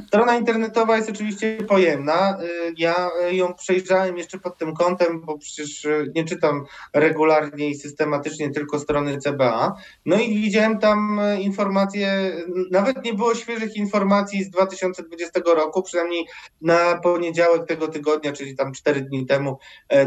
Strona 0.07 0.37
internetowa 0.37 0.97
jest 0.97 1.11
oczywiście 1.11 1.59
pojemna. 1.69 2.39
Y, 2.43 2.75
ja 2.79 3.11
ją 3.31 3.55
przejrzałem 3.55 4.19
jeszcze 4.19 4.39
pod 4.39 4.59
tym 4.59 4.75
kątem, 4.75 5.21
bo 5.21 5.39
przecież 5.39 5.85
y, 5.85 6.13
nie 6.15 6.25
czytam 6.25 6.65
regularnie 6.95 7.71
i 7.71 7.75
systematycznie 7.75 8.51
tylko 8.51 8.79
strony 8.79 9.19
CBA. 9.19 9.75
No 10.07 10.17
i 10.17 10.35
widziałem 10.35 10.79
tam 10.79 11.19
y, 11.19 11.41
informacje, 11.41 12.37
nawet 12.71 13.05
nie 13.05 13.15
było 13.15 13.35
świeżych 13.35 13.77
informacji 13.77 14.45
z 14.45 14.51
2020 14.51 15.41
roku, 15.57 15.83
przynajmniej 15.83 16.27
na 16.61 17.01
poniedziałek 17.03 17.67
tego 17.67 17.89
tygodnia, 17.89 18.33
czyli 18.33 18.57
tam 18.57 18.73
cztery 18.73 19.01
dni 19.01 19.27
temu 19.27 19.59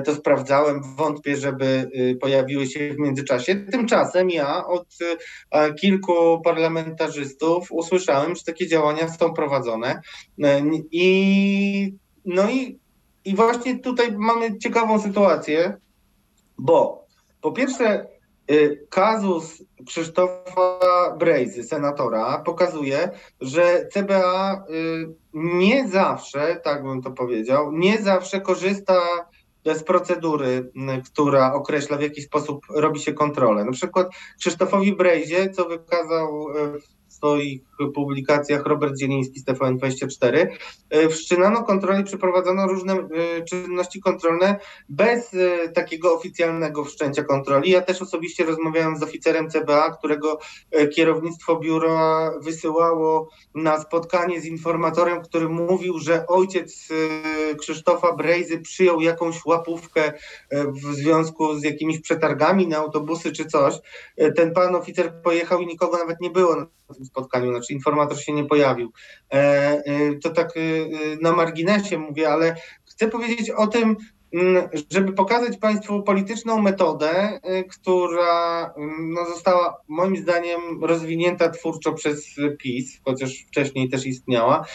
to 0.06 0.16
sprawdzałem. 0.16 0.82
Wątpię, 0.96 1.38
żeby 1.38 1.92
pojawiły 2.22 2.68
się 2.68 2.94
w 2.94 3.00
międzyczasie. 3.00 3.56
Tymczasem 3.56 4.30
ja 4.30 4.68
od 4.68 4.88
kilku 5.82 6.42
parlamentarzystów 6.44 7.72
usłyszałem, 7.72 8.36
że 8.36 8.44
takie 8.44 8.68
działania 8.68 9.10
są 9.10 9.34
prowadzone 9.34 9.71
I, 10.92 11.94
no 12.26 12.50
i, 12.50 12.80
i 13.26 13.36
właśnie 13.36 13.80
tutaj 13.80 14.12
mamy 14.18 14.58
ciekawą 14.58 15.02
sytuację, 15.02 15.78
bo 16.58 17.06
po 17.42 17.52
pierwsze 17.52 18.08
y, 18.52 18.88
kazus 18.90 19.64
Krzysztofa 19.86 21.16
Brejzy, 21.20 21.64
senatora, 21.64 22.40
pokazuje, 22.40 23.10
że 23.42 23.88
CBA 23.94 24.66
y, 24.70 25.16
nie 25.34 25.88
zawsze, 25.88 26.62
tak 26.64 26.84
bym 26.84 27.02
to 27.02 27.12
powiedział, 27.12 27.72
nie 27.72 28.02
zawsze 28.02 28.42
korzysta 28.42 29.02
z 29.66 29.84
procedury, 29.84 30.72
która 31.14 31.54
określa, 31.54 31.98
w 31.98 32.02
jaki 32.02 32.22
sposób 32.22 32.66
robi 32.70 33.00
się 33.00 33.14
kontrolę. 33.14 33.66
Na 33.66 33.72
przykład 33.72 34.08
Krzysztofowi 34.40 34.96
Brejzie, 34.96 35.50
co 35.50 35.66
wykazał 35.66 36.48
e, 36.50 36.78
swoich 37.22 37.62
publikacjach 37.96 38.66
Robert 38.66 39.00
Zieliński 39.00 39.40
z 39.40 39.46
TVN24, 39.46 40.48
e, 40.90 41.10
wszczynano 41.10 41.64
kontroli, 41.64 42.04
przeprowadzono 42.04 42.68
różne 42.68 42.94
e, 42.94 43.08
czynności 43.44 44.02
kontrolne 44.02 44.60
bez 44.90 45.36
takiego 45.74 46.16
oficjalnego 46.16 46.86
wszczęcia 46.86 47.24
kontroli. 47.24 47.72
Ja 47.72 47.82
też 47.82 48.02
osobiście 48.02 48.46
rozmawiałem 48.46 48.98
z 48.98 49.04
oficerem 49.04 49.50
CBA, 49.50 49.90
którego 49.90 50.40
kierownictwo 50.96 51.60
biura 51.60 52.32
wysyłało 52.42 53.30
na 53.56 53.82
spotkanie 53.82 54.42
z 54.42 54.46
informatorem, 54.46 55.22
który 55.22 55.50
mówił, 55.50 56.00
że 56.00 56.28
ojciec 56.28 56.88
Krzysztofa 57.60 58.14
Brejzy 58.14 58.60
przyjął 58.60 59.02
jakąś 59.02 59.46
łapówkę 59.46 60.14
e, 60.50 60.72
w 60.72 60.96
związku 60.96 61.60
z 61.60 61.64
jakimiś 61.64 62.02
przetargami 62.02 62.68
na 62.68 62.78
autobusy 62.78 63.32
czy 63.32 63.46
coś. 63.46 63.76
E, 64.18 64.32
ten 64.32 64.54
pan 64.54 64.76
oficer 64.76 65.22
pojechał 65.24 65.62
i 65.62 65.68
nikogo 65.68 65.98
nawet 65.98 66.22
nie 66.22 66.30
było 66.30 66.56
na 66.92 66.96
tym 66.96 67.06
spotkaniu, 67.06 67.52
znaczy 67.52 67.74
informator 67.74 68.20
się 68.20 68.34
nie 68.34 68.46
pojawił. 68.46 68.92
E, 69.34 69.84
to 70.24 70.30
tak 70.30 70.50
na 71.22 71.32
marginesie 71.32 71.98
mówię, 71.98 72.30
ale 72.30 72.56
chcę 72.86 73.08
powiedzieć 73.08 73.50
o 73.50 73.68
tym, 73.68 73.96
mm, 74.34 74.70
żeby 74.92 75.14
pokazać 75.14 75.58
Państwu 75.58 76.04
polityczną 76.04 76.62
metodę, 76.62 77.40
która 77.70 78.74
mm, 78.78 79.14
no, 79.14 79.26
została 79.26 79.78
moim 79.88 80.18
zdaniem 80.18 80.84
rozwinięta 80.84 81.50
twórczo 81.50 81.94
przez 81.94 82.36
PiS, 82.60 83.00
chociaż 83.06 83.46
wcześniej 83.48 83.90
też 83.90 84.06
istniała, 84.06 84.66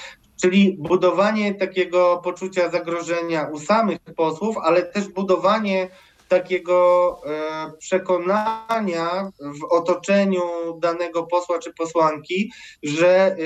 czyli 0.41 0.77
budowanie 0.79 1.55
takiego 1.55 2.21
poczucia 2.25 2.71
zagrożenia 2.71 3.49
u 3.53 3.59
samych 3.59 3.99
posłów, 4.17 4.57
ale 4.63 4.83
też 4.83 5.09
budowanie 5.09 5.89
takiego 6.29 7.21
e, 7.27 7.73
przekonania 7.79 9.31
w 9.41 9.65
otoczeniu 9.71 10.43
danego 10.81 11.23
posła 11.23 11.59
czy 11.59 11.73
posłanki, 11.73 12.53
że 12.83 13.09
e, 13.09 13.37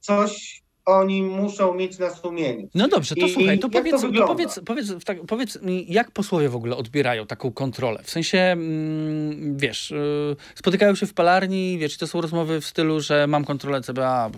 coś 0.00 0.62
oni 0.84 1.22
muszą 1.22 1.74
mieć 1.74 1.98
na 1.98 2.10
sumieniu. 2.10 2.68
No 2.74 2.88
dobrze, 2.88 3.14
to 3.14 3.26
I, 3.26 3.32
słuchaj, 3.32 3.58
to, 3.58 3.68
powiedz, 3.70 4.00
to, 4.00 4.12
to 4.12 4.26
powiedz, 4.26 4.60
powiedz, 4.66 5.04
tak, 5.04 5.26
powiedz 5.26 5.62
mi, 5.62 5.86
jak 5.88 6.10
posłowie 6.10 6.48
w 6.48 6.56
ogóle 6.56 6.76
odbierają 6.76 7.26
taką 7.26 7.52
kontrolę? 7.52 8.00
W 8.04 8.10
sensie, 8.10 8.38
mm, 8.38 9.56
wiesz, 9.56 9.90
yy, 9.90 10.36
spotykają 10.54 10.94
się 10.94 11.06
w 11.06 11.14
palarni, 11.14 11.78
wiesz, 11.78 11.96
to 11.96 12.06
są 12.06 12.20
rozmowy 12.20 12.60
w 12.60 12.66
stylu, 12.66 13.00
że 13.00 13.26
mam 13.26 13.44
kontrolę 13.44 13.80
CBA, 13.80 14.30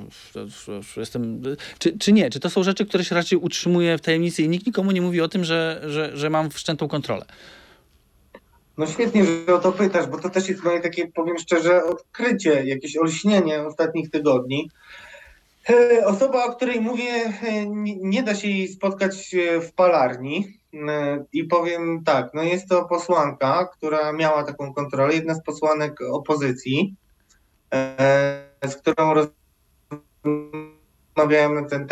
jestem, 0.96 1.42
czy, 1.78 1.98
czy 1.98 2.12
nie? 2.12 2.30
Czy 2.30 2.40
to 2.40 2.50
są 2.50 2.62
rzeczy, 2.62 2.86
które 2.86 3.04
się 3.04 3.14
raczej 3.14 3.38
utrzymuje 3.38 3.98
w 3.98 4.00
tajemnicy 4.00 4.42
i 4.42 4.48
nikt 4.48 4.66
nikomu 4.66 4.90
nie 4.90 5.02
mówi 5.02 5.20
o 5.20 5.28
tym, 5.28 5.44
że, 5.44 5.82
że, 5.86 6.16
że 6.16 6.30
mam 6.30 6.50
wszczętą 6.50 6.88
kontrolę? 6.88 7.24
No 8.78 8.86
świetnie, 8.86 9.24
że 9.24 9.54
o 9.54 9.58
to 9.58 9.72
pytasz, 9.72 10.06
bo 10.06 10.18
to 10.18 10.30
też 10.30 10.48
jest 10.48 10.64
moje 10.64 10.80
takie, 10.80 11.08
powiem 11.08 11.38
szczerze, 11.38 11.84
odkrycie, 11.84 12.64
jakieś 12.64 12.96
olśnienie 12.96 13.62
ostatnich 13.62 14.10
tygodni. 14.10 14.70
E, 15.70 16.06
osoba, 16.06 16.44
o 16.44 16.56
której 16.56 16.80
mówię, 16.80 17.12
e, 17.42 17.66
nie 18.00 18.22
da 18.22 18.34
się 18.34 18.48
jej 18.48 18.68
spotkać 18.68 19.34
e, 19.34 19.60
w 19.60 19.72
palarni. 19.72 20.64
I 21.32 21.44
powiem 21.44 22.04
tak, 22.04 22.30
no 22.34 22.42
jest 22.42 22.68
to 22.68 22.84
posłanka, 22.84 23.68
która 23.72 24.12
miała 24.12 24.44
taką 24.44 24.74
kontrolę, 24.74 25.14
jedna 25.14 25.34
z 25.34 25.42
posłanek 25.42 26.00
opozycji, 26.12 26.94
z 28.64 28.76
którą 28.76 29.14
rozmawiałem 31.14 31.54
na 31.54 31.68
ten 31.68 31.86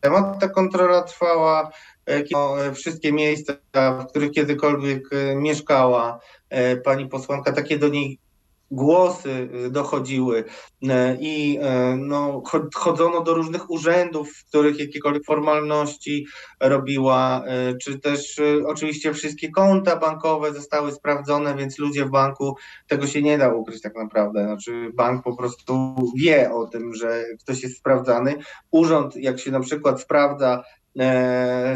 temat. 0.00 0.40
Ta 0.40 0.48
kontrola 0.48 1.02
trwała 1.02 1.70
wszystkie 2.74 3.12
miejsca, 3.12 3.54
w 3.74 4.06
których 4.06 4.30
kiedykolwiek 4.30 5.10
mieszkała 5.36 6.20
pani 6.84 7.08
posłanka, 7.08 7.52
takie 7.52 7.78
do 7.78 7.88
niej 7.88 8.18
głosy 8.72 9.48
dochodziły 9.70 10.44
i 11.20 11.58
no, 11.96 12.42
chodzono 12.74 13.22
do 13.22 13.34
różnych 13.34 13.70
urzędów, 13.70 14.32
w 14.32 14.44
których 14.44 14.78
jakiekolwiek 14.78 15.24
formalności 15.24 16.26
robiła, 16.60 17.44
czy 17.82 17.98
też 17.98 18.40
oczywiście 18.66 19.14
wszystkie 19.14 19.50
konta 19.50 19.96
bankowe 19.96 20.52
zostały 20.52 20.92
sprawdzone, 20.92 21.54
więc 21.56 21.78
ludzie 21.78 22.04
w 22.04 22.10
banku, 22.10 22.56
tego 22.88 23.06
się 23.06 23.22
nie 23.22 23.38
da 23.38 23.54
ukryć 23.54 23.82
tak 23.82 23.96
naprawdę. 23.96 24.44
Znaczy 24.44 24.90
bank 24.94 25.24
po 25.24 25.36
prostu 25.36 25.94
wie 26.16 26.52
o 26.52 26.66
tym, 26.66 26.94
że 26.94 27.24
ktoś 27.42 27.62
jest 27.62 27.78
sprawdzany. 27.78 28.36
Urząd, 28.70 29.16
jak 29.16 29.38
się 29.38 29.50
na 29.50 29.60
przykład 29.60 30.00
sprawdza 30.00 30.62
e, 30.62 30.79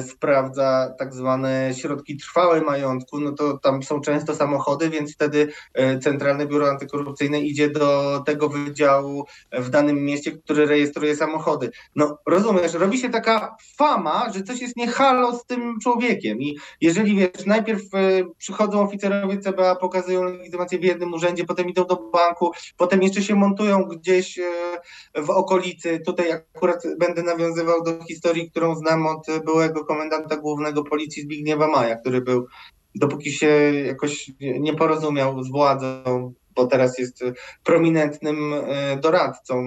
sprawdza 0.08 0.94
tak 0.98 1.14
zwane 1.14 1.74
środki 1.74 2.16
trwałe 2.16 2.60
majątku, 2.60 3.20
no 3.20 3.32
to 3.32 3.58
tam 3.58 3.82
są 3.82 4.00
często 4.00 4.34
samochody, 4.34 4.90
więc 4.90 5.14
wtedy 5.14 5.52
e, 5.74 5.98
Centralne 5.98 6.46
Biuro 6.46 6.68
Antykorupcyjne 6.68 7.40
idzie 7.40 7.70
do 7.70 8.22
tego 8.26 8.48
wydziału 8.48 9.24
w 9.52 9.70
danym 9.70 10.04
mieście, 10.04 10.32
który 10.32 10.66
rejestruje 10.66 11.16
samochody. 11.16 11.70
No 11.96 12.18
rozumiesz, 12.26 12.74
robi 12.74 12.98
się 12.98 13.10
taka 13.10 13.56
fama, 13.76 14.32
że 14.34 14.42
coś 14.42 14.60
jest 14.60 14.76
niehalo 14.76 15.36
z 15.36 15.46
tym 15.46 15.78
człowiekiem 15.82 16.40
i 16.40 16.56
jeżeli 16.80 17.16
wiesz, 17.16 17.46
najpierw 17.46 17.82
e, 17.94 17.98
przychodzą 18.38 18.80
oficerowie 18.80 19.38
CBA, 19.38 19.76
pokazują 19.76 20.24
legitymację 20.24 20.78
w 20.78 20.84
jednym 20.84 21.12
urzędzie, 21.12 21.44
potem 21.44 21.68
idą 21.68 21.84
do 21.84 21.96
banku, 21.96 22.50
potem 22.76 23.02
jeszcze 23.02 23.22
się 23.22 23.34
montują 23.34 23.84
gdzieś 23.84 24.38
e, 24.38 24.42
w 25.14 25.30
okolicy, 25.30 26.00
tutaj 26.06 26.32
akurat 26.32 26.82
będę 26.98 27.22
nawiązywał 27.22 27.82
do 27.82 28.04
historii, 28.04 28.50
którą 28.50 28.74
znam 28.74 29.03
od 29.06 29.26
byłego 29.44 29.84
komendanta 29.84 30.36
głównego 30.36 30.84
policji 30.84 31.22
Zbigniewa 31.22 31.68
Maja, 31.68 31.96
który 31.96 32.20
był, 32.20 32.46
dopóki 32.94 33.32
się 33.32 33.46
jakoś 33.86 34.30
nie 34.40 34.74
porozumiał 34.74 35.44
z 35.44 35.50
władzą, 35.50 36.32
bo 36.56 36.66
teraz 36.66 36.98
jest 36.98 37.24
prominentnym 37.64 38.54
doradcą 39.00 39.64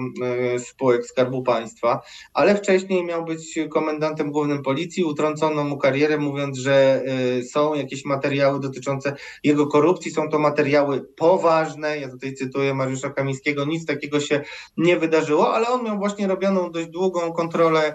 spółek 0.58 1.06
Skarbu 1.06 1.42
Państwa, 1.42 2.00
ale 2.34 2.56
wcześniej 2.56 3.04
miał 3.04 3.24
być 3.24 3.58
komendantem 3.70 4.30
głównym 4.30 4.62
policji. 4.62 5.04
Utrącono 5.04 5.64
mu 5.64 5.78
karierę, 5.78 6.18
mówiąc, 6.18 6.58
że 6.58 7.02
są 7.52 7.74
jakieś 7.74 8.04
materiały 8.04 8.60
dotyczące 8.60 9.16
jego 9.44 9.66
korupcji. 9.66 10.10
Są 10.10 10.30
to 10.30 10.38
materiały 10.38 11.06
poważne. 11.16 11.98
Ja 11.98 12.08
tutaj 12.08 12.34
cytuję 12.34 12.74
Mariusza 12.74 13.10
Kamińskiego, 13.10 13.64
nic 13.64 13.86
takiego 13.86 14.20
się 14.20 14.42
nie 14.76 14.96
wydarzyło, 14.96 15.54
ale 15.54 15.68
on 15.68 15.84
miał 15.84 15.98
właśnie 15.98 16.26
robioną 16.26 16.70
dość 16.70 16.88
długą 16.88 17.32
kontrolę 17.32 17.94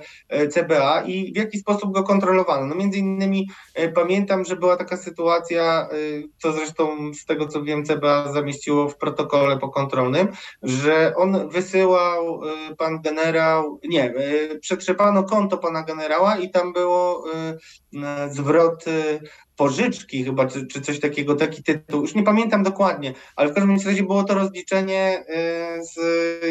CBA 0.51 1.03
i 1.03 1.33
w 1.33 1.37
jaki 1.37 1.59
sposób 1.59 1.93
go 1.93 2.03
kontrolowano. 2.03 2.67
No 2.67 2.75
między 2.75 2.99
innymi 2.99 3.49
pamiętam, 3.95 4.45
że 4.45 4.55
była 4.55 4.77
taka 4.77 4.97
sytuacja, 4.97 5.87
co 6.37 6.51
zresztą 6.51 7.13
z 7.13 7.25
tego 7.25 7.47
co 7.47 7.63
wiem 7.63 7.85
CBA 7.85 8.33
zamieściło 8.33 8.82
w 8.89 8.97
protokole 8.97 9.59
pokontrolnym, 9.59 10.27
że 10.63 11.13
on 11.15 11.49
wysyłał 11.49 12.41
pan 12.77 13.01
generał, 13.01 13.79
nie, 13.83 14.13
przetrzepano 14.61 15.23
konto 15.23 15.57
pana 15.57 15.83
generała 15.83 16.37
i 16.37 16.51
tam 16.51 16.73
było 16.73 17.23
zwrot 18.29 18.85
pożyczki 19.55 20.23
chyba, 20.23 20.47
czy, 20.47 20.67
czy 20.67 20.81
coś 20.81 20.99
takiego, 20.99 21.35
taki 21.35 21.63
tytuł, 21.63 22.01
już 22.01 22.15
nie 22.15 22.23
pamiętam 22.23 22.63
dokładnie, 22.63 23.13
ale 23.35 23.49
w 23.49 23.53
każdym 23.53 23.77
razie 23.85 24.03
było 24.03 24.23
to 24.23 24.33
rozliczenie 24.33 25.19
y, 25.19 25.85
z 25.85 25.97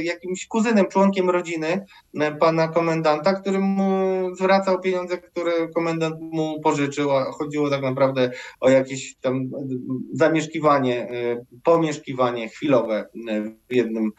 jakimś 0.04 0.46
kuzynem, 0.46 0.86
członkiem 0.86 1.30
rodziny 1.30 1.84
y, 2.14 2.36
pana 2.40 2.68
komendanta, 2.68 3.32
który 3.32 3.58
mu 3.58 4.34
zwracał 4.34 4.80
pieniądze, 4.80 5.18
które 5.18 5.68
komendant 5.74 6.16
mu 6.20 6.60
pożyczył, 6.60 7.10
a 7.10 7.32
chodziło 7.32 7.70
tak 7.70 7.82
naprawdę 7.82 8.30
o 8.60 8.70
jakieś 8.70 9.16
tam 9.16 9.50
zamieszkiwanie, 10.12 11.10
y, 11.12 11.46
pomieszkiwanie 11.64 12.48
chwilowe 12.48 13.08
w 13.70 13.74
jednym 13.74 14.12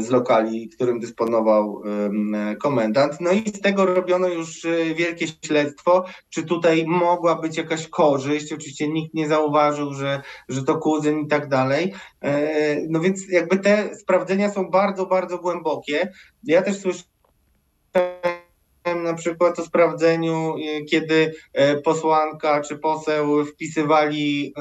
z 0.00 0.10
lokali, 0.10 0.68
którym 0.68 1.00
dysponował 1.00 1.82
komendant. 2.62 3.20
No 3.20 3.32
i 3.32 3.48
z 3.48 3.60
tego 3.60 3.86
robiono 3.86 4.28
już 4.28 4.66
wielkie 4.96 5.26
śledztwo, 5.46 6.04
czy 6.30 6.42
tutaj 6.42 6.84
mogła 6.86 7.34
być 7.34 7.56
jakaś 7.56 7.88
korzyść, 7.88 8.21
korzyść. 8.22 8.52
Oczywiście 8.52 8.88
nikt 8.88 9.14
nie 9.14 9.28
zauważył, 9.28 9.94
że, 9.94 10.22
że 10.48 10.64
to 10.64 10.78
kuzyn 10.78 11.20
i 11.20 11.28
tak 11.28 11.48
dalej. 11.48 11.94
E, 12.20 12.76
no 12.88 13.00
więc 13.00 13.28
jakby 13.28 13.58
te 13.58 13.96
sprawdzenia 13.96 14.50
są 14.50 14.70
bardzo, 14.70 15.06
bardzo 15.06 15.38
głębokie. 15.38 16.12
Ja 16.44 16.62
też 16.62 16.76
słyszałem 16.78 17.12
na 19.02 19.14
przykład 19.14 19.58
o 19.58 19.64
sprawdzeniu, 19.64 20.54
e, 20.56 20.84
kiedy 20.84 21.34
e, 21.52 21.76
posłanka 21.80 22.60
czy 22.60 22.78
poseł 22.78 23.44
wpisywali 23.44 24.54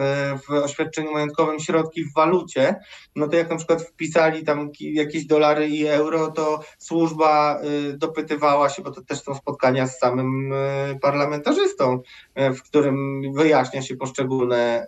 w 0.48 0.52
oświadczeniu 0.54 1.12
majątkowym 1.12 1.60
środki 1.60 2.04
w 2.04 2.14
walucie, 2.14 2.76
no 3.16 3.28
to 3.28 3.36
jak 3.36 3.50
na 3.50 3.56
przykład 3.56 3.84
wpisali 3.84 4.44
tam 4.44 4.70
jakieś 4.80 5.26
dolary 5.26 5.68
i 5.68 5.88
euro, 5.88 6.32
to 6.32 6.60
służba 6.78 7.62
dopytywała 7.94 8.70
się, 8.70 8.82
bo 8.82 8.92
to 8.92 9.02
też 9.02 9.22
są 9.22 9.36
spotkania 9.36 9.88
z 9.88 10.00
samym 10.00 10.54
parlamentarzystą, 11.02 12.02
w 12.36 12.64
którym 12.64 13.22
wyjaśnia 13.34 13.82
się 13.82 13.96
poszczególne 13.96 14.88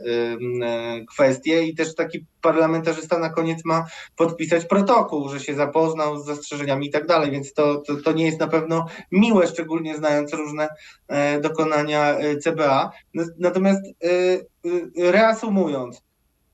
kwestie 1.10 1.64
i 1.64 1.76
też 1.76 1.96
taki 1.96 2.26
parlamentarzysta 2.42 3.20
na 3.20 3.30
koniec 3.30 3.66
ma 3.66 3.86
podpisać 4.18 4.66
protokół, 4.66 5.30
że 5.30 5.40
się 5.40 5.56
zapoznał 5.56 6.20
z 6.20 6.26
zastrzeżeniami 6.26 6.88
i 6.88 6.92
tak 6.92 7.08
dalej, 7.08 7.32
więc 7.32 7.54
to, 7.54 7.78
to, 7.78 7.96
to 7.96 8.12
nie 8.12 8.26
jest 8.26 8.40
na 8.40 8.48
pewno 8.48 8.86
miłe, 9.12 9.48
szczególnie 9.48 9.98
znając 9.98 10.34
różne 10.34 10.68
e, 11.08 11.42
dokonania 11.42 12.18
e, 12.18 12.38
CBA. 12.38 12.92
Natomiast 13.40 13.82
e, 13.86 15.12
reasumując, 15.12 16.02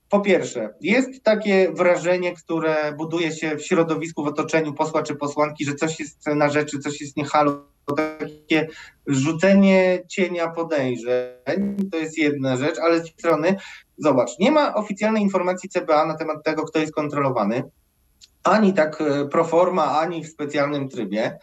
po 0.09 0.21
pierwsze, 0.21 0.73
jest 0.81 1.23
takie 1.23 1.71
wrażenie, 1.71 2.33
które 2.33 2.93
buduje 2.97 3.31
się 3.31 3.57
w 3.57 3.65
środowisku, 3.65 4.23
w 4.23 4.27
otoczeniu 4.27 4.73
posła 4.73 5.03
czy 5.03 5.15
posłanki, 5.15 5.65
że 5.65 5.75
coś 5.75 5.99
jest 5.99 6.27
na 6.27 6.49
rzeczy, 6.49 6.79
coś 6.79 7.01
jest 7.01 7.17
niehalo, 7.17 7.65
takie 7.95 8.67
rzucenie 9.07 10.03
cienia 10.07 10.47
podejrzeń, 10.47 11.89
to 11.91 11.97
jest 11.97 12.17
jedna 12.17 12.57
rzecz, 12.57 12.79
ale 12.79 12.95
z 12.95 13.01
drugiej 13.01 13.19
strony, 13.19 13.55
zobacz, 13.97 14.39
nie 14.39 14.51
ma 14.51 14.75
oficjalnej 14.75 15.23
informacji 15.23 15.69
CBA 15.69 16.05
na 16.05 16.17
temat 16.17 16.43
tego, 16.43 16.63
kto 16.63 16.79
jest 16.79 16.93
kontrolowany, 16.93 17.63
ani 18.43 18.73
tak 18.73 19.03
pro 19.31 19.43
forma, 19.43 19.99
ani 19.99 20.23
w 20.23 20.29
specjalnym 20.29 20.89
trybie 20.89 21.39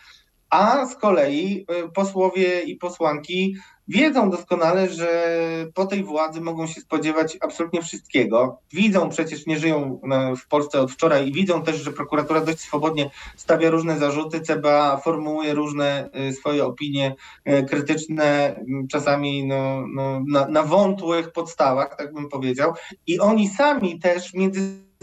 a 0.50 0.86
z 0.86 0.96
kolei 0.96 1.66
y, 1.84 1.92
posłowie 1.92 2.62
i 2.62 2.76
posłanki 2.76 3.56
wiedzą 3.88 4.30
doskonale, 4.30 4.88
że 4.88 5.36
po 5.74 5.86
tej 5.86 6.04
władzy 6.04 6.40
mogą 6.40 6.66
się 6.66 6.80
spodziewać 6.80 7.38
absolutnie 7.40 7.82
wszystkiego. 7.82 8.58
Widzą 8.72 9.08
przecież, 9.08 9.46
nie 9.46 9.58
żyją 9.58 10.00
e, 10.12 10.36
w 10.36 10.48
Polsce 10.48 10.80
od 10.80 10.92
wczoraj 10.92 11.28
i 11.28 11.32
widzą 11.32 11.62
też, 11.62 11.76
że 11.76 11.92
prokuratura 11.92 12.40
dość 12.40 12.60
swobodnie 12.60 13.10
stawia 13.36 13.70
różne 13.70 13.98
zarzuty, 13.98 14.40
CBA 14.40 14.96
formułuje 14.96 15.54
różne 15.54 16.10
e, 16.12 16.32
swoje 16.32 16.64
opinie 16.64 17.14
e, 17.44 17.62
krytyczne, 17.62 18.60
czasami 18.90 19.46
no, 19.46 19.84
no, 19.94 20.20
na, 20.28 20.48
na 20.48 20.62
wątłych 20.62 21.32
podstawach, 21.32 21.96
tak 21.98 22.12
bym 22.12 22.28
powiedział. 22.28 22.72
I 23.06 23.20
oni 23.20 23.48
sami 23.48 23.98
też 23.98 24.34
między 24.34 24.60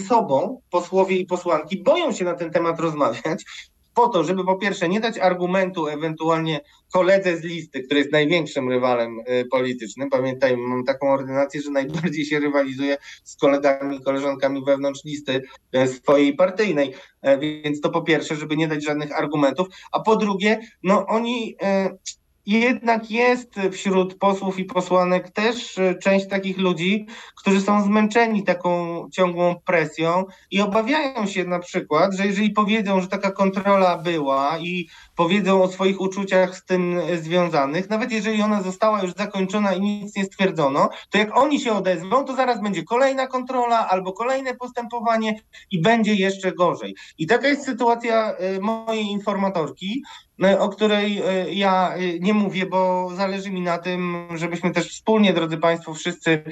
sobą, 0.08 0.62
posłowie 0.70 1.18
i 1.18 1.26
posłanki, 1.26 1.84
boją 1.84 2.12
się 2.12 2.26
na 2.26 2.34
ten 2.34 2.52
temat 2.52 2.80
rozmawiać, 2.80 3.46
po 3.94 4.08
to, 4.08 4.24
żeby 4.24 4.46
po 4.46 4.56
pierwsze 4.56 4.90
nie 4.90 5.00
dać 5.00 5.18
argumentu 5.18 5.88
ewentualnie 5.88 6.62
koledze 6.94 7.38
z 7.38 7.44
listy, 7.44 7.84
który 7.84 8.00
jest 8.00 8.12
największym 8.12 8.70
rywalem 8.70 9.20
y, 9.20 9.46
politycznym. 9.46 10.10
Pamiętajmy, 10.10 10.68
mam 10.68 10.84
taką 10.84 11.14
ordynację, 11.14 11.62
że 11.62 11.72
najbardziej 11.72 12.26
się 12.26 12.40
rywalizuje 12.40 12.98
z 13.24 13.36
kolegami, 13.36 14.02
koleżankami 14.02 14.64
wewnątrz 14.66 15.04
listy 15.06 15.42
y, 15.76 15.88
swojej 15.88 16.36
partyjnej. 16.36 16.94
E, 17.22 17.38
więc 17.38 17.82
to 17.82 17.90
po 17.90 18.02
pierwsze, 18.02 18.36
żeby 18.36 18.58
nie 18.58 18.68
dać 18.68 18.86
żadnych 18.86 19.18
argumentów, 19.18 19.68
a 19.92 20.00
po 20.00 20.16
drugie, 20.16 20.60
no 20.84 21.06
oni 21.08 21.56
y, 21.86 21.98
jednak 22.46 23.12
jest 23.12 23.56
wśród 23.72 24.16
posłów 24.16 24.60
i 24.60 24.66
posłanek 24.66 25.32
też 25.32 25.78
e, 25.78 25.96
część 25.96 26.28
takich 26.28 26.58
ludzi, 26.58 27.08
którzy 27.36 27.62
są 27.62 27.84
zmęczeni 27.84 28.44
taką 28.44 29.04
ciągłą 29.12 29.56
presją 29.66 30.26
i 30.52 30.62
obawiają 30.62 31.28
się 31.28 31.44
na 31.44 31.60
przykład, 31.60 32.14
że 32.14 32.26
jeżeli 32.26 32.50
powiedzą, 32.50 33.02
że 33.02 33.08
taka 33.08 33.32
kontrola 33.32 33.98
była 33.98 34.58
i 34.60 34.88
powiedzą 35.16 35.64
o 35.64 35.68
swoich 35.68 36.02
uczuciach 36.02 36.58
z 36.58 36.66
tym 36.66 37.00
związanych, 37.22 37.90
nawet 37.90 38.12
jeżeli 38.12 38.42
ona 38.42 38.62
została 38.62 39.02
już 39.02 39.14
zakończona 39.14 39.74
i 39.74 39.82
nic 39.82 40.16
nie 40.16 40.26
stwierdzono, 40.26 40.90
to 41.10 41.18
jak 41.18 41.38
oni 41.38 41.60
się 41.60 41.74
odezwą, 41.74 42.26
to 42.26 42.36
zaraz 42.36 42.62
będzie 42.62 42.84
kolejna 42.84 43.28
kontrola 43.28 43.90
albo 43.90 44.14
kolejne 44.14 44.56
postępowanie 44.56 45.40
i 45.72 45.82
będzie 45.82 46.16
jeszcze 46.16 46.52
gorzej. 46.52 46.96
I 47.18 47.28
taka 47.28 47.48
jest 47.48 47.66
sytuacja 47.66 48.34
e, 48.34 48.60
mojej 48.60 49.06
informatorki, 49.06 50.04
e, 50.33 50.33
o 50.60 50.70
której 50.70 51.22
e, 51.26 51.54
ja 51.54 51.94
nie 52.20 52.34
mówię, 52.34 52.66
bo 52.66 53.10
zależy 53.16 53.52
mi 53.52 53.62
na 53.62 53.78
tym, 53.78 54.28
żebyśmy 54.36 54.72
też 54.72 54.90
wspólnie, 54.90 55.34
drodzy 55.34 55.58
Państwo, 55.58 55.94
wszyscy 55.94 56.44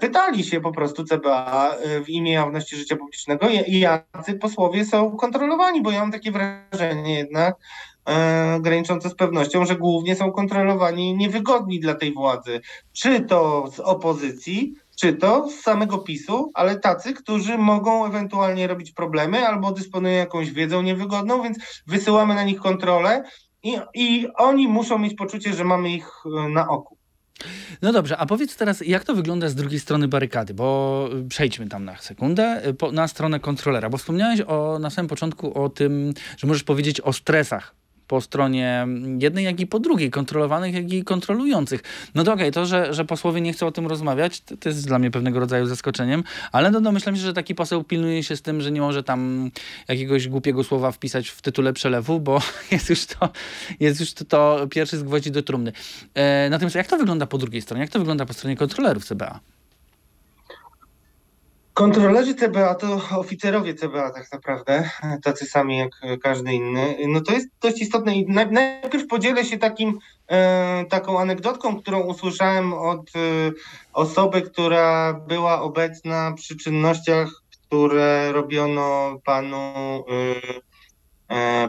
pytali 0.00 0.44
się 0.44 0.60
po 0.60 0.72
prostu 0.72 1.04
CBA 1.04 1.74
w 2.04 2.08
imię 2.08 2.32
jawności 2.32 2.76
życia 2.76 2.96
publicznego, 2.96 3.46
jacy 3.68 4.34
posłowie 4.40 4.84
są 4.84 5.16
kontrolowani, 5.16 5.82
bo 5.82 5.90
ja 5.90 6.00
mam 6.00 6.12
takie 6.12 6.32
wrażenie 6.32 7.14
jednak, 7.14 7.56
e, 8.06 8.60
graniczące 8.60 9.08
z 9.08 9.14
pewnością, 9.14 9.66
że 9.66 9.76
głównie 9.76 10.16
są 10.16 10.32
kontrolowani 10.32 11.16
niewygodni 11.16 11.80
dla 11.80 11.94
tej 11.94 12.12
władzy. 12.12 12.60
Czy 12.92 13.20
to 13.20 13.70
z 13.72 13.80
opozycji, 13.80 14.74
czy 15.02 15.12
to 15.12 15.48
z 15.50 15.60
samego 15.60 15.98
PiSu, 15.98 16.50
ale 16.54 16.78
tacy, 16.78 17.12
którzy 17.12 17.58
mogą 17.58 18.06
ewentualnie 18.06 18.66
robić 18.66 18.92
problemy 18.92 19.46
albo 19.46 19.72
dysponują 19.72 20.14
jakąś 20.14 20.50
wiedzą 20.50 20.82
niewygodną, 20.82 21.42
więc 21.42 21.58
wysyłamy 21.86 22.34
na 22.34 22.44
nich 22.44 22.60
kontrolę 22.60 23.22
i, 23.62 23.76
i 23.94 24.28
oni 24.36 24.68
muszą 24.68 24.98
mieć 24.98 25.14
poczucie, 25.14 25.52
że 25.54 25.64
mamy 25.64 25.90
ich 25.90 26.08
e, 26.26 26.48
na 26.48 26.68
oku. 26.68 26.96
No 27.82 27.92
dobrze, 27.92 28.16
a 28.18 28.26
powiedz 28.26 28.56
teraz, 28.56 28.80
jak 28.80 29.04
to 29.04 29.14
wygląda 29.14 29.48
z 29.48 29.54
drugiej 29.54 29.80
strony 29.80 30.08
barykady, 30.08 30.54
bo 30.54 31.08
przejdźmy 31.28 31.68
tam 31.68 31.84
na 31.84 31.96
sekundę, 31.96 32.62
na 32.92 33.08
stronę 33.08 33.40
kontrolera, 33.40 33.90
bo 33.90 33.98
wspomniałeś 33.98 34.40
o, 34.40 34.78
na 34.78 34.90
samym 34.90 35.08
początku 35.08 35.62
o 35.62 35.68
tym, 35.68 36.14
że 36.38 36.46
możesz 36.46 36.64
powiedzieć 36.64 37.00
o 37.00 37.12
stresach 37.12 37.74
po 38.06 38.20
stronie 38.20 38.86
jednej, 39.18 39.44
jak 39.44 39.60
i 39.60 39.66
po 39.66 39.78
drugiej, 39.78 40.10
kontrolowanych, 40.10 40.74
jak 40.74 40.92
i 40.92 41.04
kontrolujących. 41.04 41.82
No 42.14 42.32
okay, 42.32 42.52
to, 42.52 42.66
że, 42.66 42.94
że 42.94 43.04
posłowie 43.04 43.40
nie 43.40 43.52
chcą 43.52 43.66
o 43.66 43.72
tym 43.72 43.86
rozmawiać, 43.86 44.40
to, 44.40 44.56
to, 44.56 44.68
jest 44.68 44.86
dla 44.86 44.98
mnie 44.98 45.10
pewnego 45.10 45.40
rodzaju 45.40 45.66
zaskoczeniem, 45.66 46.24
ale 46.52 46.70
no 46.70 46.80
domyślam 46.80 47.16
się, 47.16 47.22
że 47.22 47.32
taki 47.32 47.54
poseł 47.54 47.84
pilnuje 47.84 48.22
się 48.22 48.36
z 48.36 48.42
tym, 48.42 48.60
że 48.60 48.70
nie 48.70 48.80
może 48.80 49.02
tam 49.02 49.50
jakiegoś 49.88 50.28
głupiego 50.28 50.64
słowa 50.64 50.92
wpisać 50.92 51.28
w 51.28 51.42
tytule 51.42 51.72
przelewu, 51.72 52.20
bo 52.20 52.40
jest 52.72 52.90
już 52.90 53.06
to, 53.06 53.30
jest 53.80 54.00
już 54.00 54.12
to, 54.12 54.24
to 54.24 54.66
pierwszy 54.70 54.98
z 54.98 55.02
gwoździ 55.02 55.30
do 55.30 55.42
trumny. 55.42 55.72
E, 56.14 56.50
natomiast 56.50 56.76
jak 56.76 56.86
to 56.86 56.98
wygląda 56.98 57.26
po 57.26 57.38
drugiej 57.38 57.62
stronie? 57.62 57.80
Jak 57.80 57.90
to 57.90 57.98
wygląda 57.98 58.26
po 58.26 58.32
stronie 58.32 58.56
kontrolerów 58.56 59.04
CBA? 59.04 59.40
Kontrolerzy 61.74 62.34
CBA 62.34 62.74
to 62.74 63.00
oficerowie 63.16 63.74
CBA 63.74 64.10
tak 64.10 64.32
naprawdę, 64.32 64.90
tacy 65.22 65.46
sami 65.46 65.78
jak 65.78 65.90
każdy 66.22 66.52
inny. 66.52 66.96
No 67.08 67.20
to 67.20 67.32
jest 67.32 67.48
dość 67.60 67.82
istotne 67.82 68.16
i 68.16 68.26
najpierw 68.26 69.06
podzielę 69.06 69.44
się 69.44 69.58
takim, 69.58 69.98
e, 70.28 70.84
taką 70.84 71.20
anegdotką, 71.20 71.80
którą 71.80 72.00
usłyszałem 72.00 72.72
od 72.74 73.00
e, 73.00 73.20
osoby, 73.92 74.42
która 74.42 75.12
była 75.12 75.62
obecna 75.62 76.32
przy 76.36 76.56
czynnościach 76.56 77.42
które 77.72 78.32
robiono 78.32 79.18
panu 79.24 79.56
E, 79.56 80.71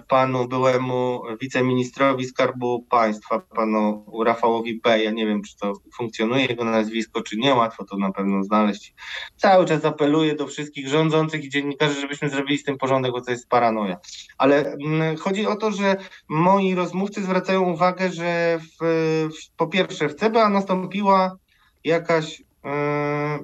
panu 0.07 0.47
byłemu 0.47 1.21
wiceministrowi 1.41 2.25
Skarbu 2.25 2.85
Państwa, 2.89 3.39
panu 3.39 4.05
Rafałowi 4.25 4.81
B. 4.83 5.03
Ja 5.03 5.11
nie 5.11 5.25
wiem, 5.25 5.41
czy 5.41 5.57
to 5.57 5.73
funkcjonuje 5.97 6.45
jego 6.45 6.63
nazwisko, 6.63 7.21
czy 7.21 7.37
nie, 7.37 7.55
łatwo 7.55 7.85
to 7.85 7.97
na 7.97 8.11
pewno 8.11 8.43
znaleźć. 8.43 8.93
Cały 9.37 9.65
czas 9.65 9.85
apeluję 9.85 10.35
do 10.35 10.47
wszystkich 10.47 10.87
rządzących 10.87 11.43
i 11.43 11.49
dziennikarzy, 11.49 12.01
żebyśmy 12.01 12.29
zrobili 12.29 12.57
z 12.57 12.63
tym 12.63 12.77
porządek, 12.77 13.11
bo 13.11 13.21
to 13.21 13.31
jest 13.31 13.49
paranoja. 13.49 13.97
Ale 14.37 14.73
mm, 14.73 15.17
chodzi 15.17 15.45
o 15.45 15.55
to, 15.55 15.71
że 15.71 15.95
moi 16.29 16.75
rozmówcy 16.75 17.23
zwracają 17.23 17.61
uwagę, 17.61 18.11
że 18.11 18.59
w, 18.59 18.85
w, 19.29 19.55
po 19.57 19.67
pierwsze 19.67 20.09
w 20.09 20.15
CBA 20.15 20.49
nastąpiła 20.49 21.37
jakaś 21.83 22.41
E, 22.41 22.52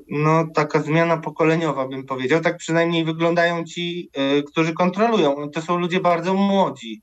no, 0.09 0.47
taka 0.53 0.81
zmiana 0.81 1.17
pokoleniowa, 1.17 1.87
bym 1.87 2.05
powiedział. 2.05 2.41
Tak 2.41 2.57
przynajmniej 2.57 3.05
wyglądają 3.05 3.63
ci, 3.63 4.09
e, 4.13 4.43
którzy 4.43 4.73
kontrolują. 4.73 5.49
To 5.49 5.61
są 5.61 5.79
ludzie 5.79 5.99
bardzo 5.99 6.33
młodzi. 6.33 7.01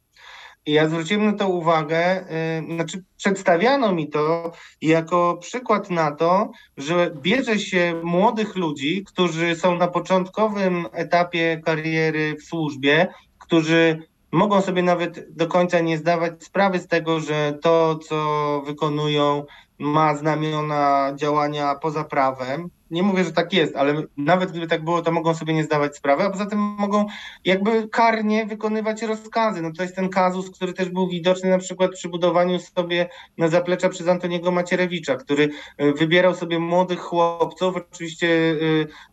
I 0.67 0.73
ja 0.73 0.89
zwróciłem 0.89 1.27
na 1.27 1.33
to 1.33 1.49
uwagę, 1.49 1.97
e, 1.99 2.63
znaczy 2.75 3.05
przedstawiano 3.17 3.93
mi 3.93 4.09
to 4.09 4.53
jako 4.83 5.39
przykład 5.41 5.91
na 5.91 6.13
to, 6.13 6.51
że 6.77 7.11
bierze 7.23 7.59
się 7.59 8.01
młodych 8.05 8.57
ludzi, 8.57 9.05
którzy 9.07 9.57
są 9.57 9.77
na 9.77 9.89
początkowym 9.89 10.87
etapie 10.93 11.61
kariery 11.65 12.37
w 12.41 12.43
służbie, 12.43 13.09
którzy 13.39 13.99
mogą 14.33 14.63
sobie 14.63 14.83
nawet 14.83 15.37
do 15.37 15.47
końca 15.47 15.81
nie 15.81 15.99
zdawać 15.99 16.45
sprawy 16.45 16.79
z 16.79 16.89
tego, 16.89 17.21
że 17.21 17.59
to, 17.63 17.99
co 17.99 18.63
wykonują, 18.67 19.45
ma 19.79 20.17
znamiona 20.17 21.13
działania 21.17 21.75
poza 21.75 22.05
prawem. 22.05 22.71
Nie 22.91 23.03
mówię, 23.03 23.25
że 23.25 23.33
tak 23.33 23.53
jest, 23.53 23.77
ale 23.77 24.03
nawet 24.17 24.51
gdyby 24.51 24.67
tak 24.67 24.85
było, 24.85 25.03
to 25.03 25.13
mogą 25.13 25.35
sobie 25.35 25.55
nie 25.55 25.65
zdawać 25.65 25.97
sprawy, 25.97 26.23
a 26.25 26.31
poza 26.31 26.47
tym 26.47 26.59
mogą 26.59 27.07
jakby 27.45 27.89
karnie 27.89 28.47
wykonywać 28.47 29.03
rozkazy. 29.03 29.63
No 29.63 29.73
to 29.73 29.83
jest 29.83 29.97
ten 29.97 30.09
kazus, 30.09 30.51
który 30.51 30.73
też 30.73 30.89
był 30.89 31.09
widoczny 31.09 31.51
na 31.51 31.59
przykład 31.59 31.91
przy 31.91 32.09
budowaniu 32.09 32.59
sobie 32.59 33.09
na 33.39 33.49
zaplecza 33.49 33.89
przez 33.89 34.09
Antoniego 34.09 34.51
Macierewicza, 34.51 35.17
który 35.17 35.49
e, 35.79 35.93
wybierał 35.93 36.35
sobie 36.35 36.59
młodych 36.59 37.01
chłopców, 37.01 37.77
oczywiście 37.77 38.29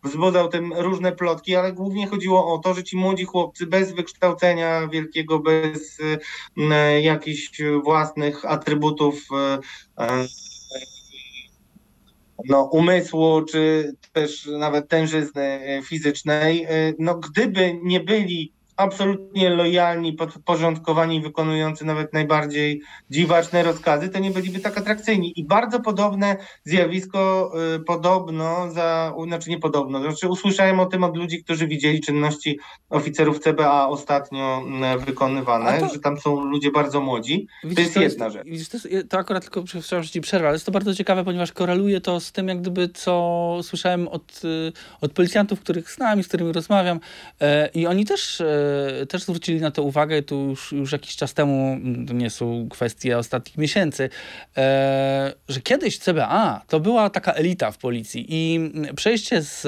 e, 0.03 0.07
wzbudzał 0.07 0.47
tym 0.47 0.74
różne 0.74 1.11
plotki, 1.11 1.55
ale 1.55 1.74
głównie 1.74 2.07
chodziło 2.07 2.53
o 2.53 2.57
to, 2.57 2.74
że 2.74 2.84
ci 2.84 2.97
młodzi 2.97 3.26
chłopcy 3.26 3.68
bez 3.68 3.93
wykształcenia 3.93 4.88
wielkiego, 4.88 5.39
bez 5.39 5.99
e, 6.57 7.01
jakichś 7.01 7.61
własnych 7.84 8.45
atrybutów 8.45 9.28
no, 12.50 12.64
umysłu, 12.64 13.42
czy 13.42 13.94
też 14.14 14.46
nawet 14.46 14.88
tężyzny 14.88 15.82
fizycznej, 15.86 16.68
no 17.00 17.16
gdyby 17.16 17.80
nie 17.84 18.00
byli 18.00 18.54
absolutnie 18.78 19.49
lojalni, 19.49 20.13
podporządkowani, 20.13 21.21
wykonujący 21.21 21.86
nawet 21.86 22.13
najbardziej 22.13 22.82
dziwaczne 23.09 23.63
rozkazy, 23.63 24.09
to 24.09 24.19
nie 24.19 24.32
byliby 24.32 24.59
tak 24.59 24.78
atrakcyjni. 24.78 25.39
I 25.39 25.45
bardzo 25.45 25.80
podobne 25.80 26.36
zjawisko 26.63 27.51
y, 27.76 27.80
podobno, 27.80 28.71
za, 28.71 29.13
znaczy 29.28 29.49
nie 29.49 29.59
podobno, 29.59 30.01
znaczy 30.01 30.28
usłyszałem 30.28 30.80
o 30.80 30.86
tym 30.86 31.03
od 31.03 31.17
ludzi, 31.17 31.43
którzy 31.43 31.67
widzieli 31.67 32.01
czynności 32.01 32.59
oficerów 32.89 33.39
CBA 33.39 33.88
ostatnio 33.88 34.63
y, 34.95 35.05
wykonywane, 35.05 35.80
to, 35.80 35.89
że 35.89 35.99
tam 35.99 36.19
są 36.19 36.45
ludzie 36.45 36.71
bardzo 36.71 37.01
młodzi. 37.01 37.47
Widzisz, 37.63 37.76
to 37.76 37.82
jest 37.82 37.93
to 37.93 38.01
jedna 38.01 38.30
rzecz. 38.30 38.47
Widzisz, 38.47 38.69
to, 38.69 38.78
jest, 38.78 39.09
to 39.09 39.17
akurat 39.17 39.43
tylko 39.43 39.63
przepraszam, 39.63 40.03
że 40.03 40.09
ci 40.09 40.21
przerwę, 40.21 40.47
ale 40.47 40.55
jest 40.55 40.65
to 40.65 40.71
bardzo 40.71 40.95
ciekawe, 40.95 41.24
ponieważ 41.24 41.51
koreluje 41.51 42.01
to 42.01 42.19
z 42.19 42.32
tym, 42.32 42.47
jak 42.47 42.61
gdyby 42.61 42.89
co 42.89 43.59
słyszałem 43.63 44.07
od, 44.07 44.41
y, 44.43 44.71
od 45.01 45.13
policjantów, 45.13 45.59
których 45.59 45.91
znam 45.91 46.19
i 46.19 46.24
z 46.24 46.28
którymi 46.28 46.51
rozmawiam 46.51 46.99
e, 47.41 47.69
i 47.74 47.88
oni 47.88 48.05
też 48.05 48.41
e, 48.41 48.45
też 49.09 49.24
zwrócili 49.24 49.61
na 49.61 49.71
to 49.71 49.84
uwagę, 49.84 50.21
tu 50.21 50.49
już, 50.49 50.71
już 50.71 50.91
jakiś 50.91 51.15
czas 51.15 51.34
temu, 51.34 51.74
mm, 51.74 52.07
to 52.07 52.13
nie 52.13 52.30
są 52.30 52.67
kwestie 52.69 53.17
ostatnich 53.17 53.57
miesięcy, 53.57 54.09
e, 54.57 55.34
że 55.47 55.61
kiedyś 55.61 55.99
CBA 55.99 56.61
to 56.67 56.80
była 56.80 57.09
taka 57.09 57.34
elita 57.34 57.71
w 57.71 57.78
policji 57.78 58.26
i 58.30 58.71
przejście 58.95 59.41
z, 59.41 59.61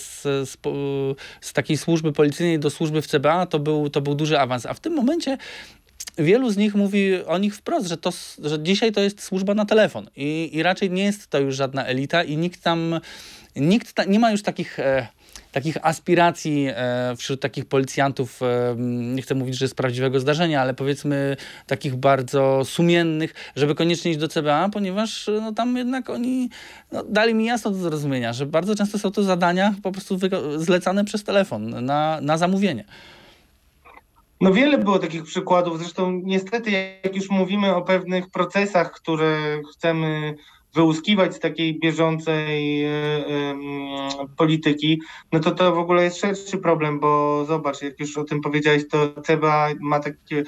z, 0.00 0.22
z, 0.22 0.56
z 1.40 1.52
takiej 1.52 1.76
służby 1.76 2.12
policyjnej 2.12 2.58
do 2.58 2.70
służby 2.70 3.02
w 3.02 3.06
CBA 3.06 3.46
to 3.46 3.58
był, 3.58 3.90
to 3.90 4.00
był 4.00 4.14
duży 4.14 4.38
awans, 4.38 4.66
a 4.66 4.74
w 4.74 4.80
tym 4.80 4.92
momencie 4.92 5.38
wielu 6.18 6.50
z 6.50 6.56
nich 6.56 6.74
mówi 6.74 7.24
o 7.24 7.38
nich 7.38 7.56
wprost, 7.56 7.86
że, 7.86 7.96
to, 7.96 8.12
że 8.44 8.62
dzisiaj 8.62 8.92
to 8.92 9.00
jest 9.00 9.22
służba 9.22 9.54
na 9.54 9.66
telefon 9.66 10.06
i, 10.16 10.50
i 10.52 10.62
raczej 10.62 10.90
nie 10.90 11.04
jest 11.04 11.26
to 11.26 11.38
już 11.38 11.56
żadna 11.56 11.84
elita 11.84 12.22
i 12.22 12.36
nikt 12.36 12.62
tam, 12.62 13.00
nikt 13.56 13.92
ta, 13.92 14.04
nie 14.04 14.18
ma 14.18 14.30
już 14.30 14.42
takich... 14.42 14.80
E, 14.80 15.06
takich 15.56 15.76
aspiracji 15.82 16.66
e, 16.68 17.16
wśród 17.16 17.40
takich 17.40 17.64
policjantów, 17.64 18.42
e, 18.42 18.74
nie 19.14 19.22
chcę 19.22 19.34
mówić, 19.34 19.58
że 19.58 19.68
z 19.68 19.74
prawdziwego 19.74 20.20
zdarzenia, 20.20 20.60
ale 20.60 20.74
powiedzmy 20.74 21.36
takich 21.66 21.96
bardzo 21.96 22.64
sumiennych, 22.64 23.34
żeby 23.56 23.74
koniecznie 23.74 24.10
iść 24.10 24.20
do 24.20 24.28
CBA, 24.28 24.68
ponieważ 24.68 25.30
no, 25.40 25.52
tam 25.52 25.76
jednak 25.76 26.10
oni 26.10 26.50
no, 26.92 27.04
dali 27.04 27.34
mi 27.34 27.44
jasno 27.44 27.70
do 27.70 27.76
zrozumienia, 27.76 28.32
że 28.32 28.46
bardzo 28.46 28.74
często 28.74 28.98
są 28.98 29.10
to 29.10 29.22
zadania 29.22 29.74
po 29.82 29.92
prostu 29.92 30.18
zlecane 30.56 31.04
przez 31.04 31.24
telefon 31.24 31.84
na, 31.84 32.20
na 32.20 32.38
zamówienie. 32.38 32.84
No 34.40 34.52
wiele 34.52 34.78
było 34.78 34.98
takich 34.98 35.24
przykładów, 35.24 35.78
zresztą 35.78 36.20
niestety 36.24 36.70
jak 37.04 37.16
już 37.16 37.30
mówimy 37.30 37.74
o 37.74 37.82
pewnych 37.82 38.30
procesach, 38.30 38.92
które 38.92 39.60
chcemy 39.72 40.34
wyłuskiwać 40.76 41.34
z 41.34 41.40
takiej 41.40 41.78
bieżącej 41.78 42.84
e, 42.84 42.90
polityki, 44.36 45.00
no 45.32 45.40
to 45.40 45.50
to 45.50 45.74
w 45.74 45.78
ogóle 45.78 46.04
jest 46.04 46.20
szerszy 46.20 46.58
problem, 46.58 47.00
bo 47.00 47.44
zobacz, 47.44 47.82
jak 47.82 48.00
już 48.00 48.18
o 48.18 48.24
tym 48.24 48.40
powiedziałeś, 48.40 48.88
to 48.88 49.22
CBA 49.22 49.68
ma 49.80 50.00
takie, 50.00 50.44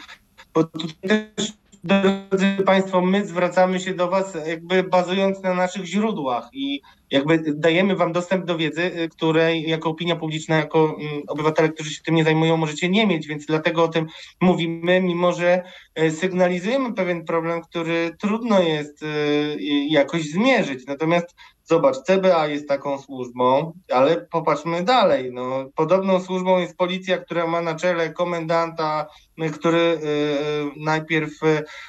bo 0.55 0.65
tutaj 0.65 1.29
też 1.37 1.53
drodzy 1.85 2.57
Państwo, 2.67 3.01
my 3.01 3.27
zwracamy 3.27 3.81
się 3.81 3.95
do 3.95 4.09
Was 4.09 4.37
jakby 4.47 4.83
bazując 4.83 5.43
na 5.43 5.55
naszych 5.55 5.85
źródłach 5.85 6.49
i 6.53 6.81
jakby 7.11 7.43
dajemy 7.55 7.97
Wam 7.97 8.13
dostęp 8.13 8.45
do 8.45 8.57
wiedzy, 8.57 8.83
y, 8.83 9.09
której 9.09 9.63
jako 9.63 9.91
opinia 9.91 10.17
publiczna, 10.17 10.57
jako 10.57 10.97
mm, 11.01 11.23
obywatele, 11.29 11.69
którzy 11.69 11.91
się 11.91 12.03
tym 12.03 12.15
nie 12.15 12.25
zajmują, 12.25 12.57
możecie 12.57 12.89
nie 12.89 13.07
mieć, 13.07 13.27
więc 13.27 13.47
dlatego 13.47 13.85
o 13.85 13.89
tym 13.89 14.07
mówimy, 14.41 15.01
mimo 15.01 15.33
że 15.33 15.63
y, 16.01 16.11
sygnalizujemy 16.11 16.95
pewien 16.95 17.25
problem, 17.25 17.63
który 17.63 18.17
trudno 18.21 18.61
jest 18.61 19.03
y, 19.03 19.57
jakoś 19.89 20.31
zmierzyć. 20.31 20.87
Natomiast 20.87 21.35
Zobacz, 21.71 21.97
CBA 22.03 22.47
jest 22.47 22.69
taką 22.69 22.99
służbą, 22.99 23.73
ale 23.93 24.17
popatrzmy 24.17 24.83
dalej. 24.83 25.33
No, 25.33 25.71
podobną 25.75 26.21
służbą 26.21 26.59
jest 26.59 26.77
policja, 26.77 27.19
która 27.19 27.47
ma 27.47 27.61
na 27.61 27.75
czele 27.75 28.11
komendanta, 28.11 29.07
który 29.53 29.79
y, 29.79 30.07
y, 30.07 30.71
najpierw 30.77 31.31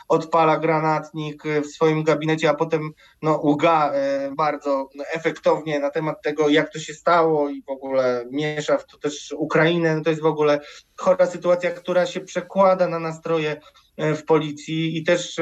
odpala 0.07 0.57
granatnik 0.57 1.43
w 1.43 1.65
swoim 1.65 2.03
gabinecie, 2.03 2.49
a 2.49 2.53
potem 2.53 2.91
no, 3.21 3.37
uga 3.37 3.93
y, 3.93 4.35
bardzo 4.35 4.89
efektownie 5.13 5.79
na 5.79 5.89
temat 5.89 6.21
tego, 6.21 6.49
jak 6.49 6.73
to 6.73 6.79
się 6.79 6.93
stało 6.93 7.49
i 7.49 7.63
w 7.63 7.69
ogóle 7.69 8.25
miesza 8.31 8.77
w 8.77 8.85
to 8.85 8.97
też 8.97 9.33
Ukrainę. 9.37 9.95
No, 9.95 10.03
to 10.03 10.09
jest 10.09 10.21
w 10.21 10.25
ogóle 10.25 10.59
chora 10.97 11.25
sytuacja, 11.25 11.71
która 11.71 12.05
się 12.05 12.21
przekłada 12.21 12.87
na 12.87 12.99
nastroje 12.99 13.61
w 13.97 14.23
policji 14.23 14.97
i 14.97 15.03
też 15.03 15.35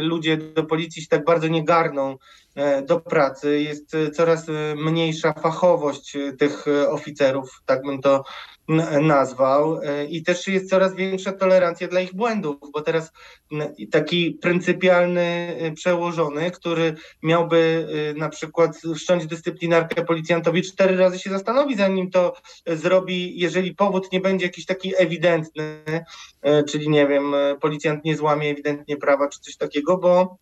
ludzie 0.00 0.36
do 0.36 0.64
policji 0.64 1.02
się 1.02 1.08
tak 1.08 1.24
bardzo 1.24 1.48
nie 1.48 1.64
garną 1.64 2.16
do 2.86 3.00
pracy, 3.00 3.60
jest 3.60 3.94
e, 3.94 4.10
coraz 4.10 4.48
e, 4.48 4.52
mniejsza 4.76 5.32
fachowość 5.32 6.16
tych 6.38 6.64
oficerów, 6.88 7.62
tak 7.66 7.82
bym 7.82 8.00
to 8.00 8.24
nazwał, 9.02 9.80
i 10.08 10.22
też 10.22 10.46
jest 10.48 10.70
coraz 10.70 10.94
większa 10.94 11.32
tolerancja 11.32 11.88
dla 11.88 12.00
ich 12.00 12.14
błędów, 12.14 12.56
bo 12.72 12.80
teraz 12.80 13.12
taki 13.90 14.30
pryncypialny 14.30 15.56
przełożony, 15.76 16.50
który 16.50 16.94
miałby 17.22 17.88
na 18.16 18.28
przykład 18.28 18.76
wszcząć 18.94 19.26
dyscyplinarkę 19.26 20.04
policjantowi, 20.04 20.62
cztery 20.62 20.96
razy 20.96 21.18
się 21.18 21.30
zastanowi, 21.30 21.76
zanim 21.76 22.10
to 22.10 22.34
zrobi, 22.66 23.38
jeżeli 23.38 23.74
powód 23.74 24.12
nie 24.12 24.20
będzie 24.20 24.46
jakiś 24.46 24.66
taki 24.66 24.92
ewidentny, 24.96 25.84
czyli 26.68 26.88
nie 26.88 27.06
wiem, 27.06 27.34
policjant 27.60 28.04
nie 28.04 28.16
złamie 28.16 28.50
ewidentnie 28.50 28.96
prawa 28.96 29.28
czy 29.28 29.40
coś 29.40 29.56
takiego, 29.56 29.98
bo 29.98 30.38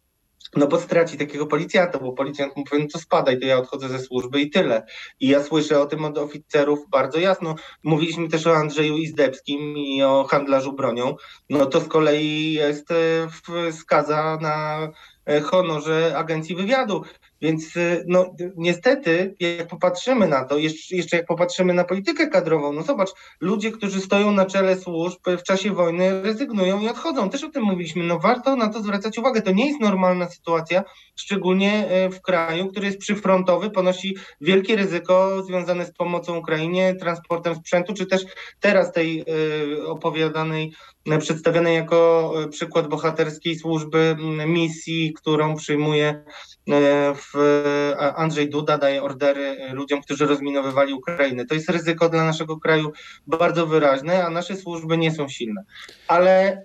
no 0.56 0.66
bo 0.66 0.80
straci 0.80 1.18
takiego 1.18 1.46
policjanta, 1.46 1.98
bo 1.98 2.12
policjant 2.12 2.56
mu 2.56 2.64
powie, 2.64 2.82
no 2.82 2.88
to 2.92 2.98
spadaj, 2.98 3.40
to 3.40 3.46
ja 3.46 3.58
odchodzę 3.58 3.88
ze 3.88 3.98
służby 3.98 4.40
i 4.40 4.50
tyle. 4.50 4.86
I 5.20 5.28
ja 5.28 5.42
słyszę 5.42 5.80
o 5.80 5.86
tym 5.86 6.04
od 6.04 6.18
oficerów 6.18 6.78
bardzo 6.90 7.18
jasno. 7.18 7.54
Mówiliśmy 7.84 8.28
też 8.28 8.46
o 8.46 8.56
Andrzeju 8.56 8.96
Izdebskim 8.96 9.78
i 9.78 10.02
o 10.02 10.24
handlarzu 10.24 10.72
bronią. 10.72 11.16
No 11.50 11.66
to 11.66 11.80
z 11.80 11.88
kolei 11.88 12.52
jest 12.52 12.90
e, 12.90 13.72
skaza 13.72 14.38
na 14.40 14.88
e, 15.26 15.40
honorze 15.40 16.12
agencji 16.16 16.56
wywiadu. 16.56 17.04
Więc 17.40 17.76
y, 17.76 18.04
no, 18.08 18.34
niestety, 18.56 19.34
jak 19.40 19.68
popatrzymy 19.68 20.28
na 20.28 20.44
to, 20.44 20.58
jeszcze, 20.90 21.16
jak 21.16 21.26
popatrzymy 21.26 21.74
na 21.74 21.84
politykę 21.84 22.26
kadrową, 22.26 22.72
no 22.72 22.82
zobacz, 22.82 23.10
ludzie, 23.40 23.70
którzy 23.70 24.00
stoją 24.00 24.32
na 24.32 24.46
czele 24.46 24.76
służb 24.76 25.20
w 25.26 25.42
czasie 25.42 25.72
wojny 25.72 26.22
rezygnują 26.22 26.80
i 26.80 26.88
odchodzą. 26.88 27.30
Też 27.30 27.44
o 27.44 27.48
tym 27.48 27.62
mówiliśmy. 27.62 28.04
No 28.04 28.18
warto 28.18 28.56
na 28.56 28.68
to 28.68 28.82
zwracać 28.82 29.18
uwagę. 29.18 29.42
To 29.42 29.50
nie 29.52 29.66
jest 29.66 29.80
normalna 29.80 30.28
sytuacja, 30.28 30.84
szczególnie 31.16 31.88
e, 31.88 32.10
w 32.10 32.22
kraju, 32.22 32.68
który 32.68 32.86
jest 32.86 32.98
przyfrontowy, 32.98 33.70
ponosi 33.70 34.16
wielkie 34.40 34.76
ryzyko 34.76 35.42
związane 35.42 35.86
z 35.86 35.92
pomocą 35.92 36.36
Ukrainie, 36.36 36.94
transportem 36.94 37.54
sprzętu, 37.54 37.94
czy 37.94 38.06
też 38.06 38.24
teraz 38.60 38.92
tej 38.92 39.20
e, 39.20 39.24
opowiadanej 39.86 40.72
E, 41.06 41.18
przedstawiane 41.18 41.74
jako 41.74 42.32
e, 42.44 42.48
przykład 42.48 42.88
bohaterskiej 42.88 43.58
służby 43.58 44.16
misji, 44.46 45.12
którą 45.12 45.56
przyjmuje 45.56 46.24
e, 46.68 47.96
Andrzej 48.16 48.50
Duda, 48.50 48.78
daje 48.78 49.02
ordery 49.02 49.56
ludziom, 49.72 50.02
którzy 50.02 50.26
rozminowywali 50.26 50.94
Ukrainę. 50.94 51.46
To 51.46 51.54
jest 51.54 51.70
ryzyko 51.70 52.08
dla 52.08 52.24
naszego 52.24 52.56
kraju 52.56 52.92
bardzo 53.26 53.66
wyraźne, 53.66 54.24
a 54.24 54.30
nasze 54.30 54.56
służby 54.56 54.98
nie 54.98 55.12
są 55.12 55.28
silne. 55.28 55.64
Ale 56.08 56.64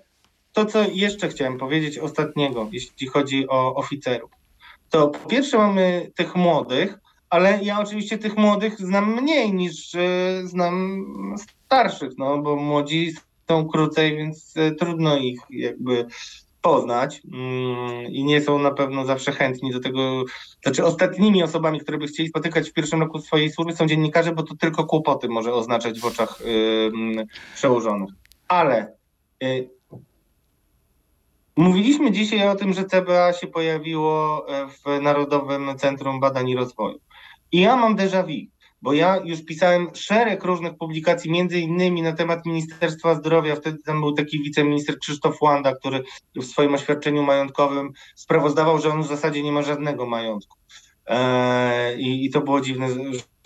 to, 0.52 0.64
co 0.64 0.84
jeszcze 0.92 1.28
chciałem 1.28 1.58
powiedzieć 1.58 1.98
ostatniego, 1.98 2.68
jeśli 2.72 3.06
chodzi 3.06 3.48
o 3.48 3.74
oficerów, 3.74 4.30
to 4.90 5.08
po 5.08 5.28
pierwsze 5.28 5.58
mamy 5.58 6.12
tych 6.14 6.36
młodych, 6.36 6.98
ale 7.30 7.58
ja 7.62 7.80
oczywiście 7.80 8.18
tych 8.18 8.36
młodych 8.36 8.78
znam 8.78 9.22
mniej 9.22 9.54
niż 9.54 9.92
znam 10.44 11.04
starszych, 11.66 12.12
no 12.18 12.38
bo 12.38 12.56
młodzi 12.56 13.14
są 13.48 13.68
krócej, 13.68 14.16
więc 14.16 14.56
e, 14.56 14.72
trudno 14.72 15.16
ich 15.16 15.40
jakby 15.50 16.06
poznać 16.60 17.22
mm, 17.32 18.06
i 18.06 18.24
nie 18.24 18.40
są 18.40 18.58
na 18.58 18.70
pewno 18.70 19.04
zawsze 19.04 19.32
chętni 19.32 19.72
do 19.72 19.80
tego. 19.80 20.24
Znaczy, 20.62 20.84
ostatnimi 20.84 21.42
osobami, 21.42 21.80
które 21.80 21.98
by 21.98 22.06
chcieli 22.06 22.28
spotykać 22.28 22.70
w 22.70 22.72
pierwszym 22.72 23.00
roku 23.00 23.20
swojej 23.20 23.50
służby 23.50 23.76
są 23.76 23.86
dziennikarze, 23.86 24.32
bo 24.32 24.42
to 24.42 24.56
tylko 24.56 24.84
kłopoty 24.84 25.28
może 25.28 25.54
oznaczać 25.54 26.00
w 26.00 26.04
oczach 26.04 26.38
przełożonych. 27.54 28.10
Ale 28.48 28.92
y, 29.42 29.70
mówiliśmy 31.56 32.12
dzisiaj 32.12 32.48
o 32.48 32.54
tym, 32.54 32.72
że 32.72 32.84
CBA 32.84 33.32
się 33.32 33.46
pojawiło 33.46 34.46
e, 34.48 34.68
w 34.68 35.02
Narodowym 35.02 35.78
Centrum 35.78 36.20
Badań 36.20 36.48
i 36.48 36.56
Rozwoju. 36.56 36.98
I 37.52 37.60
ja 37.60 37.76
mam 37.76 37.96
déjà 37.96 38.22
vu 38.26 38.50
bo 38.82 38.92
ja 38.92 39.20
już 39.24 39.44
pisałem 39.44 39.88
szereg 39.94 40.44
różnych 40.44 40.76
publikacji, 40.76 41.30
między 41.30 41.60
innymi 41.60 42.02
na 42.02 42.12
temat 42.12 42.46
Ministerstwa 42.46 43.14
Zdrowia. 43.14 43.56
Wtedy 43.56 43.78
tam 43.82 44.00
był 44.00 44.12
taki 44.12 44.42
wiceminister 44.42 44.98
Krzysztof 44.98 45.42
Łanda, 45.42 45.74
który 45.74 46.02
w 46.36 46.44
swoim 46.44 46.74
oświadczeniu 46.74 47.22
majątkowym 47.22 47.92
sprawozdawał, 48.14 48.78
że 48.78 48.92
on 48.92 49.02
w 49.02 49.06
zasadzie 49.06 49.42
nie 49.42 49.52
ma 49.52 49.62
żadnego 49.62 50.06
majątku. 50.06 50.58
Eee, 51.06 52.00
I, 52.00 52.24
I, 52.24 52.30
to 52.30 52.40
było 52.40 52.60
dziwne, 52.60 52.88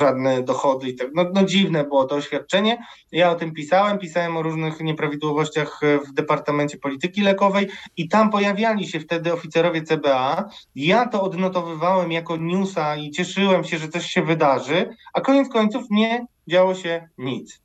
żadne 0.00 0.42
dochody 0.42 0.88
i 0.88 0.94
tak. 0.94 1.08
No, 1.14 1.24
no 1.34 1.44
dziwne 1.44 1.84
było 1.84 2.04
to 2.04 2.14
oświadczenie. 2.14 2.78
Ja 3.12 3.30
o 3.30 3.34
tym 3.34 3.52
pisałem, 3.52 3.98
pisałem 3.98 4.36
o 4.36 4.42
różnych 4.42 4.80
nieprawidłowościach 4.80 5.80
w 6.08 6.12
Departamencie 6.12 6.78
Polityki 6.78 7.20
Lekowej 7.20 7.68
i 7.96 8.08
tam 8.08 8.30
pojawiali 8.30 8.88
się 8.88 9.00
wtedy 9.00 9.32
oficerowie 9.32 9.82
CBA. 9.82 10.48
Ja 10.74 11.08
to 11.08 11.22
odnotowywałem 11.22 12.12
jako 12.12 12.36
newsa 12.36 12.96
i 12.96 13.10
cieszyłem 13.10 13.64
się, 13.64 13.78
że 13.78 13.88
coś 13.88 14.06
się 14.06 14.22
wydarzy, 14.22 14.88
a 15.12 15.20
koniec 15.20 15.48
końców 15.48 15.84
nie 15.90 16.26
działo 16.48 16.74
się 16.74 17.08
nic. 17.18 17.60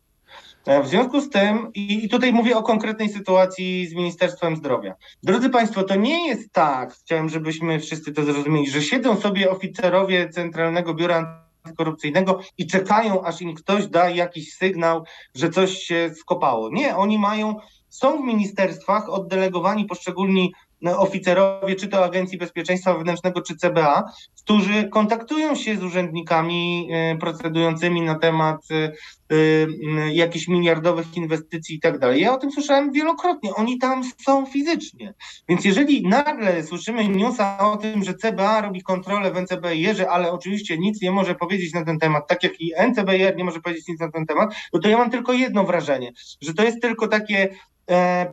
E, 0.66 0.84
w 0.84 0.88
związku 0.88 1.22
z 1.22 1.30
tym, 1.30 1.72
i 1.74 2.10
tutaj 2.10 2.34
mówię 2.34 2.58
o 2.58 2.64
konkretnej 2.64 3.10
sytuacji 3.10 3.88
z 3.88 3.94
Ministerstwem 3.94 4.56
Zdrowia. 4.56 4.96
Drodzy 5.24 5.50
Państwo, 5.50 5.84
to 5.84 5.96
nie 5.96 6.28
jest 6.28 6.52
tak, 6.54 6.94
chciałem, 6.94 7.30
żebyśmy 7.30 7.80
wszyscy 7.80 8.14
to 8.14 8.24
zrozumieli, 8.24 8.70
że 8.70 8.82
siedzą 8.82 9.16
sobie 9.16 9.52
oficerowie 9.52 10.30
Centralnego 10.30 10.94
Biura 10.94 11.46
Antykorupcyjnego 11.64 12.40
i 12.58 12.68
czekają, 12.68 13.24
aż 13.24 13.42
im 13.42 13.54
ktoś 13.54 13.88
da 13.88 14.10
jakiś 14.10 14.54
sygnał, 14.54 15.04
że 15.36 15.50
coś 15.50 15.78
się 15.78 16.12
skopało. 16.16 16.70
Nie, 16.70 16.96
oni 16.96 17.20
mają, 17.20 17.56
są 17.90 18.22
w 18.22 18.26
ministerstwach 18.26 19.10
oddelegowani 19.10 19.86
poszczególni 19.86 20.54
oficerowie, 20.84 21.76
czy 21.76 21.88
to 21.88 22.06
Agencji 22.06 22.38
Bezpieczeństwa 22.38 22.94
Wewnętrznego, 22.94 23.42
czy 23.42 23.56
CBA, 23.56 24.04
którzy 24.44 24.90
kontaktują 24.90 25.56
się 25.56 25.78
z 25.78 25.84
urzędnikami 25.84 26.90
e, 26.92 27.18
procedującymi 27.18 28.02
na 28.02 28.20
temat 28.20 28.62
e, 28.72 28.94
e, 29.32 30.14
jakichś 30.14 30.48
miliardowych 30.48 31.18
inwestycji 31.18 31.76
i 31.76 31.80
tak 31.80 32.00
dalej. 32.00 32.22
Ja 32.22 32.34
o 32.34 32.38
tym 32.38 32.52
słyszałem 32.52 32.92
wielokrotnie. 32.92 33.56
Oni 33.56 33.80
tam 33.80 34.04
są 34.26 34.46
fizycznie. 34.46 35.14
Więc 35.50 35.66
jeżeli 35.66 36.08
nagle 36.08 36.64
słyszymy 36.64 37.08
newsa 37.08 37.72
o 37.72 37.78
tym, 37.78 38.04
że 38.04 38.14
CBA 38.14 38.62
robi 38.62 38.82
kontrolę 38.82 39.32
w 39.32 39.38
NCBR, 39.38 40.06
ale 40.10 40.32
oczywiście 40.32 40.78
nic 40.78 41.02
nie 41.02 41.12
może 41.12 41.36
powiedzieć 41.36 41.74
na 41.74 41.86
ten 41.86 42.00
temat, 42.00 42.28
tak 42.28 42.44
jak 42.44 42.62
i 42.62 42.72
NCBR 42.90 43.36
nie 43.36 43.44
może 43.44 43.62
powiedzieć 43.62 43.88
nic 43.88 44.00
na 44.00 44.12
ten 44.12 44.26
temat, 44.26 44.56
no 44.74 44.80
to 44.80 44.90
ja 44.90 44.98
mam 44.98 45.12
tylko 45.12 45.34
jedno 45.34 45.64
wrażenie, 45.64 46.12
że 46.42 46.54
to 46.54 46.64
jest 46.64 46.82
tylko 46.82 47.08
takie 47.08 47.50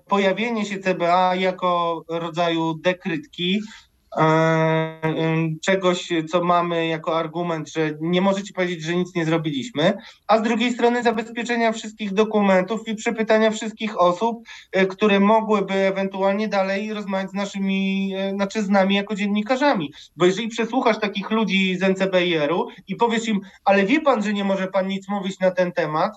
pojawienie 0.08 0.64
się 0.64 0.78
CBA 0.78 1.34
jako 1.34 2.02
rodzaju 2.08 2.74
dekrytki, 2.74 3.60
e, 4.18 5.00
czegoś, 5.62 6.08
co 6.30 6.44
mamy 6.44 6.86
jako 6.86 7.18
argument, 7.18 7.72
że 7.72 7.90
nie 8.00 8.20
możecie 8.20 8.52
powiedzieć, 8.52 8.82
że 8.82 8.96
nic 8.96 9.14
nie 9.14 9.24
zrobiliśmy, 9.24 9.92
a 10.26 10.38
z 10.38 10.42
drugiej 10.42 10.72
strony 10.72 11.02
zabezpieczenia 11.02 11.72
wszystkich 11.72 12.12
dokumentów 12.12 12.88
i 12.88 12.94
przepytania 12.94 13.50
wszystkich 13.50 14.00
osób, 14.00 14.42
e, 14.72 14.86
które 14.86 15.20
mogłyby 15.20 15.74
ewentualnie 15.74 16.48
dalej 16.48 16.94
rozmawiać 16.94 17.30
z 17.30 17.34
naszymi, 17.34 18.12
znaczy 18.34 18.62
z 18.62 18.68
nami 18.68 18.94
jako 18.94 19.14
dziennikarzami. 19.14 19.92
Bo 20.16 20.26
jeżeli 20.26 20.48
przesłuchasz 20.48 21.00
takich 21.00 21.30
ludzi 21.30 21.76
z 21.76 21.82
NCBR-u 21.82 22.68
i 22.88 22.96
powiesz 22.96 23.28
im, 23.28 23.40
ale 23.64 23.84
wie 23.84 24.00
pan, 24.00 24.22
że 24.22 24.32
nie 24.32 24.44
może 24.44 24.66
pan 24.68 24.86
nic 24.86 25.08
mówić 25.08 25.40
na 25.40 25.50
ten 25.50 25.72
temat, 25.72 26.12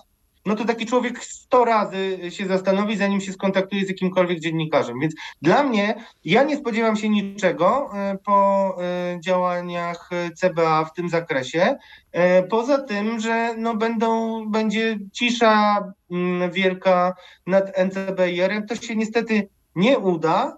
no 0.46 0.56
to 0.56 0.64
taki 0.64 0.86
człowiek 0.86 1.24
100 1.24 1.64
razy 1.64 2.18
się 2.30 2.46
zastanowi, 2.46 2.96
zanim 2.96 3.20
się 3.20 3.32
skontaktuje 3.32 3.84
z 3.84 3.88
jakimkolwiek 3.88 4.40
dziennikarzem. 4.40 5.00
Więc 5.00 5.14
dla 5.42 5.62
mnie, 5.62 5.94
ja 6.24 6.42
nie 6.42 6.56
spodziewam 6.56 6.96
się 6.96 7.08
niczego 7.08 7.90
e, 7.94 8.18
po 8.24 8.76
e, 8.80 9.20
działaniach 9.20 10.10
CBA 10.36 10.84
w 10.84 10.92
tym 10.92 11.08
zakresie. 11.08 11.76
E, 12.12 12.42
poza 12.42 12.78
tym, 12.78 13.20
że 13.20 13.54
no 13.58 13.76
będą, 13.76 14.42
będzie 14.50 14.98
cisza 15.12 15.84
mm, 16.10 16.50
wielka 16.50 17.14
nad 17.46 17.78
NCBR-em, 17.78 18.66
to 18.66 18.76
się 18.76 18.96
niestety 18.96 19.48
nie 19.76 19.98
uda, 19.98 20.56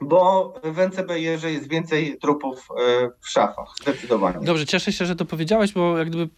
bo 0.00 0.54
w 0.64 0.78
NCBR 0.78 1.48
jest 1.48 1.68
więcej 1.68 2.18
trupów 2.18 2.68
w 3.20 3.28
szafach, 3.28 3.68
zdecydowanie. 3.82 4.46
Dobrze, 4.46 4.66
cieszę 4.66 4.92
się, 4.92 5.06
że 5.06 5.16
to 5.16 5.24
powiedziałeś, 5.24 5.72
bo 5.72 5.98
jak 5.98 6.08
gdyby 6.08 6.28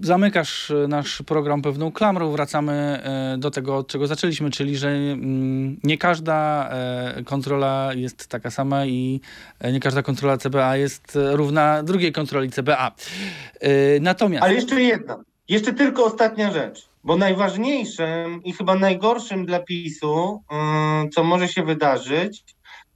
zamykasz 0.00 0.70
e, 0.70 0.88
nasz 0.88 1.22
program 1.22 1.62
pewną 1.62 1.92
klamrą. 1.92 2.32
Wracamy 2.32 2.72
e, 2.72 3.38
do 3.38 3.50
tego, 3.50 3.76
od 3.76 3.88
czego 3.88 4.06
zaczęliśmy, 4.06 4.50
czyli 4.50 4.76
że 4.76 4.88
mm, 4.88 5.80
nie 5.84 5.98
każda 5.98 6.68
e, 6.70 7.22
kontrola 7.24 7.90
jest 7.94 8.28
taka 8.28 8.50
sama 8.50 8.86
i 8.86 9.20
nie 9.72 9.80
każda 9.80 10.02
kontrola 10.02 10.36
CBA 10.36 10.76
jest 10.76 11.18
równa 11.32 11.82
drugiej 11.82 12.12
kontroli 12.12 12.50
CBA. 12.50 12.92
Natomiast... 14.00 14.44
Ale 14.44 14.54
jeszcze 14.54 14.82
jedna, 14.82 15.16
jeszcze 15.48 15.72
tylko 15.72 16.04
ostatnia 16.04 16.52
rzecz, 16.52 16.88
bo 17.04 17.16
najważniejszym 17.16 18.42
i 18.44 18.52
chyba 18.52 18.74
najgorszym 18.74 19.46
dla 19.46 19.60
PiSu, 19.60 20.42
co 21.14 21.24
może 21.24 21.48
się 21.48 21.62
wydarzyć, 21.62 22.44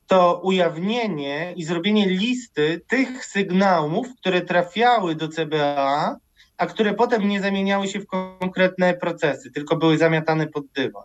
to 0.07 0.41
ujawnienie 0.45 1.53
i 1.57 1.65
zrobienie 1.65 2.07
listy 2.07 2.81
tych 2.89 3.25
sygnałów, 3.25 4.07
które 4.17 4.41
trafiały 4.41 5.15
do 5.15 5.29
CBA 5.29 6.17
a 6.61 6.67
które 6.67 6.95
potem 6.95 7.29
nie 7.29 7.41
zamieniały 7.41 7.89
się 7.89 8.01
w 8.01 8.07
konkretne 8.07 8.95
procesy, 8.95 9.51
tylko 9.51 9.77
były 9.77 9.99
zamiatane 9.99 10.47
pod 10.47 10.67
dywan. 10.67 11.05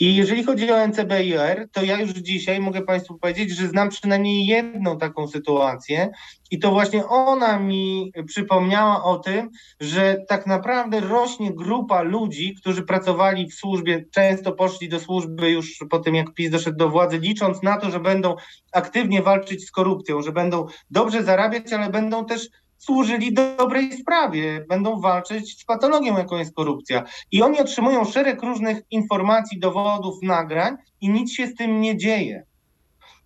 I 0.00 0.16
jeżeli 0.16 0.44
chodzi 0.44 0.72
o 0.72 0.86
NCBIR, 0.86 1.68
to 1.72 1.84
ja 1.84 2.00
już 2.00 2.10
dzisiaj 2.10 2.60
mogę 2.60 2.82
Państwu 2.82 3.18
powiedzieć, 3.18 3.50
że 3.50 3.68
znam 3.68 3.88
przynajmniej 3.88 4.46
jedną 4.46 4.98
taką 4.98 5.28
sytuację 5.28 6.10
i 6.50 6.58
to 6.58 6.70
właśnie 6.70 7.06
ona 7.06 7.58
mi 7.58 8.12
przypomniała 8.26 9.04
o 9.04 9.18
tym, 9.18 9.50
że 9.80 10.16
tak 10.28 10.46
naprawdę 10.46 11.00
rośnie 11.00 11.54
grupa 11.54 12.02
ludzi, 12.02 12.54
którzy 12.60 12.82
pracowali 12.82 13.46
w 13.46 13.54
służbie, 13.54 14.04
często 14.10 14.52
poszli 14.52 14.88
do 14.88 15.00
służby 15.00 15.50
już 15.50 15.78
po 15.90 15.98
tym, 15.98 16.14
jak 16.14 16.34
PiS 16.34 16.50
doszedł 16.50 16.76
do 16.76 16.88
władzy, 16.88 17.18
licząc 17.18 17.62
na 17.62 17.76
to, 17.76 17.90
że 17.90 18.00
będą 18.00 18.36
aktywnie 18.72 19.22
walczyć 19.22 19.66
z 19.66 19.70
korupcją, 19.70 20.22
że 20.22 20.32
będą 20.32 20.66
dobrze 20.90 21.22
zarabiać, 21.22 21.72
ale 21.72 21.90
będą 21.90 22.24
też 22.24 22.48
służyli 22.78 23.34
dobrej 23.34 23.92
sprawie, 23.92 24.64
będą 24.68 25.00
walczyć 25.00 25.60
z 25.60 25.64
patologią, 25.64 26.18
jaką 26.18 26.36
jest 26.36 26.54
korupcja. 26.54 27.04
I 27.32 27.42
oni 27.42 27.60
otrzymują 27.60 28.04
szereg 28.04 28.42
różnych 28.42 28.78
informacji, 28.90 29.60
dowodów, 29.60 30.14
nagrań 30.22 30.76
i 31.00 31.10
nic 31.10 31.32
się 31.32 31.46
z 31.46 31.54
tym 31.54 31.80
nie 31.80 31.96
dzieje. 31.96 32.42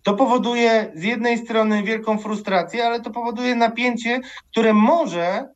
To 0.03 0.13
powoduje 0.13 0.91
z 0.95 1.03
jednej 1.03 1.37
strony 1.37 1.83
wielką 1.83 2.17
frustrację, 2.17 2.85
ale 2.85 3.01
to 3.01 3.11
powoduje 3.11 3.55
napięcie, 3.55 4.19
które 4.51 4.73
może 4.73 5.49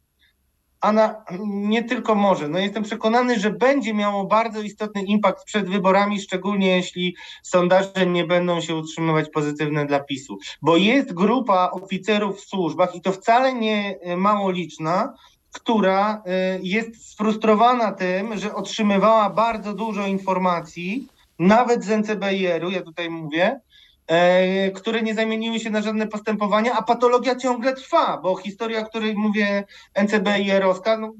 a 0.81 0.91
na, 0.91 1.23
nie 1.47 1.83
tylko 1.83 2.15
może. 2.15 2.47
No 2.47 2.59
jestem 2.59 2.83
przekonany, 2.83 3.39
że 3.39 3.49
będzie 3.49 3.93
miało 3.93 4.25
bardzo 4.25 4.61
istotny 4.61 5.03
impact 5.03 5.45
przed 5.45 5.69
wyborami, 5.69 6.21
szczególnie 6.21 6.75
jeśli 6.75 7.15
sondaże 7.43 8.05
nie 8.07 8.25
będą 8.25 8.61
się 8.61 8.75
utrzymywać 8.75 9.29
pozytywne 9.29 9.85
dla 9.85 9.99
PiSu. 9.99 10.37
Bo 10.61 10.77
jest 10.77 11.13
grupa 11.13 11.71
oficerów 11.71 12.37
w 12.37 12.47
służbach 12.47 12.95
i 12.95 13.01
to 13.01 13.11
wcale 13.11 13.53
nie 13.53 13.99
e, 14.01 14.17
mało 14.17 14.51
liczna, 14.51 15.13
która 15.51 16.23
e, 16.25 16.59
jest 16.61 17.11
sfrustrowana 17.11 17.91
tym, 17.91 18.37
że 18.37 18.55
otrzymywała 18.55 19.29
bardzo 19.29 19.73
dużo 19.73 20.07
informacji, 20.07 21.07
nawet 21.39 21.83
z 21.83 21.89
NCBR-u, 21.89 22.69
ja 22.69 22.81
tutaj 22.81 23.09
mówię, 23.09 23.59
które 24.75 25.01
nie 25.01 25.15
zamieniły 25.15 25.59
się 25.59 25.69
na 25.69 25.81
żadne 25.81 26.07
postępowania, 26.07 26.73
a 26.73 26.81
patologia 26.81 27.35
ciągle 27.35 27.73
trwa, 27.73 28.17
bo 28.17 28.35
historia, 28.35 28.79
o 28.79 28.85
której 28.85 29.15
mówię, 29.15 29.63
NCBR-owska, 29.95 30.97
no, 30.97 31.13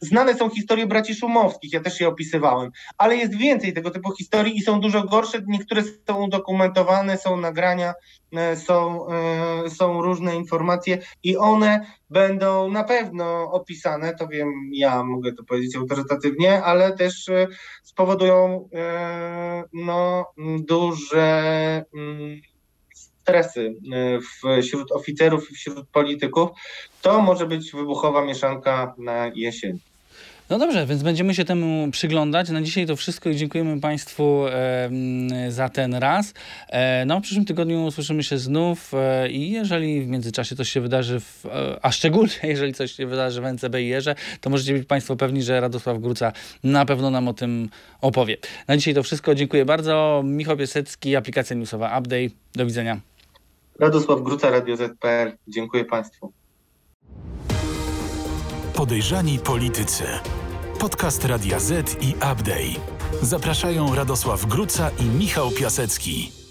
znane 0.00 0.34
są 0.34 0.50
historie 0.50 0.86
braci 0.86 1.14
Szumowskich, 1.14 1.72
ja 1.72 1.80
też 1.80 2.00
je 2.00 2.08
opisywałem, 2.08 2.70
ale 2.98 3.16
jest 3.16 3.36
więcej 3.36 3.72
tego 3.72 3.90
typu 3.90 4.12
historii 4.16 4.56
i 4.56 4.62
są 4.62 4.80
dużo 4.80 5.04
gorsze, 5.04 5.38
niektóre 5.46 5.82
są 6.08 6.24
udokumentowane, 6.24 7.18
są 7.18 7.36
nagrania, 7.36 7.90
e, 7.90 7.94
są, 8.54 9.08
e, 9.08 9.70
są 9.70 10.02
różne 10.02 10.36
informacje 10.36 10.98
i 11.22 11.36
one 11.36 11.86
będą 12.10 12.70
na 12.70 12.84
pewno 12.84 13.52
opisane, 13.52 14.14
to 14.14 14.28
wiem, 14.28 14.70
ja 14.72 15.04
mogę 15.04 15.32
to 15.32 15.44
powiedzieć 15.44 15.76
autorytatywnie, 15.76 16.62
ale 16.62 16.96
też 16.96 17.28
e, 17.28 17.46
spowodują 17.82 18.68
e, 18.74 19.64
no, 19.72 20.26
duże 20.58 21.84
mm, 21.94 22.40
stresy 22.94 23.74
e, 24.46 24.60
wśród 24.62 24.92
oficerów 24.92 25.50
i 25.50 25.54
wśród 25.54 25.88
polityków. 25.88 26.50
To 27.02 27.22
może 27.22 27.46
być 27.46 27.72
wybuchowa 27.72 28.24
mieszanka 28.24 28.94
na 28.98 29.30
jesień. 29.34 29.78
No 30.50 30.58
dobrze, 30.58 30.86
więc 30.86 31.02
będziemy 31.02 31.34
się 31.34 31.44
temu 31.44 31.90
przyglądać. 31.90 32.50
Na 32.50 32.62
dzisiaj 32.62 32.86
to 32.86 32.96
wszystko 32.96 33.30
i 33.30 33.36
dziękujemy 33.36 33.80
Państwu 33.80 34.46
e, 34.46 34.90
za 35.48 35.68
ten 35.68 35.94
raz. 35.94 36.34
E, 36.68 37.04
no, 37.04 37.20
w 37.20 37.22
przyszłym 37.22 37.44
tygodniu 37.44 37.84
usłyszymy 37.84 38.22
się 38.22 38.38
znów 38.38 38.92
e, 38.94 39.30
i 39.30 39.50
jeżeli 39.50 40.02
w 40.02 40.08
międzyczasie 40.08 40.56
coś 40.56 40.70
się 40.70 40.80
wydarzy, 40.80 41.20
w, 41.20 41.46
e, 41.46 41.78
a 41.82 41.92
szczególnie 41.92 42.34
jeżeli 42.54 42.74
coś 42.74 42.92
się 42.92 43.06
wydarzy 43.06 43.40
w 43.40 43.44
NCB 43.44 43.82
i 43.82 43.88
Jerze, 43.88 44.14
to 44.40 44.50
możecie 44.50 44.72
być 44.72 44.86
Państwo 44.86 45.16
pewni, 45.16 45.42
że 45.42 45.60
Radosław 45.60 45.98
Gruca 45.98 46.32
na 46.64 46.84
pewno 46.84 47.10
nam 47.10 47.28
o 47.28 47.34
tym 47.34 47.68
opowie. 48.00 48.36
Na 48.68 48.76
dzisiaj 48.76 48.94
to 48.94 49.02
wszystko. 49.02 49.34
Dziękuję 49.34 49.64
bardzo. 49.64 50.22
Michał 50.24 50.56
Piasecki, 50.56 51.16
aplikacja 51.16 51.56
newsowa 51.56 51.98
Update. 51.98 52.28
Do 52.54 52.66
widzenia. 52.66 53.00
Radosław 53.80 54.22
Gruca, 54.22 54.50
Radio 54.50 54.76
ZPR. 54.76 55.36
Dziękuję 55.48 55.84
Państwu. 55.84 56.32
Podejrzani 58.86 59.38
politycy. 59.38 60.04
Podcast 60.78 61.24
Radia 61.24 61.60
Z 61.60 61.96
i 62.02 62.14
Update. 62.14 62.80
Zapraszają 63.22 63.94
Radosław 63.94 64.46
Gruca 64.46 64.90
i 64.90 65.04
Michał 65.04 65.50
Piasecki. 65.50 66.45